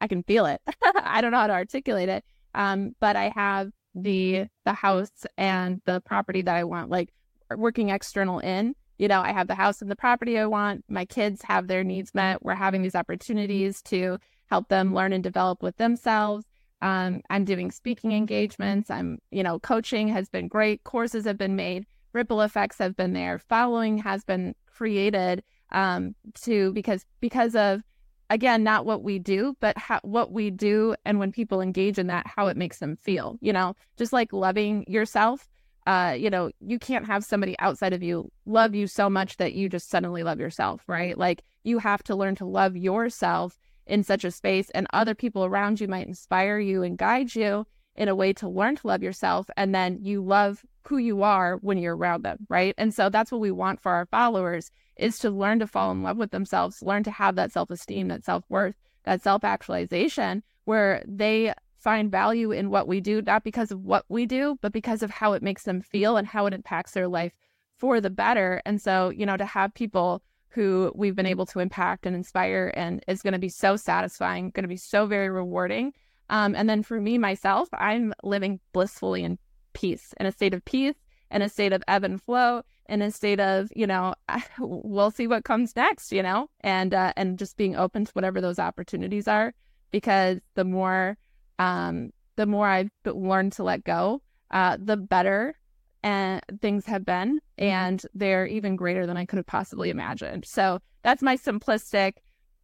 I 0.00 0.08
can 0.08 0.22
feel 0.22 0.46
it. 0.46 0.62
I 0.82 1.20
don't 1.20 1.32
know 1.32 1.40
how 1.40 1.48
to 1.48 1.52
articulate 1.52 2.08
it. 2.08 2.24
Um, 2.54 2.96
but 3.00 3.16
I 3.16 3.30
have 3.36 3.68
the 3.94 4.46
the 4.64 4.72
house 4.72 5.26
and 5.36 5.82
the 5.84 6.00
property 6.00 6.40
that 6.40 6.56
I 6.56 6.64
want, 6.64 6.88
like 6.88 7.12
working 7.54 7.90
external 7.90 8.38
in. 8.38 8.74
You 9.02 9.08
know, 9.08 9.20
I 9.20 9.32
have 9.32 9.48
the 9.48 9.56
house 9.56 9.82
and 9.82 9.90
the 9.90 9.96
property 9.96 10.38
I 10.38 10.46
want. 10.46 10.84
My 10.88 11.04
kids 11.04 11.42
have 11.42 11.66
their 11.66 11.82
needs 11.82 12.14
met. 12.14 12.44
We're 12.44 12.54
having 12.54 12.82
these 12.82 12.94
opportunities 12.94 13.82
to 13.86 14.18
help 14.46 14.68
them 14.68 14.94
learn 14.94 15.12
and 15.12 15.24
develop 15.24 15.60
with 15.60 15.76
themselves. 15.76 16.44
Um, 16.82 17.20
I'm 17.28 17.44
doing 17.44 17.72
speaking 17.72 18.12
engagements. 18.12 18.90
I'm, 18.90 19.18
you 19.32 19.42
know, 19.42 19.58
coaching 19.58 20.06
has 20.06 20.28
been 20.28 20.46
great. 20.46 20.84
Courses 20.84 21.24
have 21.24 21.36
been 21.36 21.56
made. 21.56 21.84
Ripple 22.12 22.42
effects 22.42 22.78
have 22.78 22.94
been 22.94 23.12
there. 23.12 23.40
Following 23.40 23.98
has 23.98 24.22
been 24.22 24.54
created 24.68 25.42
um, 25.72 26.14
to 26.44 26.72
because 26.72 27.04
because 27.20 27.56
of 27.56 27.82
again 28.30 28.62
not 28.62 28.86
what 28.86 29.02
we 29.02 29.18
do 29.18 29.56
but 29.58 29.76
how, 29.76 29.98
what 30.02 30.30
we 30.30 30.48
do 30.48 30.94
and 31.04 31.18
when 31.18 31.32
people 31.32 31.60
engage 31.60 31.98
in 31.98 32.06
that 32.06 32.26
how 32.26 32.46
it 32.46 32.56
makes 32.56 32.78
them 32.78 32.96
feel 32.96 33.36
you 33.40 33.52
know 33.52 33.74
just 33.98 34.12
like 34.12 34.32
loving 34.32 34.84
yourself 34.86 35.48
uh 35.86 36.14
you 36.18 36.30
know 36.30 36.50
you 36.60 36.78
can't 36.78 37.06
have 37.06 37.24
somebody 37.24 37.56
outside 37.58 37.92
of 37.92 38.02
you 38.02 38.30
love 38.46 38.74
you 38.74 38.86
so 38.86 39.10
much 39.10 39.36
that 39.36 39.54
you 39.54 39.68
just 39.68 39.90
suddenly 39.90 40.22
love 40.22 40.40
yourself 40.40 40.82
right? 40.86 41.16
Like 41.18 41.42
you 41.64 41.78
have 41.78 42.02
to 42.04 42.16
learn 42.16 42.34
to 42.36 42.44
love 42.44 42.76
yourself 42.76 43.58
in 43.86 44.04
such 44.04 44.24
a 44.24 44.30
space 44.30 44.70
and 44.70 44.86
other 44.92 45.14
people 45.14 45.44
around 45.44 45.80
you 45.80 45.88
might 45.88 46.06
inspire 46.06 46.58
you 46.58 46.82
and 46.82 46.96
guide 46.98 47.34
you 47.34 47.66
in 47.96 48.08
a 48.08 48.14
way 48.14 48.32
to 48.32 48.48
learn 48.48 48.76
to 48.76 48.86
love 48.86 49.02
yourself 49.02 49.48
and 49.56 49.74
then 49.74 49.98
you 50.00 50.22
love 50.22 50.64
who 50.88 50.98
you 50.98 51.22
are 51.22 51.58
when 51.62 51.78
you're 51.78 51.96
around 51.96 52.22
them 52.22 52.38
right? 52.48 52.74
And 52.78 52.94
so 52.94 53.08
that's 53.08 53.32
what 53.32 53.40
we 53.40 53.50
want 53.50 53.80
for 53.80 53.92
our 53.92 54.06
followers 54.06 54.70
is 54.96 55.18
to 55.20 55.30
learn 55.30 55.58
to 55.58 55.66
fall 55.66 55.90
in 55.90 56.02
love 56.02 56.16
with 56.16 56.30
themselves 56.30 56.82
learn 56.82 57.02
to 57.02 57.10
have 57.10 57.34
that 57.36 57.52
self-esteem 57.52 58.08
that 58.08 58.24
self-worth 58.24 58.76
that 59.04 59.22
self-actualization 59.22 60.42
where 60.64 61.02
they 61.06 61.52
find 61.82 62.10
value 62.10 62.52
in 62.52 62.70
what 62.70 62.86
we 62.86 63.00
do 63.00 63.20
not 63.22 63.44
because 63.44 63.70
of 63.70 63.84
what 63.84 64.04
we 64.08 64.24
do 64.26 64.56
but 64.60 64.72
because 64.72 65.02
of 65.02 65.10
how 65.10 65.32
it 65.32 65.42
makes 65.42 65.64
them 65.64 65.80
feel 65.80 66.16
and 66.16 66.26
how 66.28 66.46
it 66.46 66.54
impacts 66.54 66.92
their 66.92 67.08
life 67.08 67.32
for 67.76 68.00
the 68.00 68.10
better. 68.10 68.62
And 68.64 68.80
so 68.80 69.10
you 69.10 69.26
know 69.26 69.36
to 69.36 69.44
have 69.44 69.74
people 69.74 70.22
who 70.52 70.92
we've 70.94 71.16
been 71.16 71.26
able 71.26 71.46
to 71.46 71.60
impact 71.60 72.06
and 72.06 72.14
inspire 72.14 72.72
and 72.76 73.02
is 73.08 73.22
going 73.22 73.32
to 73.32 73.38
be 73.38 73.48
so 73.48 73.74
satisfying 73.76 74.50
going 74.50 74.64
to 74.64 74.68
be 74.68 74.76
so 74.76 75.06
very 75.06 75.30
rewarding. 75.30 75.92
Um, 76.28 76.54
and 76.54 76.68
then 76.68 76.82
for 76.82 77.00
me, 77.00 77.18
myself, 77.18 77.68
I'm 77.72 78.12
living 78.22 78.60
blissfully 78.72 79.24
in 79.24 79.38
peace, 79.72 80.14
in 80.20 80.26
a 80.26 80.32
state 80.32 80.54
of 80.54 80.64
peace, 80.64 80.94
in 81.30 81.42
a 81.42 81.48
state 81.48 81.72
of 81.72 81.82
ebb 81.88 82.04
and 82.04 82.20
flow, 82.22 82.62
in 82.88 83.02
a 83.02 83.10
state 83.10 83.40
of, 83.40 83.70
you 83.74 83.86
know, 83.86 84.14
we'll 84.58 85.10
see 85.10 85.26
what 85.26 85.44
comes 85.44 85.74
next, 85.74 86.12
you 86.12 86.22
know, 86.22 86.48
and 86.60 86.94
uh, 86.94 87.12
and 87.16 87.38
just 87.38 87.56
being 87.56 87.76
open 87.76 88.04
to 88.04 88.12
whatever 88.12 88.40
those 88.40 88.58
opportunities 88.58 89.26
are, 89.26 89.54
because 89.90 90.38
the 90.54 90.64
more 90.64 91.16
um, 91.62 92.10
the 92.36 92.46
more 92.46 92.66
I've 92.66 92.90
learned 93.04 93.52
to 93.52 93.62
let 93.62 93.84
go, 93.84 94.20
uh, 94.50 94.76
the 94.80 94.96
better 94.96 95.56
and 96.02 96.42
things 96.60 96.86
have 96.86 97.04
been, 97.04 97.36
mm-hmm. 97.36 97.64
and 97.64 98.06
they're 98.14 98.46
even 98.46 98.76
greater 98.76 99.06
than 99.06 99.16
I 99.16 99.24
could 99.24 99.36
have 99.36 99.46
possibly 99.46 99.90
imagined. 99.90 100.44
So 100.44 100.80
that's 101.02 101.22
my 101.22 101.36
simplistic 101.36 102.14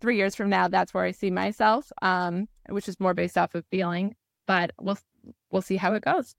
three 0.01 0.17
years 0.17 0.35
from 0.35 0.49
now, 0.49 0.69
that's 0.69 0.95
where 0.95 1.05
I 1.05 1.13
see 1.13 1.31
myself, 1.31 1.91
um, 2.03 2.49
which 2.69 2.89
is 2.89 3.01
more 3.01 3.15
based 3.15 3.39
off 3.39 3.55
of 3.55 3.65
feeling. 3.71 4.15
But 4.47 4.73
we'll 4.81 4.99
we'll 5.51 5.63
see 5.63 5.77
how 5.77 5.95
it 5.95 6.05
goes. 6.05 6.35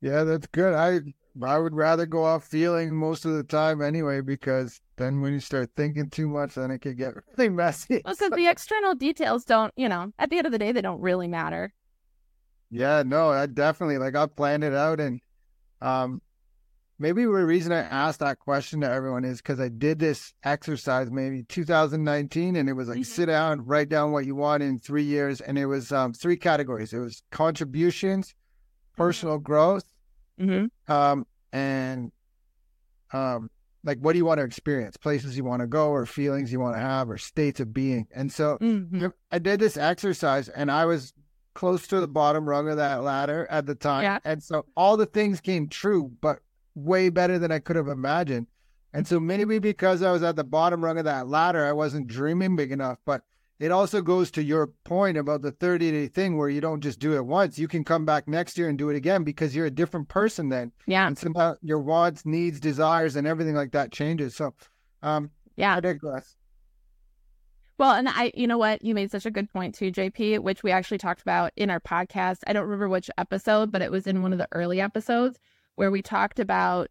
Yeah, 0.00 0.24
that's 0.24 0.46
good. 0.48 0.74
I 0.74 1.00
I 1.40 1.58
would 1.58 1.74
rather 1.74 2.04
go 2.04 2.24
off 2.24 2.44
feeling 2.44 2.94
most 2.94 3.24
of 3.24 3.32
the 3.32 3.42
time 3.42 3.80
anyway, 3.80 4.20
because 4.20 4.80
then 4.96 5.20
when 5.20 5.32
you 5.32 5.40
start 5.40 5.70
thinking 5.76 6.10
too 6.10 6.28
much, 6.28 6.54
then 6.54 6.70
it 6.70 6.80
could 6.80 6.98
get 6.98 7.14
really 7.36 7.48
messy. 7.48 8.02
Well, 8.04 8.14
because 8.14 8.30
the 8.36 8.48
external 8.48 8.94
details 8.94 9.44
don't, 9.44 9.72
you 9.76 9.88
know, 9.88 10.12
at 10.18 10.30
the 10.30 10.38
end 10.38 10.46
of 10.46 10.52
the 10.52 10.58
day, 10.58 10.72
they 10.72 10.82
don't 10.82 11.00
really 11.00 11.28
matter. 11.28 11.72
Yeah, 12.70 13.02
no, 13.04 13.30
I 13.30 13.46
definitely 13.46 13.98
like 13.98 14.16
I 14.16 14.26
planned 14.26 14.64
it 14.64 14.72
out, 14.72 14.98
and 14.98 15.20
um, 15.82 16.22
maybe 16.98 17.22
the 17.22 17.30
reason 17.30 17.72
I 17.72 17.80
asked 17.80 18.20
that 18.20 18.38
question 18.38 18.80
to 18.80 18.90
everyone 18.90 19.24
is 19.24 19.38
because 19.38 19.60
I 19.60 19.68
did 19.68 19.98
this 19.98 20.32
exercise 20.42 21.10
maybe 21.10 21.42
2019, 21.42 22.56
and 22.56 22.68
it 22.68 22.72
was 22.72 22.88
like 22.88 22.98
mm-hmm. 22.98 23.02
sit 23.02 23.26
down, 23.26 23.66
write 23.66 23.90
down 23.90 24.12
what 24.12 24.24
you 24.24 24.34
want 24.34 24.62
in 24.62 24.78
three 24.78 25.02
years, 25.02 25.42
and 25.42 25.58
it 25.58 25.66
was 25.66 25.92
um, 25.92 26.14
three 26.14 26.36
categories. 26.36 26.94
It 26.94 26.98
was 26.98 27.22
contributions, 27.30 28.28
mm-hmm. 28.28 29.02
personal 29.02 29.36
mm-hmm. 29.36 29.44
growth, 29.44 29.84
mm-hmm. 30.42 30.92
um, 30.92 31.26
and 31.52 32.10
um, 33.12 33.50
like 33.84 33.98
what 33.98 34.12
do 34.12 34.18
you 34.18 34.24
want 34.24 34.38
to 34.38 34.44
experience 34.44 34.96
places 34.96 35.36
you 35.36 35.44
want 35.44 35.60
to 35.60 35.66
go 35.66 35.90
or 35.90 36.06
feelings 36.06 36.52
you 36.52 36.60
want 36.60 36.74
to 36.76 36.80
have 36.80 37.10
or 37.10 37.18
states 37.18 37.60
of 37.60 37.72
being 37.72 38.06
and 38.14 38.32
so 38.32 38.58
Mhm. 38.60 39.12
i 39.30 39.38
did 39.38 39.60
this 39.60 39.76
exercise 39.76 40.48
and 40.48 40.70
i 40.70 40.84
was 40.84 41.12
close 41.54 41.86
to 41.88 42.00
the 42.00 42.08
bottom 42.08 42.48
rung 42.48 42.68
of 42.68 42.76
that 42.78 43.02
ladder 43.02 43.46
at 43.50 43.66
the 43.66 43.74
time 43.74 44.02
Yeah. 44.04 44.18
and 44.24 44.42
so 44.42 44.64
all 44.76 44.96
the 44.96 45.06
things 45.06 45.40
came 45.40 45.68
true 45.68 46.10
but 46.20 46.38
way 46.74 47.08
better 47.10 47.38
than 47.38 47.52
i 47.52 47.58
could 47.58 47.76
have 47.76 47.88
imagined 47.88 48.46
and 48.94 49.06
so 49.06 49.20
maybe 49.20 49.58
because 49.58 50.00
i 50.02 50.10
was 50.12 50.22
at 50.22 50.36
the 50.36 50.44
bottom 50.44 50.82
rung 50.82 50.96
of 50.98 51.04
that 51.04 51.28
ladder 51.28 51.66
i 51.66 51.72
wasn't 51.72 52.06
dreaming 52.06 52.56
big 52.56 52.72
enough 52.72 52.98
but 53.04 53.22
it 53.62 53.70
also 53.70 54.02
goes 54.02 54.30
to 54.32 54.42
your 54.42 54.66
point 54.84 55.16
about 55.16 55.40
the 55.40 55.52
30 55.52 55.92
day 55.92 56.08
thing 56.08 56.36
where 56.36 56.48
you 56.48 56.60
don't 56.60 56.80
just 56.80 56.98
do 56.98 57.14
it 57.14 57.24
once 57.24 57.58
you 57.58 57.68
can 57.68 57.84
come 57.84 58.04
back 58.04 58.26
next 58.26 58.58
year 58.58 58.68
and 58.68 58.76
do 58.76 58.90
it 58.90 58.96
again 58.96 59.22
because 59.22 59.54
you're 59.54 59.66
a 59.66 59.70
different 59.70 60.08
person 60.08 60.48
then 60.48 60.72
Yeah. 60.86 61.06
and 61.06 61.16
somehow 61.16 61.54
your 61.62 61.78
wants, 61.78 62.26
needs, 62.26 62.58
desires, 62.58 63.14
and 63.14 63.26
everything 63.26 63.54
like 63.54 63.70
that 63.72 63.92
changes. 63.92 64.34
So, 64.34 64.52
um, 65.02 65.30
Yeah. 65.56 65.76
I 65.76 65.80
digress. 65.80 66.34
Well, 67.78 67.92
and 67.92 68.08
I, 68.08 68.32
you 68.34 68.46
know 68.46 68.58
what? 68.58 68.84
You 68.84 68.94
made 68.94 69.10
such 69.10 69.26
a 69.26 69.30
good 69.30 69.48
point 69.52 69.74
too, 69.74 69.90
JP, 69.90 70.40
which 70.40 70.62
we 70.62 70.70
actually 70.70 70.98
talked 70.98 71.22
about 71.22 71.52
in 71.56 71.70
our 71.70 71.80
podcast. 71.80 72.38
I 72.46 72.52
don't 72.52 72.64
remember 72.64 72.88
which 72.88 73.10
episode, 73.16 73.72
but 73.72 73.82
it 73.82 73.90
was 73.90 74.06
in 74.06 74.22
one 74.22 74.32
of 74.32 74.38
the 74.38 74.48
early 74.52 74.80
episodes 74.80 75.38
where 75.76 75.90
we 75.90 76.02
talked 76.02 76.38
about 76.38 76.90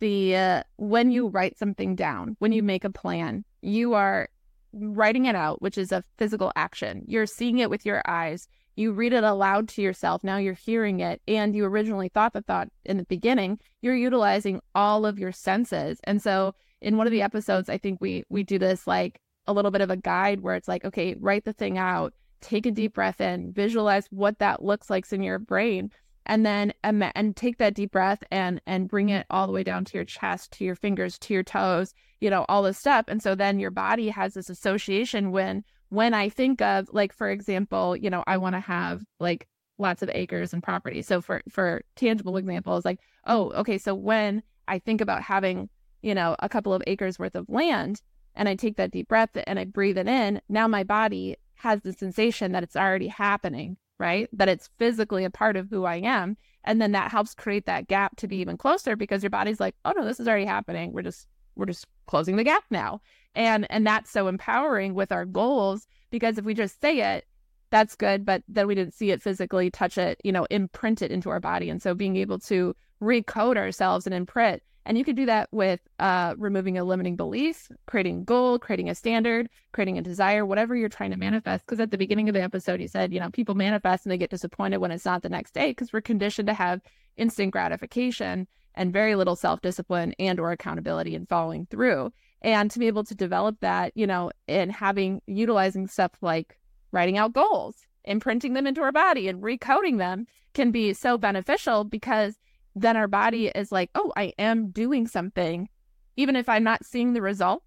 the 0.00 0.36
uh, 0.36 0.62
when 0.76 1.10
you 1.10 1.28
write 1.28 1.58
something 1.58 1.94
down, 1.96 2.36
when 2.40 2.52
you 2.52 2.62
make 2.62 2.84
a 2.84 2.90
plan, 2.90 3.44
you 3.62 3.94
are 3.94 4.28
writing 4.72 5.26
it 5.26 5.34
out, 5.34 5.60
which 5.62 5.78
is 5.78 5.92
a 5.92 6.04
physical 6.18 6.52
action. 6.56 7.04
You're 7.06 7.26
seeing 7.26 7.58
it 7.58 7.70
with 7.70 7.84
your 7.84 8.02
eyes. 8.06 8.48
You 8.76 8.92
read 8.92 9.12
it 9.12 9.24
aloud 9.24 9.68
to 9.70 9.82
yourself. 9.82 10.24
Now 10.24 10.36
you're 10.36 10.54
hearing 10.54 11.00
it. 11.00 11.20
And 11.28 11.54
you 11.54 11.64
originally 11.64 12.08
thought 12.08 12.32
the 12.32 12.42
thought 12.42 12.68
in 12.84 12.96
the 12.96 13.04
beginning, 13.04 13.58
you're 13.82 13.96
utilizing 13.96 14.60
all 14.74 15.04
of 15.04 15.18
your 15.18 15.32
senses. 15.32 16.00
And 16.04 16.22
so 16.22 16.54
in 16.80 16.96
one 16.96 17.06
of 17.06 17.10
the 17.10 17.22
episodes, 17.22 17.68
I 17.68 17.78
think 17.78 18.00
we 18.00 18.24
we 18.28 18.42
do 18.42 18.58
this 18.58 18.86
like 18.86 19.20
a 19.46 19.52
little 19.52 19.70
bit 19.70 19.80
of 19.80 19.90
a 19.90 19.96
guide 19.96 20.40
where 20.40 20.54
it's 20.54 20.68
like, 20.68 20.84
okay, 20.84 21.14
write 21.18 21.44
the 21.44 21.52
thing 21.52 21.76
out, 21.76 22.14
take 22.40 22.66
a 22.66 22.70
deep 22.70 22.94
breath 22.94 23.20
in, 23.20 23.52
visualize 23.52 24.06
what 24.10 24.38
that 24.38 24.62
looks 24.62 24.88
like 24.88 25.10
in 25.12 25.22
your 25.22 25.38
brain, 25.38 25.90
and 26.26 26.44
then 26.46 26.72
and 26.82 27.36
take 27.36 27.58
that 27.58 27.74
deep 27.74 27.92
breath 27.92 28.22
and 28.30 28.60
and 28.66 28.88
bring 28.88 29.08
it 29.08 29.26
all 29.30 29.46
the 29.46 29.52
way 29.52 29.62
down 29.62 29.84
to 29.86 29.96
your 29.96 30.04
chest, 30.04 30.52
to 30.52 30.64
your 30.64 30.74
fingers, 30.74 31.18
to 31.18 31.34
your 31.34 31.42
toes, 31.42 31.94
you 32.20 32.30
know, 32.30 32.44
all 32.48 32.62
this 32.62 32.78
stuff. 32.78 33.06
And 33.08 33.22
so 33.22 33.34
then 33.34 33.58
your 33.58 33.70
body 33.70 34.08
has 34.08 34.34
this 34.34 34.50
association 34.50 35.32
when 35.32 35.64
when 35.88 36.14
I 36.14 36.28
think 36.28 36.62
of 36.62 36.88
like, 36.92 37.12
for 37.12 37.28
example, 37.30 37.96
you 37.96 38.10
know, 38.10 38.22
I 38.26 38.36
want 38.36 38.54
to 38.54 38.60
have 38.60 39.02
like 39.18 39.48
lots 39.78 40.02
of 40.02 40.10
acres 40.12 40.52
and 40.52 40.62
property. 40.62 41.02
So 41.02 41.20
for 41.20 41.42
for 41.48 41.82
tangible 41.96 42.36
examples, 42.36 42.84
like, 42.84 43.00
oh, 43.26 43.50
okay, 43.52 43.78
so 43.78 43.94
when 43.94 44.42
I 44.68 44.78
think 44.78 45.00
about 45.00 45.22
having, 45.22 45.68
you 46.02 46.14
know, 46.14 46.36
a 46.38 46.48
couple 46.48 46.72
of 46.72 46.82
acres 46.86 47.18
worth 47.18 47.34
of 47.34 47.48
land 47.48 48.02
and 48.34 48.48
I 48.48 48.54
take 48.54 48.76
that 48.76 48.92
deep 48.92 49.08
breath 49.08 49.30
and 49.46 49.58
I 49.58 49.64
breathe 49.64 49.98
it 49.98 50.06
in, 50.06 50.40
now 50.48 50.68
my 50.68 50.84
body 50.84 51.36
has 51.54 51.80
the 51.82 51.92
sensation 51.92 52.52
that 52.52 52.62
it's 52.62 52.76
already 52.76 53.08
happening, 53.08 53.76
right? 54.00 54.28
That 54.32 54.48
it's 54.48 54.70
physically 54.78 55.24
a 55.24 55.30
part 55.30 55.56
of 55.56 55.68
who 55.68 55.84
I 55.84 55.96
am. 55.96 56.36
And 56.64 56.80
then 56.80 56.92
that 56.92 57.10
helps 57.10 57.34
create 57.34 57.66
that 57.66 57.86
gap 57.86 58.16
to 58.16 58.26
be 58.26 58.36
even 58.38 58.56
closer 58.56 58.96
because 58.96 59.22
your 59.22 59.30
body's 59.30 59.60
like, 59.60 59.76
oh 59.84 59.92
no, 59.96 60.04
this 60.04 60.18
is 60.18 60.26
already 60.26 60.46
happening. 60.46 60.92
We're 60.92 61.02
just 61.02 61.28
we're 61.54 61.66
just 61.66 61.86
closing 62.06 62.36
the 62.36 62.44
gap 62.44 62.64
now. 62.70 63.02
And 63.34 63.66
and 63.70 63.86
that's 63.86 64.10
so 64.10 64.26
empowering 64.26 64.94
with 64.94 65.12
our 65.12 65.26
goals 65.26 65.86
because 66.10 66.38
if 66.38 66.44
we 66.44 66.54
just 66.54 66.80
say 66.80 67.14
it, 67.14 67.26
that's 67.70 67.94
good, 67.94 68.24
but 68.24 68.42
then 68.48 68.66
we 68.66 68.74
didn't 68.74 68.94
see 68.94 69.10
it 69.10 69.22
physically, 69.22 69.70
touch 69.70 69.96
it, 69.98 70.20
you 70.24 70.32
know, 70.32 70.46
imprint 70.50 71.02
it 71.02 71.12
into 71.12 71.30
our 71.30 71.38
body. 71.38 71.70
And 71.70 71.80
so 71.80 71.94
being 71.94 72.16
able 72.16 72.38
to 72.40 72.74
recode 73.00 73.56
ourselves 73.56 74.06
and 74.06 74.14
imprint 74.14 74.62
and 74.86 74.96
you 74.96 75.04
can 75.04 75.14
do 75.14 75.26
that 75.26 75.48
with 75.52 75.80
uh, 75.98 76.34
removing 76.38 76.78
a 76.78 76.84
limiting 76.84 77.14
belief, 77.14 77.70
creating 77.86 78.18
a 78.18 78.24
goal, 78.24 78.58
creating 78.58 78.88
a 78.88 78.94
standard, 78.94 79.48
creating 79.72 79.98
a 79.98 80.02
desire, 80.02 80.46
whatever 80.46 80.74
you're 80.74 80.88
trying 80.88 81.10
to 81.10 81.18
manifest. 81.18 81.66
Because 81.66 81.80
at 81.80 81.90
the 81.90 81.98
beginning 81.98 82.28
of 82.28 82.34
the 82.34 82.42
episode, 82.42 82.80
you 82.80 82.88
said, 82.88 83.12
you 83.12 83.20
know, 83.20 83.30
people 83.30 83.54
manifest 83.54 84.04
and 84.04 84.12
they 84.12 84.18
get 84.18 84.30
disappointed 84.30 84.78
when 84.78 84.90
it's 84.90 85.04
not 85.04 85.22
the 85.22 85.28
next 85.28 85.52
day 85.52 85.70
because 85.70 85.92
we're 85.92 86.00
conditioned 86.00 86.48
to 86.48 86.54
have 86.54 86.80
instant 87.16 87.52
gratification 87.52 88.46
and 88.74 88.92
very 88.92 89.14
little 89.14 89.36
self-discipline 89.36 90.14
and 90.18 90.40
or 90.40 90.50
accountability 90.50 91.14
and 91.14 91.28
following 91.28 91.66
through. 91.66 92.12
And 92.42 92.70
to 92.70 92.78
be 92.78 92.86
able 92.86 93.04
to 93.04 93.14
develop 93.14 93.60
that, 93.60 93.92
you 93.94 94.06
know, 94.06 94.30
and 94.48 94.72
having 94.72 95.20
utilizing 95.26 95.88
stuff 95.88 96.12
like 96.22 96.58
writing 96.90 97.18
out 97.18 97.34
goals, 97.34 97.76
imprinting 98.04 98.54
them 98.54 98.66
into 98.66 98.80
our 98.80 98.92
body 98.92 99.28
and 99.28 99.42
recoding 99.42 99.98
them 99.98 100.26
can 100.54 100.70
be 100.70 100.94
so 100.94 101.18
beneficial 101.18 101.84
because 101.84 102.38
then 102.74 102.96
our 102.96 103.08
body 103.08 103.48
is 103.48 103.72
like, 103.72 103.90
oh, 103.94 104.12
I 104.16 104.32
am 104.38 104.70
doing 104.70 105.06
something. 105.06 105.68
Even 106.16 106.36
if 106.36 106.48
I'm 106.48 106.64
not 106.64 106.84
seeing 106.84 107.12
the 107.12 107.22
results, 107.22 107.64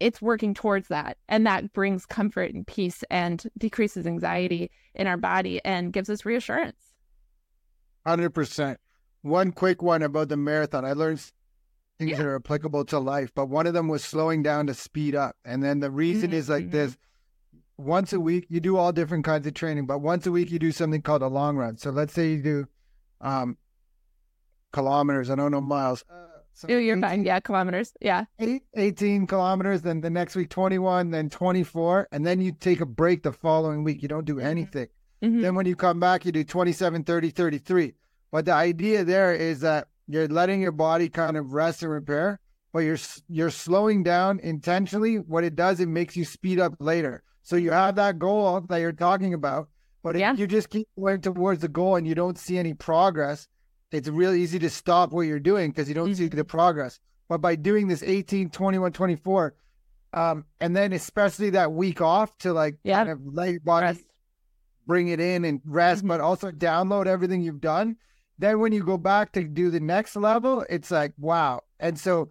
it's 0.00 0.22
working 0.22 0.54
towards 0.54 0.88
that. 0.88 1.16
And 1.28 1.46
that 1.46 1.72
brings 1.72 2.06
comfort 2.06 2.54
and 2.54 2.66
peace 2.66 3.02
and 3.10 3.42
decreases 3.58 4.06
anxiety 4.06 4.70
in 4.94 5.06
our 5.06 5.16
body 5.16 5.60
and 5.64 5.92
gives 5.92 6.08
us 6.08 6.24
reassurance. 6.24 6.94
100%. 8.06 8.76
One 9.22 9.52
quick 9.52 9.82
one 9.82 10.02
about 10.02 10.28
the 10.28 10.36
marathon. 10.36 10.84
I 10.84 10.92
learned 10.92 11.20
things 11.98 12.12
Yeah. 12.12 12.18
that 12.18 12.26
are 12.26 12.36
applicable 12.36 12.84
to 12.86 12.98
life, 12.98 13.32
but 13.34 13.46
one 13.46 13.66
of 13.66 13.74
them 13.74 13.88
was 13.88 14.04
slowing 14.04 14.42
down 14.42 14.68
to 14.68 14.74
speed 14.74 15.14
up. 15.14 15.36
And 15.44 15.62
then 15.62 15.80
the 15.80 15.90
reason 15.90 16.32
is 16.32 16.48
like 16.48 16.66
Mhm. 16.66 16.70
this 16.70 16.96
once 17.76 18.12
a 18.12 18.20
week, 18.20 18.46
you 18.48 18.60
do 18.60 18.76
all 18.76 18.92
different 18.92 19.24
kinds 19.24 19.46
of 19.46 19.54
training, 19.54 19.86
but 19.86 19.98
once 19.98 20.26
a 20.26 20.32
week, 20.32 20.50
you 20.50 20.58
do 20.58 20.72
something 20.72 21.00
called 21.02 21.22
a 21.22 21.28
long 21.28 21.56
run. 21.56 21.76
So 21.76 21.90
let's 21.90 22.12
say 22.12 22.32
you 22.32 22.42
do 22.42 22.66
um, 23.20 23.58
kilometers, 24.82 25.28
I 25.30 25.34
don't 25.34 25.50
know, 25.50 25.60
miles. 25.60 26.04
Uh, 26.08 26.14
so 26.54 26.68
Oh, 26.70 26.76
you're 26.78 26.96
18 26.96 27.00
fine. 27.02 27.24
Yeah, 27.24 27.40
kilometers. 27.40 27.92
Yeah. 28.00 28.24
eight, 28.38 28.62
18 28.76 29.26
kilometers, 29.26 29.82
then 29.82 30.00
the 30.00 30.10
next 30.10 30.36
week 30.36 30.50
21, 30.50 31.10
then 31.10 31.28
24, 31.30 32.08
and 32.12 32.24
then 32.26 32.40
you 32.40 32.52
take 32.52 32.80
a 32.80 32.86
break 32.86 33.22
the 33.22 33.32
following 33.32 33.82
week. 33.84 34.02
You 34.02 34.08
don't 34.08 34.24
do 34.24 34.38
anything. 34.40 34.88
Mhm. 35.22 35.42
Then 35.42 35.54
when 35.56 35.66
you 35.66 35.74
come 35.76 35.98
back, 36.00 36.24
you 36.24 36.30
do 36.32 36.44
27, 36.44 37.02
30, 37.04 37.30
33. 37.30 37.94
But 38.30 38.44
the 38.44 38.52
idea 38.52 39.04
there 39.04 39.32
is 39.34 39.60
that 39.60 39.88
you're 40.06 40.28
letting 40.28 40.60
your 40.60 40.72
body 40.72 41.08
kind 41.08 41.36
of 41.36 41.52
rest 41.52 41.82
and 41.82 41.90
repair, 41.92 42.38
but 42.72 42.80
you're 42.80 42.98
you're 43.28 43.50
slowing 43.50 44.02
down 44.04 44.38
intentionally. 44.40 45.16
What 45.16 45.42
it 45.44 45.56
does, 45.56 45.80
it 45.80 45.88
makes 45.88 46.16
you 46.16 46.24
speed 46.24 46.60
up 46.60 46.74
later. 46.78 47.22
So 47.42 47.56
you 47.56 47.70
have 47.72 47.94
that 47.96 48.18
goal 48.18 48.60
that 48.68 48.78
you're 48.78 48.92
talking 49.08 49.32
about, 49.34 49.68
but 50.02 50.14
if 50.16 50.38
you 50.38 50.46
just 50.46 50.68
keep 50.70 50.86
going 50.98 51.20
towards 51.20 51.62
the 51.62 51.68
goal 51.68 51.96
and 51.96 52.06
you 52.06 52.14
don't 52.14 52.38
see 52.38 52.58
any 52.58 52.74
progress, 52.74 53.48
it's 53.92 54.08
really 54.08 54.42
easy 54.42 54.58
to 54.58 54.70
stop 54.70 55.12
what 55.12 55.22
you're 55.22 55.38
doing 55.40 55.70
because 55.70 55.88
you 55.88 55.94
don't 55.94 56.14
see 56.14 56.28
Mhm. 56.28 56.36
the 56.36 56.44
progress. 56.44 57.00
But 57.28 57.38
by 57.40 57.56
doing 57.56 57.88
this 57.88 58.02
18, 58.02 58.50
21, 58.50 58.92
24, 58.92 59.54
um, 60.12 60.44
and 60.60 60.76
then 60.76 60.92
especially 60.92 61.50
that 61.50 61.72
week 61.72 62.00
off 62.00 62.36
to 62.38 62.52
like 62.52 62.76
Yeah. 62.84 62.98
kind 62.98 63.10
of 63.10 63.20
let 63.26 63.50
your 63.50 63.60
body 63.60 63.86
Rest. 63.86 64.04
bring 64.86 65.08
it 65.08 65.20
in 65.20 65.44
and 65.44 65.60
rest, 65.64 66.04
Mhm. 66.04 66.08
but 66.08 66.20
also 66.20 66.50
download 66.50 67.06
everything 67.06 67.42
you've 67.42 67.60
done. 67.60 67.96
Then 68.38 68.60
when 68.60 68.72
you 68.72 68.84
go 68.84 68.96
back 68.96 69.32
to 69.32 69.42
do 69.44 69.70
the 69.70 69.80
next 69.80 70.16
level, 70.16 70.64
it's 70.70 70.90
like, 70.90 71.12
wow. 71.18 71.62
And 71.80 71.98
so 71.98 72.30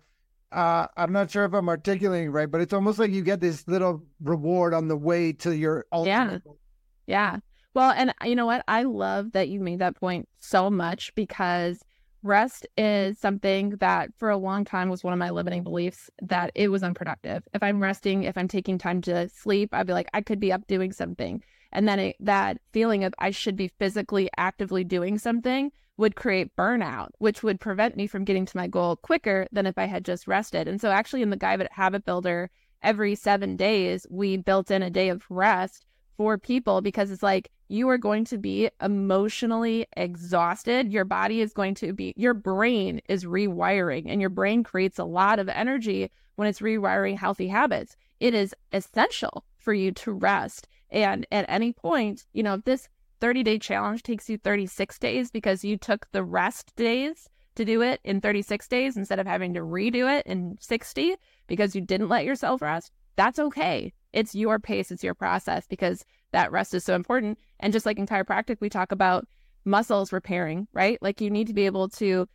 uh, 0.49 0.87
I'm 0.95 1.11
not 1.11 1.29
sure 1.29 1.43
if 1.43 1.53
I'm 1.53 1.67
articulating 1.67 2.31
right, 2.31 2.49
but 2.49 2.61
it's 2.61 2.71
almost 2.71 2.99
like 2.99 3.11
you 3.11 3.21
get 3.21 3.41
this 3.41 3.67
little 3.67 4.01
reward 4.23 4.73
on 4.73 4.87
the 4.87 4.95
way 4.95 5.33
to 5.33 5.53
your 5.53 5.85
ultimate 5.91 6.07
Yeah. 6.31 6.37
goal. 6.41 6.57
Yeah. 7.05 7.37
Well, 7.77 7.91
and 7.91 8.11
you 8.25 8.35
know 8.35 8.47
what? 8.47 8.63
I 8.67 8.81
love 8.81 9.33
that 9.33 9.49
you 9.49 9.59
made 9.59 9.77
that 9.77 9.97
point 9.97 10.27
so 10.39 10.67
much 10.67 11.13
because 11.13 11.85
rest 12.23 12.65
is 12.75 13.19
something 13.19 13.75
that 13.79 14.09
for 14.17 14.31
a 14.31 14.37
long 14.37 14.65
time 14.65 14.89
was 14.89 15.03
one 15.03 15.13
of 15.13 15.19
my 15.19 15.29
limiting 15.29 15.63
beliefs 15.63 16.09
that 16.23 16.51
it 16.55 16.69
was 16.69 16.81
unproductive. 16.81 17.47
If 17.53 17.61
I'm 17.61 17.79
resting, 17.79 18.23
if 18.23 18.35
I'm 18.35 18.47
taking 18.47 18.79
time 18.79 18.99
to 19.03 19.29
sleep, 19.29 19.75
I'd 19.75 19.85
be 19.85 19.93
like, 19.93 20.09
I 20.15 20.21
could 20.21 20.39
be 20.39 20.51
up 20.51 20.65
doing 20.65 20.91
something. 20.91 21.43
And 21.71 21.87
then 21.87 21.99
it, 21.99 22.15
that 22.19 22.57
feeling 22.71 23.03
of 23.03 23.13
I 23.19 23.29
should 23.29 23.55
be 23.55 23.67
physically 23.67 24.27
actively 24.37 24.83
doing 24.83 25.19
something 25.19 25.71
would 25.97 26.15
create 26.15 26.55
burnout, 26.55 27.09
which 27.19 27.43
would 27.43 27.59
prevent 27.59 27.95
me 27.95 28.07
from 28.07 28.25
getting 28.25 28.47
to 28.47 28.57
my 28.57 28.65
goal 28.65 28.95
quicker 28.95 29.45
than 29.51 29.67
if 29.67 29.77
I 29.77 29.85
had 29.85 30.03
just 30.03 30.27
rested. 30.27 30.67
And 30.67 30.81
so, 30.81 30.89
actually, 30.89 31.21
in 31.21 31.29
the 31.29 31.37
Guided 31.37 31.67
Habit 31.73 32.05
Builder, 32.05 32.49
every 32.81 33.13
seven 33.13 33.55
days, 33.55 34.07
we 34.09 34.35
built 34.35 34.71
in 34.71 34.81
a 34.81 34.89
day 34.89 35.09
of 35.09 35.23
rest 35.29 35.85
for 36.17 36.37
people 36.37 36.81
because 36.81 37.11
it's 37.11 37.23
like 37.23 37.51
you 37.69 37.87
are 37.89 37.97
going 37.97 38.25
to 38.25 38.37
be 38.37 38.69
emotionally 38.81 39.85
exhausted. 39.95 40.91
Your 40.91 41.05
body 41.05 41.41
is 41.41 41.53
going 41.53 41.75
to 41.75 41.93
be, 41.93 42.13
your 42.17 42.33
brain 42.33 43.01
is 43.07 43.25
rewiring, 43.25 44.05
and 44.07 44.19
your 44.19 44.29
brain 44.29 44.63
creates 44.63 44.99
a 44.99 45.03
lot 45.03 45.39
of 45.39 45.49
energy 45.49 46.09
when 46.35 46.47
it's 46.47 46.59
rewiring 46.59 47.17
healthy 47.17 47.47
habits. 47.47 47.95
It 48.19 48.33
is 48.33 48.55
essential 48.71 49.45
for 49.57 49.73
you 49.73 49.91
to 49.91 50.11
rest. 50.11 50.67
And 50.89 51.27
at 51.31 51.45
any 51.47 51.73
point, 51.73 52.25
you 52.33 52.43
know, 52.43 52.55
if 52.55 52.63
this 52.63 52.89
30 53.19 53.43
day 53.43 53.59
challenge 53.59 54.03
takes 54.03 54.29
you 54.29 54.37
36 54.37 54.97
days 54.99 55.31
because 55.31 55.63
you 55.63 55.77
took 55.77 56.07
the 56.11 56.23
rest 56.23 56.75
days 56.75 57.29
to 57.55 57.65
do 57.65 57.81
it 57.81 57.99
in 58.03 58.21
36 58.21 58.67
days 58.67 58.95
instead 58.95 59.19
of 59.19 59.25
having 59.25 59.53
to 59.55 59.61
redo 59.61 60.11
it 60.17 60.25
in 60.25 60.55
60 60.61 61.15
because 61.47 61.75
you 61.75 61.81
didn't 61.81 62.09
let 62.09 62.25
yourself 62.25 62.61
rest, 62.61 62.91
that's 63.15 63.39
okay. 63.39 63.91
It's 64.13 64.35
your 64.35 64.59
pace, 64.59 64.91
it's 64.91 65.03
your 65.03 65.15
process 65.15 65.65
because 65.67 66.05
that 66.31 66.51
rest 66.51 66.73
is 66.73 66.83
so 66.83 66.95
important. 66.95 67.39
And 67.59 67.73
just 67.73 67.85
like 67.85 67.97
in 67.97 68.07
chiropractic, 68.07 68.57
we 68.59 68.69
talk 68.69 68.91
about 68.91 69.27
muscles 69.65 70.13
repairing, 70.13 70.67
right? 70.73 70.97
Like 71.01 71.21
you 71.21 71.29
need 71.29 71.47
to 71.47 71.53
be 71.53 71.65
able 71.65 71.89
to 71.89 72.27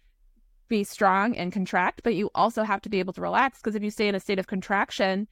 be 0.69 0.85
strong 0.85 1.37
and 1.37 1.53
contract, 1.53 2.03
but 2.03 2.15
you 2.15 2.31
also 2.35 2.63
have 2.63 2.81
to 2.83 2.89
be 2.89 2.99
able 2.99 3.13
to 3.15 3.21
relax 3.21 3.59
because 3.59 3.75
if 3.75 3.83
you 3.83 3.91
stay 3.91 4.09
in 4.09 4.15
a 4.15 4.21
state 4.21 4.39
of 4.39 4.47
contraction, 4.47 5.29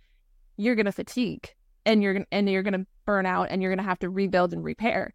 you're 0.56 0.74
going 0.74 0.86
to 0.86 0.92
fatigue 0.92 1.54
and 1.86 2.02
you're 2.02 2.26
and 2.30 2.48
you're 2.48 2.62
going 2.62 2.78
to 2.78 2.86
burn 3.06 3.26
out 3.26 3.48
and 3.50 3.62
you're 3.62 3.70
going 3.70 3.82
to 3.82 3.88
have 3.88 3.98
to 4.00 4.10
rebuild 4.10 4.52
and 4.52 4.62
repair. 4.62 5.14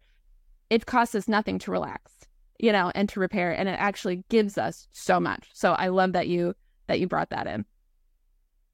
It 0.68 0.86
costs 0.86 1.14
us 1.14 1.28
nothing 1.28 1.60
to 1.60 1.70
relax, 1.70 2.12
you 2.58 2.72
know, 2.72 2.90
and 2.94 3.08
to 3.10 3.20
repair 3.20 3.52
and 3.52 3.68
it 3.68 3.78
actually 3.78 4.24
gives 4.28 4.58
us 4.58 4.88
so 4.90 5.20
much. 5.20 5.48
So 5.52 5.72
I 5.72 5.88
love 5.88 6.12
that 6.14 6.28
you 6.28 6.54
that 6.88 6.98
you 6.98 7.06
brought 7.06 7.30
that 7.30 7.46
in. 7.46 7.64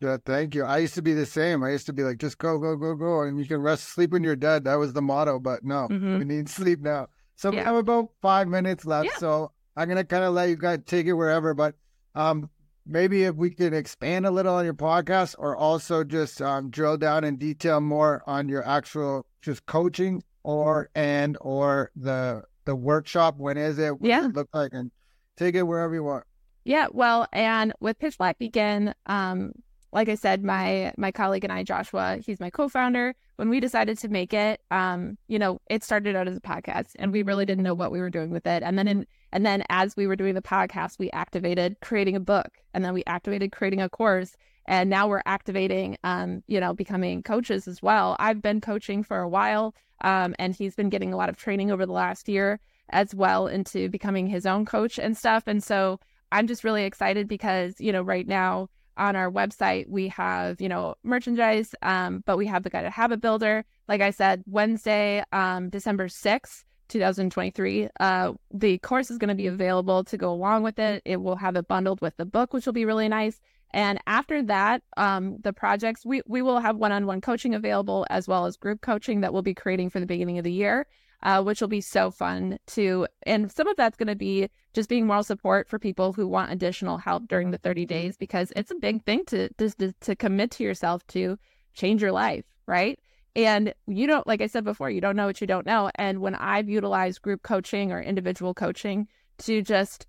Yeah, 0.02 0.16
thank 0.26 0.56
you. 0.56 0.64
I 0.64 0.78
used 0.78 0.94
to 0.94 1.02
be 1.02 1.14
the 1.14 1.24
same. 1.24 1.62
I 1.62 1.70
used 1.70 1.86
to 1.86 1.92
be 1.92 2.02
like, 2.02 2.18
just 2.18 2.38
go, 2.38 2.58
go, 2.58 2.74
go, 2.74 2.96
go, 2.96 3.22
and 3.22 3.38
you 3.38 3.46
can 3.46 3.62
rest, 3.62 3.84
sleep 3.84 4.10
when 4.10 4.24
you're 4.24 4.34
dead. 4.34 4.64
That 4.64 4.74
was 4.74 4.92
the 4.92 5.00
motto. 5.00 5.38
But 5.38 5.64
no, 5.64 5.86
mm-hmm. 5.88 6.18
we 6.18 6.24
need 6.24 6.48
sleep 6.48 6.80
now. 6.80 7.06
So 7.36 7.52
yeah. 7.52 7.60
we 7.60 7.64
have 7.64 7.76
about 7.76 8.10
five 8.20 8.48
minutes 8.48 8.84
left. 8.84 9.06
Yeah. 9.06 9.16
So 9.18 9.52
I'm 9.76 9.88
gonna 9.88 10.04
kind 10.04 10.24
of 10.24 10.34
let 10.34 10.48
you 10.48 10.56
guys 10.56 10.80
take 10.86 11.06
it 11.06 11.12
wherever. 11.12 11.54
But 11.54 11.76
um, 12.16 12.50
maybe 12.84 13.22
if 13.22 13.36
we 13.36 13.50
could 13.50 13.72
expand 13.72 14.26
a 14.26 14.30
little 14.32 14.54
on 14.54 14.64
your 14.64 14.74
podcast, 14.74 15.36
or 15.38 15.56
also 15.56 16.02
just 16.02 16.42
um, 16.42 16.68
drill 16.68 16.96
down 16.96 17.22
in 17.22 17.36
detail 17.36 17.80
more 17.80 18.24
on 18.26 18.48
your 18.48 18.66
actual 18.66 19.24
just 19.40 19.66
coaching, 19.66 20.20
or 20.42 20.90
and 20.96 21.38
or 21.40 21.92
the 21.94 22.42
the 22.64 22.74
workshop. 22.74 23.36
When 23.38 23.56
is 23.56 23.78
it? 23.78 24.00
What 24.00 24.08
yeah, 24.08 24.26
it 24.26 24.34
look 24.34 24.48
like, 24.52 24.72
and 24.72 24.90
take 25.36 25.54
it 25.54 25.62
wherever 25.62 25.94
you 25.94 26.02
want. 26.02 26.24
Yeah, 26.64 26.88
well, 26.92 27.28
and 27.32 27.72
with 27.78 27.98
Pitch 27.98 28.18
Black 28.18 28.38
Beacon, 28.38 28.94
um, 29.06 29.52
like 29.92 30.08
I 30.08 30.14
said, 30.14 30.42
my 30.42 30.92
my 30.96 31.12
colleague 31.12 31.44
and 31.44 31.52
I, 31.52 31.62
Joshua, 31.62 32.18
he's 32.24 32.40
my 32.40 32.50
co-founder. 32.50 33.14
When 33.36 33.50
we 33.50 33.60
decided 33.60 33.98
to 33.98 34.08
make 34.08 34.32
it, 34.32 34.60
um, 34.70 35.18
you 35.28 35.38
know, 35.38 35.60
it 35.68 35.82
started 35.84 36.16
out 36.16 36.28
as 36.28 36.36
a 36.36 36.40
podcast, 36.40 36.92
and 36.98 37.12
we 37.12 37.22
really 37.22 37.44
didn't 37.44 37.64
know 37.64 37.74
what 37.74 37.92
we 37.92 38.00
were 38.00 38.10
doing 38.10 38.30
with 38.30 38.46
it. 38.46 38.62
And 38.62 38.78
then, 38.78 38.88
in, 38.88 39.06
and 39.32 39.44
then 39.44 39.64
as 39.68 39.96
we 39.96 40.06
were 40.06 40.16
doing 40.16 40.34
the 40.34 40.42
podcast, 40.42 40.98
we 40.98 41.10
activated 41.10 41.76
creating 41.82 42.16
a 42.16 42.20
book, 42.20 42.48
and 42.72 42.84
then 42.84 42.94
we 42.94 43.02
activated 43.06 43.52
creating 43.52 43.80
a 43.80 43.88
course, 43.88 44.34
and 44.66 44.88
now 44.88 45.08
we're 45.08 45.22
activating, 45.26 45.98
um, 46.04 46.42
you 46.46 46.58
know, 46.60 46.72
becoming 46.72 47.22
coaches 47.22 47.68
as 47.68 47.82
well. 47.82 48.16
I've 48.18 48.40
been 48.40 48.60
coaching 48.60 49.02
for 49.02 49.18
a 49.18 49.28
while, 49.28 49.74
um, 50.02 50.34
and 50.38 50.54
he's 50.54 50.74
been 50.74 50.88
getting 50.88 51.12
a 51.12 51.16
lot 51.16 51.28
of 51.28 51.36
training 51.36 51.70
over 51.70 51.84
the 51.84 51.92
last 51.92 52.28
year 52.28 52.60
as 52.90 53.14
well 53.14 53.46
into 53.46 53.88
becoming 53.88 54.26
his 54.26 54.46
own 54.46 54.64
coach 54.64 54.98
and 54.98 55.16
stuff. 55.16 55.44
And 55.46 55.62
so 55.62 56.00
I'm 56.30 56.46
just 56.46 56.64
really 56.64 56.84
excited 56.84 57.28
because 57.28 57.74
you 57.78 57.92
know, 57.92 58.02
right 58.02 58.26
now 58.26 58.68
on 58.96 59.16
our 59.16 59.30
website 59.30 59.88
we 59.88 60.08
have 60.08 60.60
you 60.60 60.68
know 60.68 60.94
merchandise 61.02 61.74
um, 61.82 62.22
but 62.26 62.36
we 62.36 62.46
have 62.46 62.62
the 62.62 62.70
guided 62.70 62.92
habit 62.92 63.20
builder. 63.20 63.64
Like 63.88 64.00
i 64.00 64.10
said 64.10 64.42
wednesday 64.46 65.22
um, 65.32 65.68
december 65.68 66.08
6th 66.08 66.64
2023 66.92 67.88
uh, 68.00 68.32
the 68.52 68.78
course 68.78 69.10
is 69.10 69.18
going 69.18 69.28
to 69.28 69.34
be 69.34 69.46
available 69.46 70.04
to 70.04 70.18
go 70.18 70.30
along 70.30 70.62
with 70.62 70.78
it. 70.78 71.02
It 71.04 71.20
will 71.22 71.36
have 71.36 71.56
it 71.56 71.66
bundled 71.66 72.00
with 72.00 72.16
the 72.16 72.26
book 72.26 72.52
which 72.52 72.66
will 72.66 72.72
be 72.74 72.84
really 72.84 73.08
nice. 73.08 73.40
And 73.74 73.98
after 74.06 74.42
that 74.42 74.82
um, 74.98 75.38
the 75.40 75.54
projects 75.54 76.04
we, 76.04 76.20
we 76.26 76.42
will 76.42 76.60
have 76.60 76.76
one-on-one 76.76 77.22
coaching 77.22 77.54
available 77.54 78.06
as 78.10 78.28
well 78.28 78.44
as 78.44 78.56
group 78.58 78.82
coaching 78.82 79.22
that 79.22 79.32
we'll 79.32 79.42
be 79.42 79.54
creating 79.54 79.88
for 79.88 80.00
the 80.00 80.06
beginning 80.06 80.38
of 80.38 80.44
the 80.44 80.52
year 80.52 80.86
uh, 81.22 81.42
which 81.42 81.60
will 81.60 81.68
be 81.68 81.80
so 81.80 82.10
fun 82.10 82.58
to. 82.68 83.06
And 83.24 83.50
some 83.50 83.68
of 83.68 83.76
that's 83.76 83.96
going 83.96 84.08
to 84.08 84.16
be 84.16 84.48
just 84.72 84.88
being 84.88 85.06
moral 85.06 85.22
support 85.22 85.68
for 85.68 85.78
people 85.78 86.12
who 86.12 86.26
want 86.26 86.52
additional 86.52 86.98
help 86.98 87.28
during 87.28 87.50
the 87.50 87.58
30 87.58 87.86
days 87.86 88.16
because 88.16 88.52
it's 88.56 88.70
a 88.70 88.76
big 88.76 89.04
thing 89.04 89.24
to 89.26 89.48
to, 89.54 89.92
to 90.00 90.16
commit 90.16 90.50
to 90.52 90.64
yourself 90.64 91.06
to 91.08 91.38
change 91.74 92.02
your 92.02 92.12
life, 92.12 92.44
right? 92.66 92.98
And 93.34 93.72
you 93.86 94.06
don't, 94.06 94.26
like 94.26 94.42
I 94.42 94.46
said 94.46 94.64
before, 94.64 94.90
you 94.90 95.00
don't 95.00 95.16
know 95.16 95.26
what 95.26 95.40
you 95.40 95.46
don't 95.46 95.64
know. 95.64 95.90
And 95.94 96.20
when 96.20 96.34
I've 96.34 96.68
utilized 96.68 97.22
group 97.22 97.42
coaching 97.42 97.90
or 97.90 98.00
individual 98.00 98.52
coaching 98.52 99.08
to 99.38 99.62
just 99.62 100.06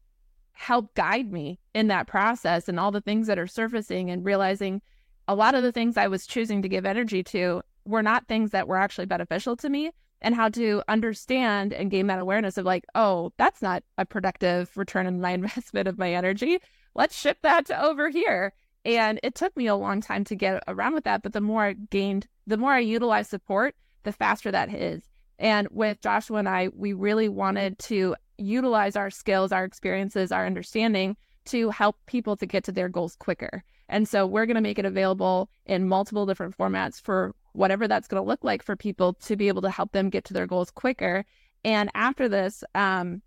help 0.52 0.94
guide 0.94 1.32
me 1.32 1.60
in 1.74 1.88
that 1.88 2.08
process 2.08 2.68
and 2.68 2.80
all 2.80 2.92
the 2.92 3.02
things 3.02 3.28
that 3.28 3.40
are 3.40 3.48
surfacing 3.48 4.10
and 4.10 4.26
realizing 4.26 4.82
a 5.28 5.36
lot 5.36 5.56
of 5.56 5.64
the 5.64 5.72
things 5.72 5.96
I 5.96 6.08
was 6.08 6.28
choosing 6.28 6.62
to 6.62 6.70
give 6.70 6.86
energy 6.86 7.24
to 7.24 7.62
were 7.86 8.04
not 8.04 8.28
things 8.28 8.52
that 8.52 8.68
were 8.68 8.78
actually 8.78 9.06
beneficial 9.06 9.56
to 9.58 9.70
me 9.70 9.92
and 10.24 10.34
how 10.34 10.50
to 10.50 10.82
understand 10.88 11.74
and 11.74 11.92
gain 11.92 12.08
that 12.08 12.20
awareness 12.20 12.58
of 12.58 12.66
like, 12.66 12.86
oh, 12.96 13.32
that's 13.38 13.62
not 13.62 13.84
a 13.98 14.06
productive 14.06 14.76
return 14.76 15.06
on 15.06 15.22
my 15.22 15.32
investment 15.34 15.88
of 15.88 16.00
my 16.00 16.14
energy. 16.14 16.60
Let's 16.96 17.18
ship 17.18 17.40
that 17.44 17.68
to 17.68 17.84
over 17.84 18.10
here. 18.10 18.54
And 18.86 19.20
it 19.24 19.36
took 19.36 19.56
me 19.56 19.68
a 19.68 19.76
long 19.76 20.02
time 20.02 20.24
to 20.26 20.36
get 20.36 20.64
around 20.68 20.94
with 20.94 21.04
that. 21.04 21.24
But 21.24 21.34
the 21.34 21.42
more 21.42 21.66
I 21.66 21.74
gained, 21.74 22.28
the 22.48 22.58
more 22.58 22.74
I 22.74 22.80
utilized 22.80 23.30
support, 23.30 23.76
the 24.04 24.12
faster 24.12 24.52
that 24.52 24.74
is. 24.74 25.04
And 25.40 25.68
with 25.72 26.02
Joshua 26.02 26.40
and 26.40 26.50
I, 26.50 26.70
we 26.74 26.94
really 26.94 27.30
wanted 27.30 27.80
to 27.80 28.16
utilize 28.38 28.96
our 28.96 29.10
skills, 29.10 29.52
our 29.52 29.64
experiences, 29.64 30.32
our 30.32 30.46
understanding 30.46 31.16
to 31.46 31.70
help 31.70 31.98
people 32.06 32.36
to 32.38 32.46
get 32.46 32.64
to 32.66 32.72
their 32.72 32.90
goals 32.90 33.16
quicker. 33.16 33.64
And 33.90 34.08
so 34.08 34.26
we're 34.26 34.46
going 34.46 34.56
to 34.56 34.62
make 34.62 34.80
it 34.80 34.86
available 34.86 35.50
in 35.66 35.88
multiple 35.88 36.26
different 36.26 36.58
formats 36.58 37.02
for 37.02 37.36
whatever 37.54 37.88
that's 37.88 38.08
going 38.08 38.22
to 38.22 38.28
look 38.28 38.44
like 38.44 38.64
for 38.64 38.76
people 38.76 39.14
to 39.14 39.36
be 39.36 39.48
able 39.48 39.62
to 39.62 39.70
help 39.70 39.92
them 39.92 40.10
get 40.10 40.26
to 40.26 40.34
their 40.34 40.48
goals 40.48 40.72
quicker. 40.72 41.26
And 41.64 41.90
after 41.96 42.28
this, 42.28 42.64
um, 42.76 43.22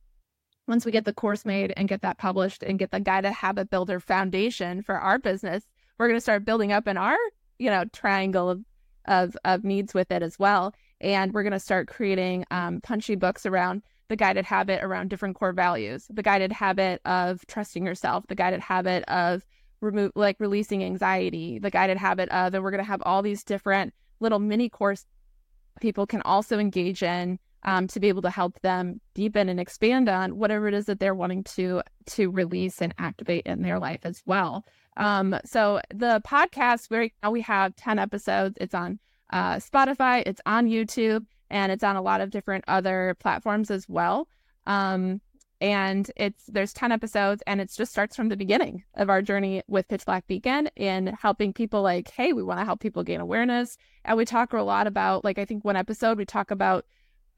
once 0.69 0.85
we 0.85 0.93
get 0.93 1.05
the 1.05 1.15
course 1.15 1.45
made 1.45 1.73
and 1.77 1.89
get 1.89 2.03
that 2.03 2.19
published 2.19 2.63
and 2.63 2.79
get 2.79 2.91
the 2.91 3.01
guided 3.01 3.33
habit 3.33 3.71
builder 3.71 4.01
foundation 4.01 4.83
for 4.83 4.97
our 4.97 5.19
business, 5.19 5.65
we're 5.99 6.09
going 6.09 6.17
to 6.17 6.23
start 6.23 6.45
building 6.45 6.73
up 6.73 6.89
in 6.89 6.97
our, 6.97 7.17
you 7.59 7.71
know, 7.71 7.85
triangle 7.93 8.51
of, 8.51 8.61
of, 9.07 9.37
of 9.45 9.65
needs 9.65 9.95
with 9.95 10.11
it 10.11 10.23
as 10.23 10.39
well. 10.39 10.75
And 11.01 11.33
we're 11.33 11.43
going 11.43 11.53
to 11.53 11.61
start 11.61 11.89
creating 11.89 12.45
um, 12.51 12.81
punchy 12.81 13.15
books 13.15 13.47
around 13.47 13.83
the 14.09 14.17
guided 14.17 14.45
habit 14.45 14.83
around 14.83 15.09
different 15.09 15.37
core 15.37 15.53
values, 15.53 16.07
the 16.11 16.23
guided 16.23 16.53
habit 16.53 17.01
of 17.05 17.45
trusting 17.47 17.85
yourself, 17.85 18.25
the 18.29 18.35
guided 18.35 18.61
habit 18.61 19.05
of 19.09 19.45
remove 19.81 20.13
like 20.15 20.37
releasing 20.39 20.85
anxiety, 20.85 21.59
the 21.59 21.71
guided 21.71 21.97
habit 21.99 22.29
of, 22.31 22.55
and 22.55 22.63
we're 22.63 22.71
going 22.71 22.83
to 22.83 22.89
have 22.89 23.03
all 23.05 23.23
these 23.23 23.45
different 23.45 23.93
little 24.21 24.39
mini 24.39 24.69
course 24.69 25.07
people 25.81 26.07
can 26.07 26.23
also 26.23 26.59
engage 26.59 27.03
in 27.03 27.39
um, 27.65 27.87
to 27.89 28.01
be 28.01 28.09
able 28.09 28.23
to 28.23 28.31
help 28.31 28.61
them 28.61 29.01
deepen 29.15 29.49
and 29.49 29.59
expand 29.59 30.09
on 30.09 30.39
whatever 30.39 30.69
it 30.69 30.75
is 30.75 30.87
that 30.87 31.01
they're 31.01 31.15
wanting 31.15 31.43
to 31.45 31.83
to 32.07 32.31
release 32.31 32.81
and 32.81 32.95
activate 32.99 33.45
in 33.47 33.63
their 33.63 33.79
life 33.79 34.01
as 34.05 34.23
well. 34.25 34.65
Um, 34.97 35.37
so 35.45 35.81
the 35.91 36.23
podcast, 36.27 36.91
right 36.91 37.13
now 37.23 37.31
we 37.31 37.43
have 37.43 37.77
10 37.77 37.99
episodes. 37.99 38.57
It's 38.61 38.75
on 38.75 38.99
uh, 39.31 39.57
Spotify, 39.57 40.23
it's 40.25 40.41
on 40.47 40.69
YouTube, 40.69 41.27
and 41.51 41.71
it's 41.73 41.85
on 41.85 41.97
a 41.97 42.03
lot 42.03 42.21
of 42.21 42.31
different 42.31 42.65
other 42.69 43.17
platforms 43.19 43.71
as 43.71 43.89
well. 43.89 44.29
Um, 44.67 45.21
and 45.61 46.11
it's 46.17 46.45
there's 46.47 46.73
10 46.73 46.93
episodes 46.93 47.43
and 47.47 47.61
it 47.61 47.73
just 47.73 47.93
starts 47.93 48.15
from 48.15 48.29
the 48.29 48.37
beginning 48.37 48.85
of 48.95 49.09
our 49.09 49.23
journey 49.23 49.63
with 49.69 49.89
pitch 49.89 50.05
black 50.05 50.27
beacon 50.27 50.69
in 50.77 51.07
helping 51.21 51.53
people 51.53 51.83
like 51.83 52.11
hey 52.11 52.33
we 52.33 52.43
want 52.43 52.61
to 52.61 52.65
help 52.65 52.81
people 52.81 53.03
gain 53.03 53.21
awareness. 53.21 53.77
And 54.05 54.17
we 54.17 54.25
talk 54.25 54.53
a 54.53 54.63
lot 54.63 54.87
about 54.87 55.25
like 55.25 55.39
i 55.39 55.45
think 55.45 55.65
one 55.65 55.77
episode 55.77 56.19
we 56.19 56.25
talk 56.25 56.51
about 56.51 56.85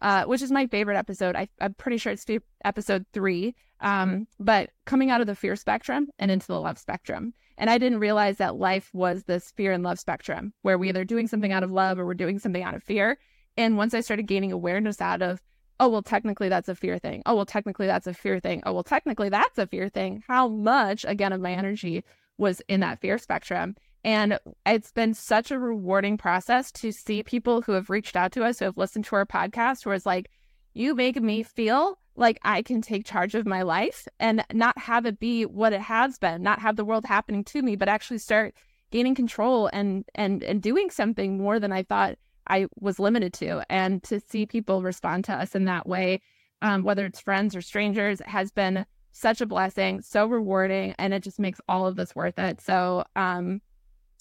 uh, 0.01 0.25
which 0.27 0.43
is 0.43 0.53
my 0.53 0.65
favorite 0.69 0.97
episode. 0.97 1.35
I, 1.35 1.49
am 1.61 1.75
pretty 1.75 1.99
sure 1.99 2.13
it's 2.13 2.25
episode 2.65 3.05
three 3.13 3.57
um, 3.81 4.27
but 4.39 4.71
coming 4.87 5.11
out 5.11 5.21
of 5.21 5.27
the 5.27 5.35
fear 5.35 5.57
spectrum 5.57 6.09
and 6.19 6.31
into 6.31 6.47
the 6.47 6.61
love 6.61 6.79
spectrum. 6.79 7.35
And 7.57 7.71
i 7.71 7.79
didn't 7.79 7.99
realize 7.99 8.37
that 8.39 8.57
life 8.57 8.91
was 8.93 9.25
this 9.25 9.53
fear 9.53 9.73
and 9.73 9.83
love 9.83 9.99
spectrum 9.99 10.53
where 10.63 10.79
we 10.79 10.89
either 10.89 11.05
doing 11.05 11.27
something 11.27 11.53
out 11.53 11.65
of 11.65 11.73
love 11.73 11.99
or 11.99 12.07
we're 12.07 12.15
doing 12.15 12.39
something 12.39 12.63
out 12.63 12.75
of 12.75 12.83
fear. 12.83 13.19
And 13.57 13.77
once 13.77 13.95
i 13.95 14.01
started 14.01 14.27
gaining 14.27 14.53
awareness 14.53 15.01
out 15.01 15.23
of 15.23 15.41
oh, 15.81 15.89
well, 15.89 16.03
technically 16.03 16.49
that's 16.49 16.69
a 16.69 16.75
fear 16.75 16.99
thing. 16.99 17.23
Oh, 17.27 17.35
well, 17.35 17.47
technically 17.47 17.87
that's 17.87 18.07
a 18.07 18.15
fear 18.15 18.41
thing. 18.41 18.63
Oh, 18.67 18.73
well, 18.73 18.85
technically 18.85 19.29
that's 19.29 19.59
a 19.59 19.67
fear 19.67 19.89
thing. 19.89 20.23
How 20.27 20.49
much, 20.49 21.05
again, 21.07 21.33
of 21.33 21.41
my 21.41 21.53
energy 21.53 22.05
was 22.37 22.61
in 22.69 22.81
that 22.81 23.01
fear 23.01 23.19
spectrum? 23.19 23.77
And 24.05 24.39
it's 24.65 24.93
been 24.93 25.15
such 25.15 25.51
a 25.51 25.59
rewarding 25.59 26.17
process 26.17 26.71
to 26.73 26.93
see 26.93 27.23
people 27.23 27.63
who 27.63 27.73
have 27.73 27.91
reached 27.91 28.17
out 28.17 28.33
to 28.33 28.45
us, 28.45 28.59
who 28.59 28.65
have 28.65 28.79
listened 28.79 29.05
to 29.07 29.17
our 29.17 29.27
podcast, 29.27 29.85
who 29.85 29.91
is 29.91 30.07
like, 30.07 30.31
you 30.75 30.95
make 30.95 31.21
me 31.21 31.43
feel 31.43 31.99
like 32.15 32.39
I 32.43 32.63
can 32.63 32.81
take 32.81 33.05
charge 33.05 33.35
of 33.35 33.47
my 33.47 33.63
life 33.63 34.07
and 34.19 34.45
not 34.53 34.79
have 34.79 35.07
it 35.07 35.19
be 35.19 35.47
what 35.47 35.73
it 35.73 35.81
has 35.81 36.19
been, 36.19 36.43
not 36.43 36.61
have 36.61 36.77
the 36.77 36.85
world 36.85 37.05
happening 37.05 37.45
to 37.45 37.63
me, 37.63 37.77
but 37.77 37.89
actually 37.89 38.19
start 38.19 38.55
gaining 38.91 39.15
control 39.15 39.69
and 39.73 40.05
and 40.15 40.43
and 40.43 40.63
doing 40.63 40.91
something 40.91 41.39
more 41.39 41.61
than 41.61 41.73
I 41.73 41.83
thought 41.83 42.17
I 42.49 42.67
was 42.81 42.99
limited 42.99 43.33
to. 43.35 43.63
And 43.71 44.03
to 44.05 44.21
see 44.21 44.47
people 44.47 44.83
respond 44.83 45.25
to 45.25 45.35
us 45.35 45.55
in 45.55 45.65
that 45.67 45.87
way, 45.87 46.21
um, 46.63 46.83
whether 46.83 47.07
it's 47.07 47.21
friends 47.21 47.55
or 47.55 47.61
strangers, 47.61 48.21
has 48.27 48.51
been 48.51 48.87
such 49.13 49.41
a 49.41 49.47
blessing, 49.47 50.01
so 50.01 50.27
rewarding, 50.27 50.95
and 50.99 51.13
it 51.13 51.23
just 51.23 51.39
makes 51.39 51.61
all 51.69 51.87
of 51.87 51.97
this 51.97 52.15
worth 52.15 52.39
it. 52.39 52.61
So, 52.61 53.05
um, 53.17 53.61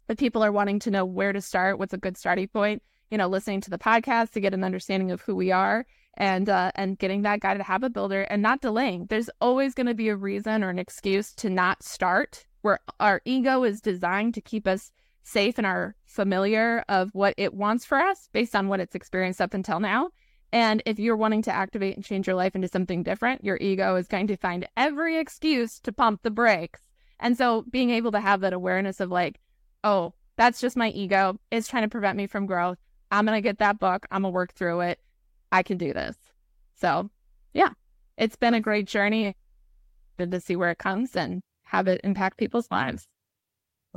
if 0.08 0.18
people 0.18 0.44
are 0.44 0.52
wanting 0.52 0.80
to 0.80 0.92
know 0.92 1.06
where 1.06 1.34
to 1.34 1.42
start, 1.42 1.78
what's 1.78 1.94
a 1.94 1.98
good 1.98 2.18
starting 2.18 2.48
point, 2.48 2.82
you 3.12 3.18
know, 3.18 3.28
listening 3.28 3.62
to 3.62 3.70
the 3.70 3.78
podcast 3.78 4.32
to 4.32 4.40
get 4.40 4.54
an 4.54 4.64
understanding 4.64 5.12
of 5.12 5.22
who 5.22 5.36
we 5.36 5.52
are 5.52 5.86
and 6.16 6.50
uh, 6.50 6.72
and 6.76 6.98
getting 6.98 7.22
that 7.22 7.40
guided 7.40 7.62
habit 7.62 7.94
builder 7.94 8.22
and 8.24 8.42
not 8.42 8.62
delaying. 8.62 9.06
There's 9.06 9.30
always 9.40 9.74
going 9.74 9.88
to 9.88 9.94
be 9.94 10.10
a 10.10 10.16
reason 10.16 10.64
or 10.64 10.70
an 10.70 10.80
excuse 10.80 11.34
to 11.36 11.50
not 11.50 11.84
start. 11.84 12.46
Where 12.62 12.80
our 13.00 13.22
ego 13.24 13.64
is 13.64 13.80
designed 13.80 14.34
to 14.34 14.42
keep 14.42 14.68
us 14.68 14.92
safe 15.28 15.58
and 15.58 15.68
are 15.68 15.94
familiar 16.06 16.84
of 16.88 17.10
what 17.14 17.34
it 17.38 17.54
wants 17.54 17.84
for 17.84 17.98
us 17.98 18.30
based 18.32 18.56
on 18.56 18.70
what 18.70 18.80
it's 18.80 18.96
experienced 18.96 19.42
up 19.42 19.54
until 19.54 19.80
now. 19.80 20.10
And 20.54 20.82
if 20.86 21.00
you're 21.00 21.18
wanting 21.18 21.42
to 21.44 21.54
activate 21.54 21.98
and 21.98 22.06
change 22.06 22.28
your 22.28 22.36
life 22.36 22.56
into 22.56 22.70
something 22.70 23.04
different, 23.04 23.44
your 23.44 23.58
ego 23.60 23.98
is 23.98 24.08
going 24.08 24.28
to 24.28 24.38
find 24.38 24.68
every 24.78 25.18
excuse 25.18 25.80
to 25.82 25.92
pump 25.92 26.22
the 26.24 26.32
brakes. 26.32 26.80
And 27.20 27.38
so 27.38 27.66
being 27.70 27.90
able 27.90 28.14
to 28.14 28.22
have 28.22 28.40
that 28.42 28.54
awareness 28.54 29.02
of 29.02 29.12
like, 29.12 29.42
oh, 29.84 30.14
that's 30.38 30.62
just 30.62 30.78
my 30.78 30.90
ego. 30.90 31.38
It's 31.52 31.68
trying 31.68 31.84
to 31.84 31.90
prevent 31.90 32.16
me 32.16 32.28
from 32.28 32.46
growth. 32.46 32.78
I'm 33.12 33.26
going 33.26 33.38
to 33.38 33.42
get 33.42 33.60
that 33.60 33.80
book. 33.80 34.06
I'm 34.10 34.22
going 34.22 34.32
to 34.32 34.36
work 34.36 34.54
through 34.54 34.82
it. 34.82 35.00
I 35.52 35.62
can 35.62 35.78
do 35.78 35.92
this. 35.92 36.16
So, 36.80 37.10
yeah, 37.54 37.72
it's 38.18 38.36
been 38.38 38.54
a 38.54 38.62
great 38.62 38.88
journey. 38.88 39.36
Good 40.18 40.32
to 40.32 40.40
see 40.40 40.56
where 40.56 40.72
it 40.72 40.78
comes 40.78 41.16
and 41.18 41.42
have 41.64 41.88
it 41.90 42.00
impact 42.06 42.38
people's 42.38 42.72
lives. 42.72 43.08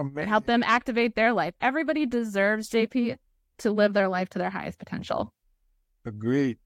Amazing. 0.00 0.28
Help 0.28 0.46
them 0.46 0.62
activate 0.64 1.14
their 1.14 1.32
life. 1.32 1.54
Everybody 1.60 2.06
deserves, 2.06 2.70
JP, 2.70 3.18
to 3.58 3.70
live 3.70 3.92
their 3.92 4.08
life 4.08 4.30
to 4.30 4.38
their 4.38 4.48
highest 4.48 4.78
potential. 4.78 5.34
Agreed. 6.06 6.58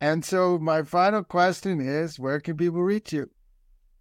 And 0.00 0.22
so, 0.22 0.58
my 0.58 0.82
final 0.82 1.24
question 1.24 1.80
is 1.80 2.18
where 2.18 2.40
can 2.40 2.58
people 2.58 2.82
reach 2.82 3.12
you? 3.12 3.30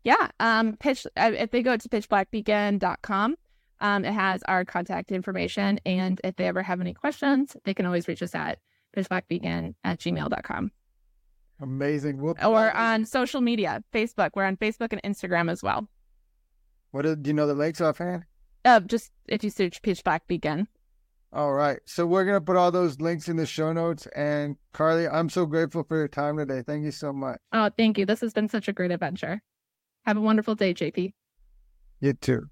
Yeah. 0.03 0.27
Um, 0.41 0.75
pitch, 0.75 1.07
uh, 1.15 1.31
if 1.33 1.51
they 1.51 1.63
go 1.63 1.77
to 1.77 1.89
pitchblackbeacon.com, 1.89 3.35
um, 3.79 4.05
it 4.05 4.11
has 4.11 4.43
our 4.49 4.65
contact 4.65 5.13
information. 5.13 5.79
And 5.85 6.19
if 6.25 6.35
they 6.35 6.45
ever 6.45 6.61
have 6.61 6.81
any 6.81 6.93
questions, 6.93 7.55
they 7.63 7.73
can 7.73 7.85
always 7.85 8.09
reach 8.09 8.21
us 8.21 8.35
at 8.35 8.59
pitchblackbeacon 8.97 9.75
at 9.85 9.99
gmail.com. 9.99 10.71
Amazing. 11.61 12.21
We'll 12.21 12.35
Or 12.43 12.75
on 12.75 13.05
social 13.05 13.39
media, 13.39 13.81
Facebook. 13.93 14.31
We're 14.35 14.43
on 14.43 14.57
Facebook 14.57 14.91
and 14.91 15.01
Instagram 15.03 15.49
as 15.49 15.63
well. 15.63 15.87
What 16.91 17.03
do 17.03 17.17
you 17.23 17.33
know 17.33 17.47
the 17.47 17.53
links 17.53 17.79
offhand? 17.79 18.25
Uh, 18.65 18.79
just 18.81 19.11
if 19.27 19.43
you 19.43 19.49
search 19.49 19.81
Pitch 19.81 20.03
Black 20.03 20.27
Beacon. 20.27 20.67
All 21.31 21.53
right. 21.53 21.79
So 21.85 22.05
we're 22.05 22.25
gonna 22.25 22.41
put 22.41 22.57
all 22.57 22.71
those 22.71 23.01
links 23.01 23.27
in 23.27 23.37
the 23.37 23.45
show 23.45 23.73
notes. 23.73 24.07
And 24.15 24.55
Carly, 24.71 25.07
I'm 25.07 25.29
so 25.29 25.45
grateful 25.45 25.83
for 25.83 25.97
your 25.97 26.07
time 26.07 26.37
today. 26.37 26.61
Thank 26.61 26.83
you 26.83 26.91
so 26.91 27.11
much. 27.11 27.39
Oh, 27.51 27.71
thank 27.75 27.97
you. 27.97 28.05
This 28.05 28.21
has 28.21 28.33
been 28.33 28.49
such 28.49 28.67
a 28.67 28.73
great 28.73 28.91
adventure. 28.91 29.41
Have 30.05 30.17
a 30.17 30.21
wonderful 30.21 30.53
day, 30.55 30.73
JP. 30.73 31.13
You 31.99 32.13
too. 32.13 32.49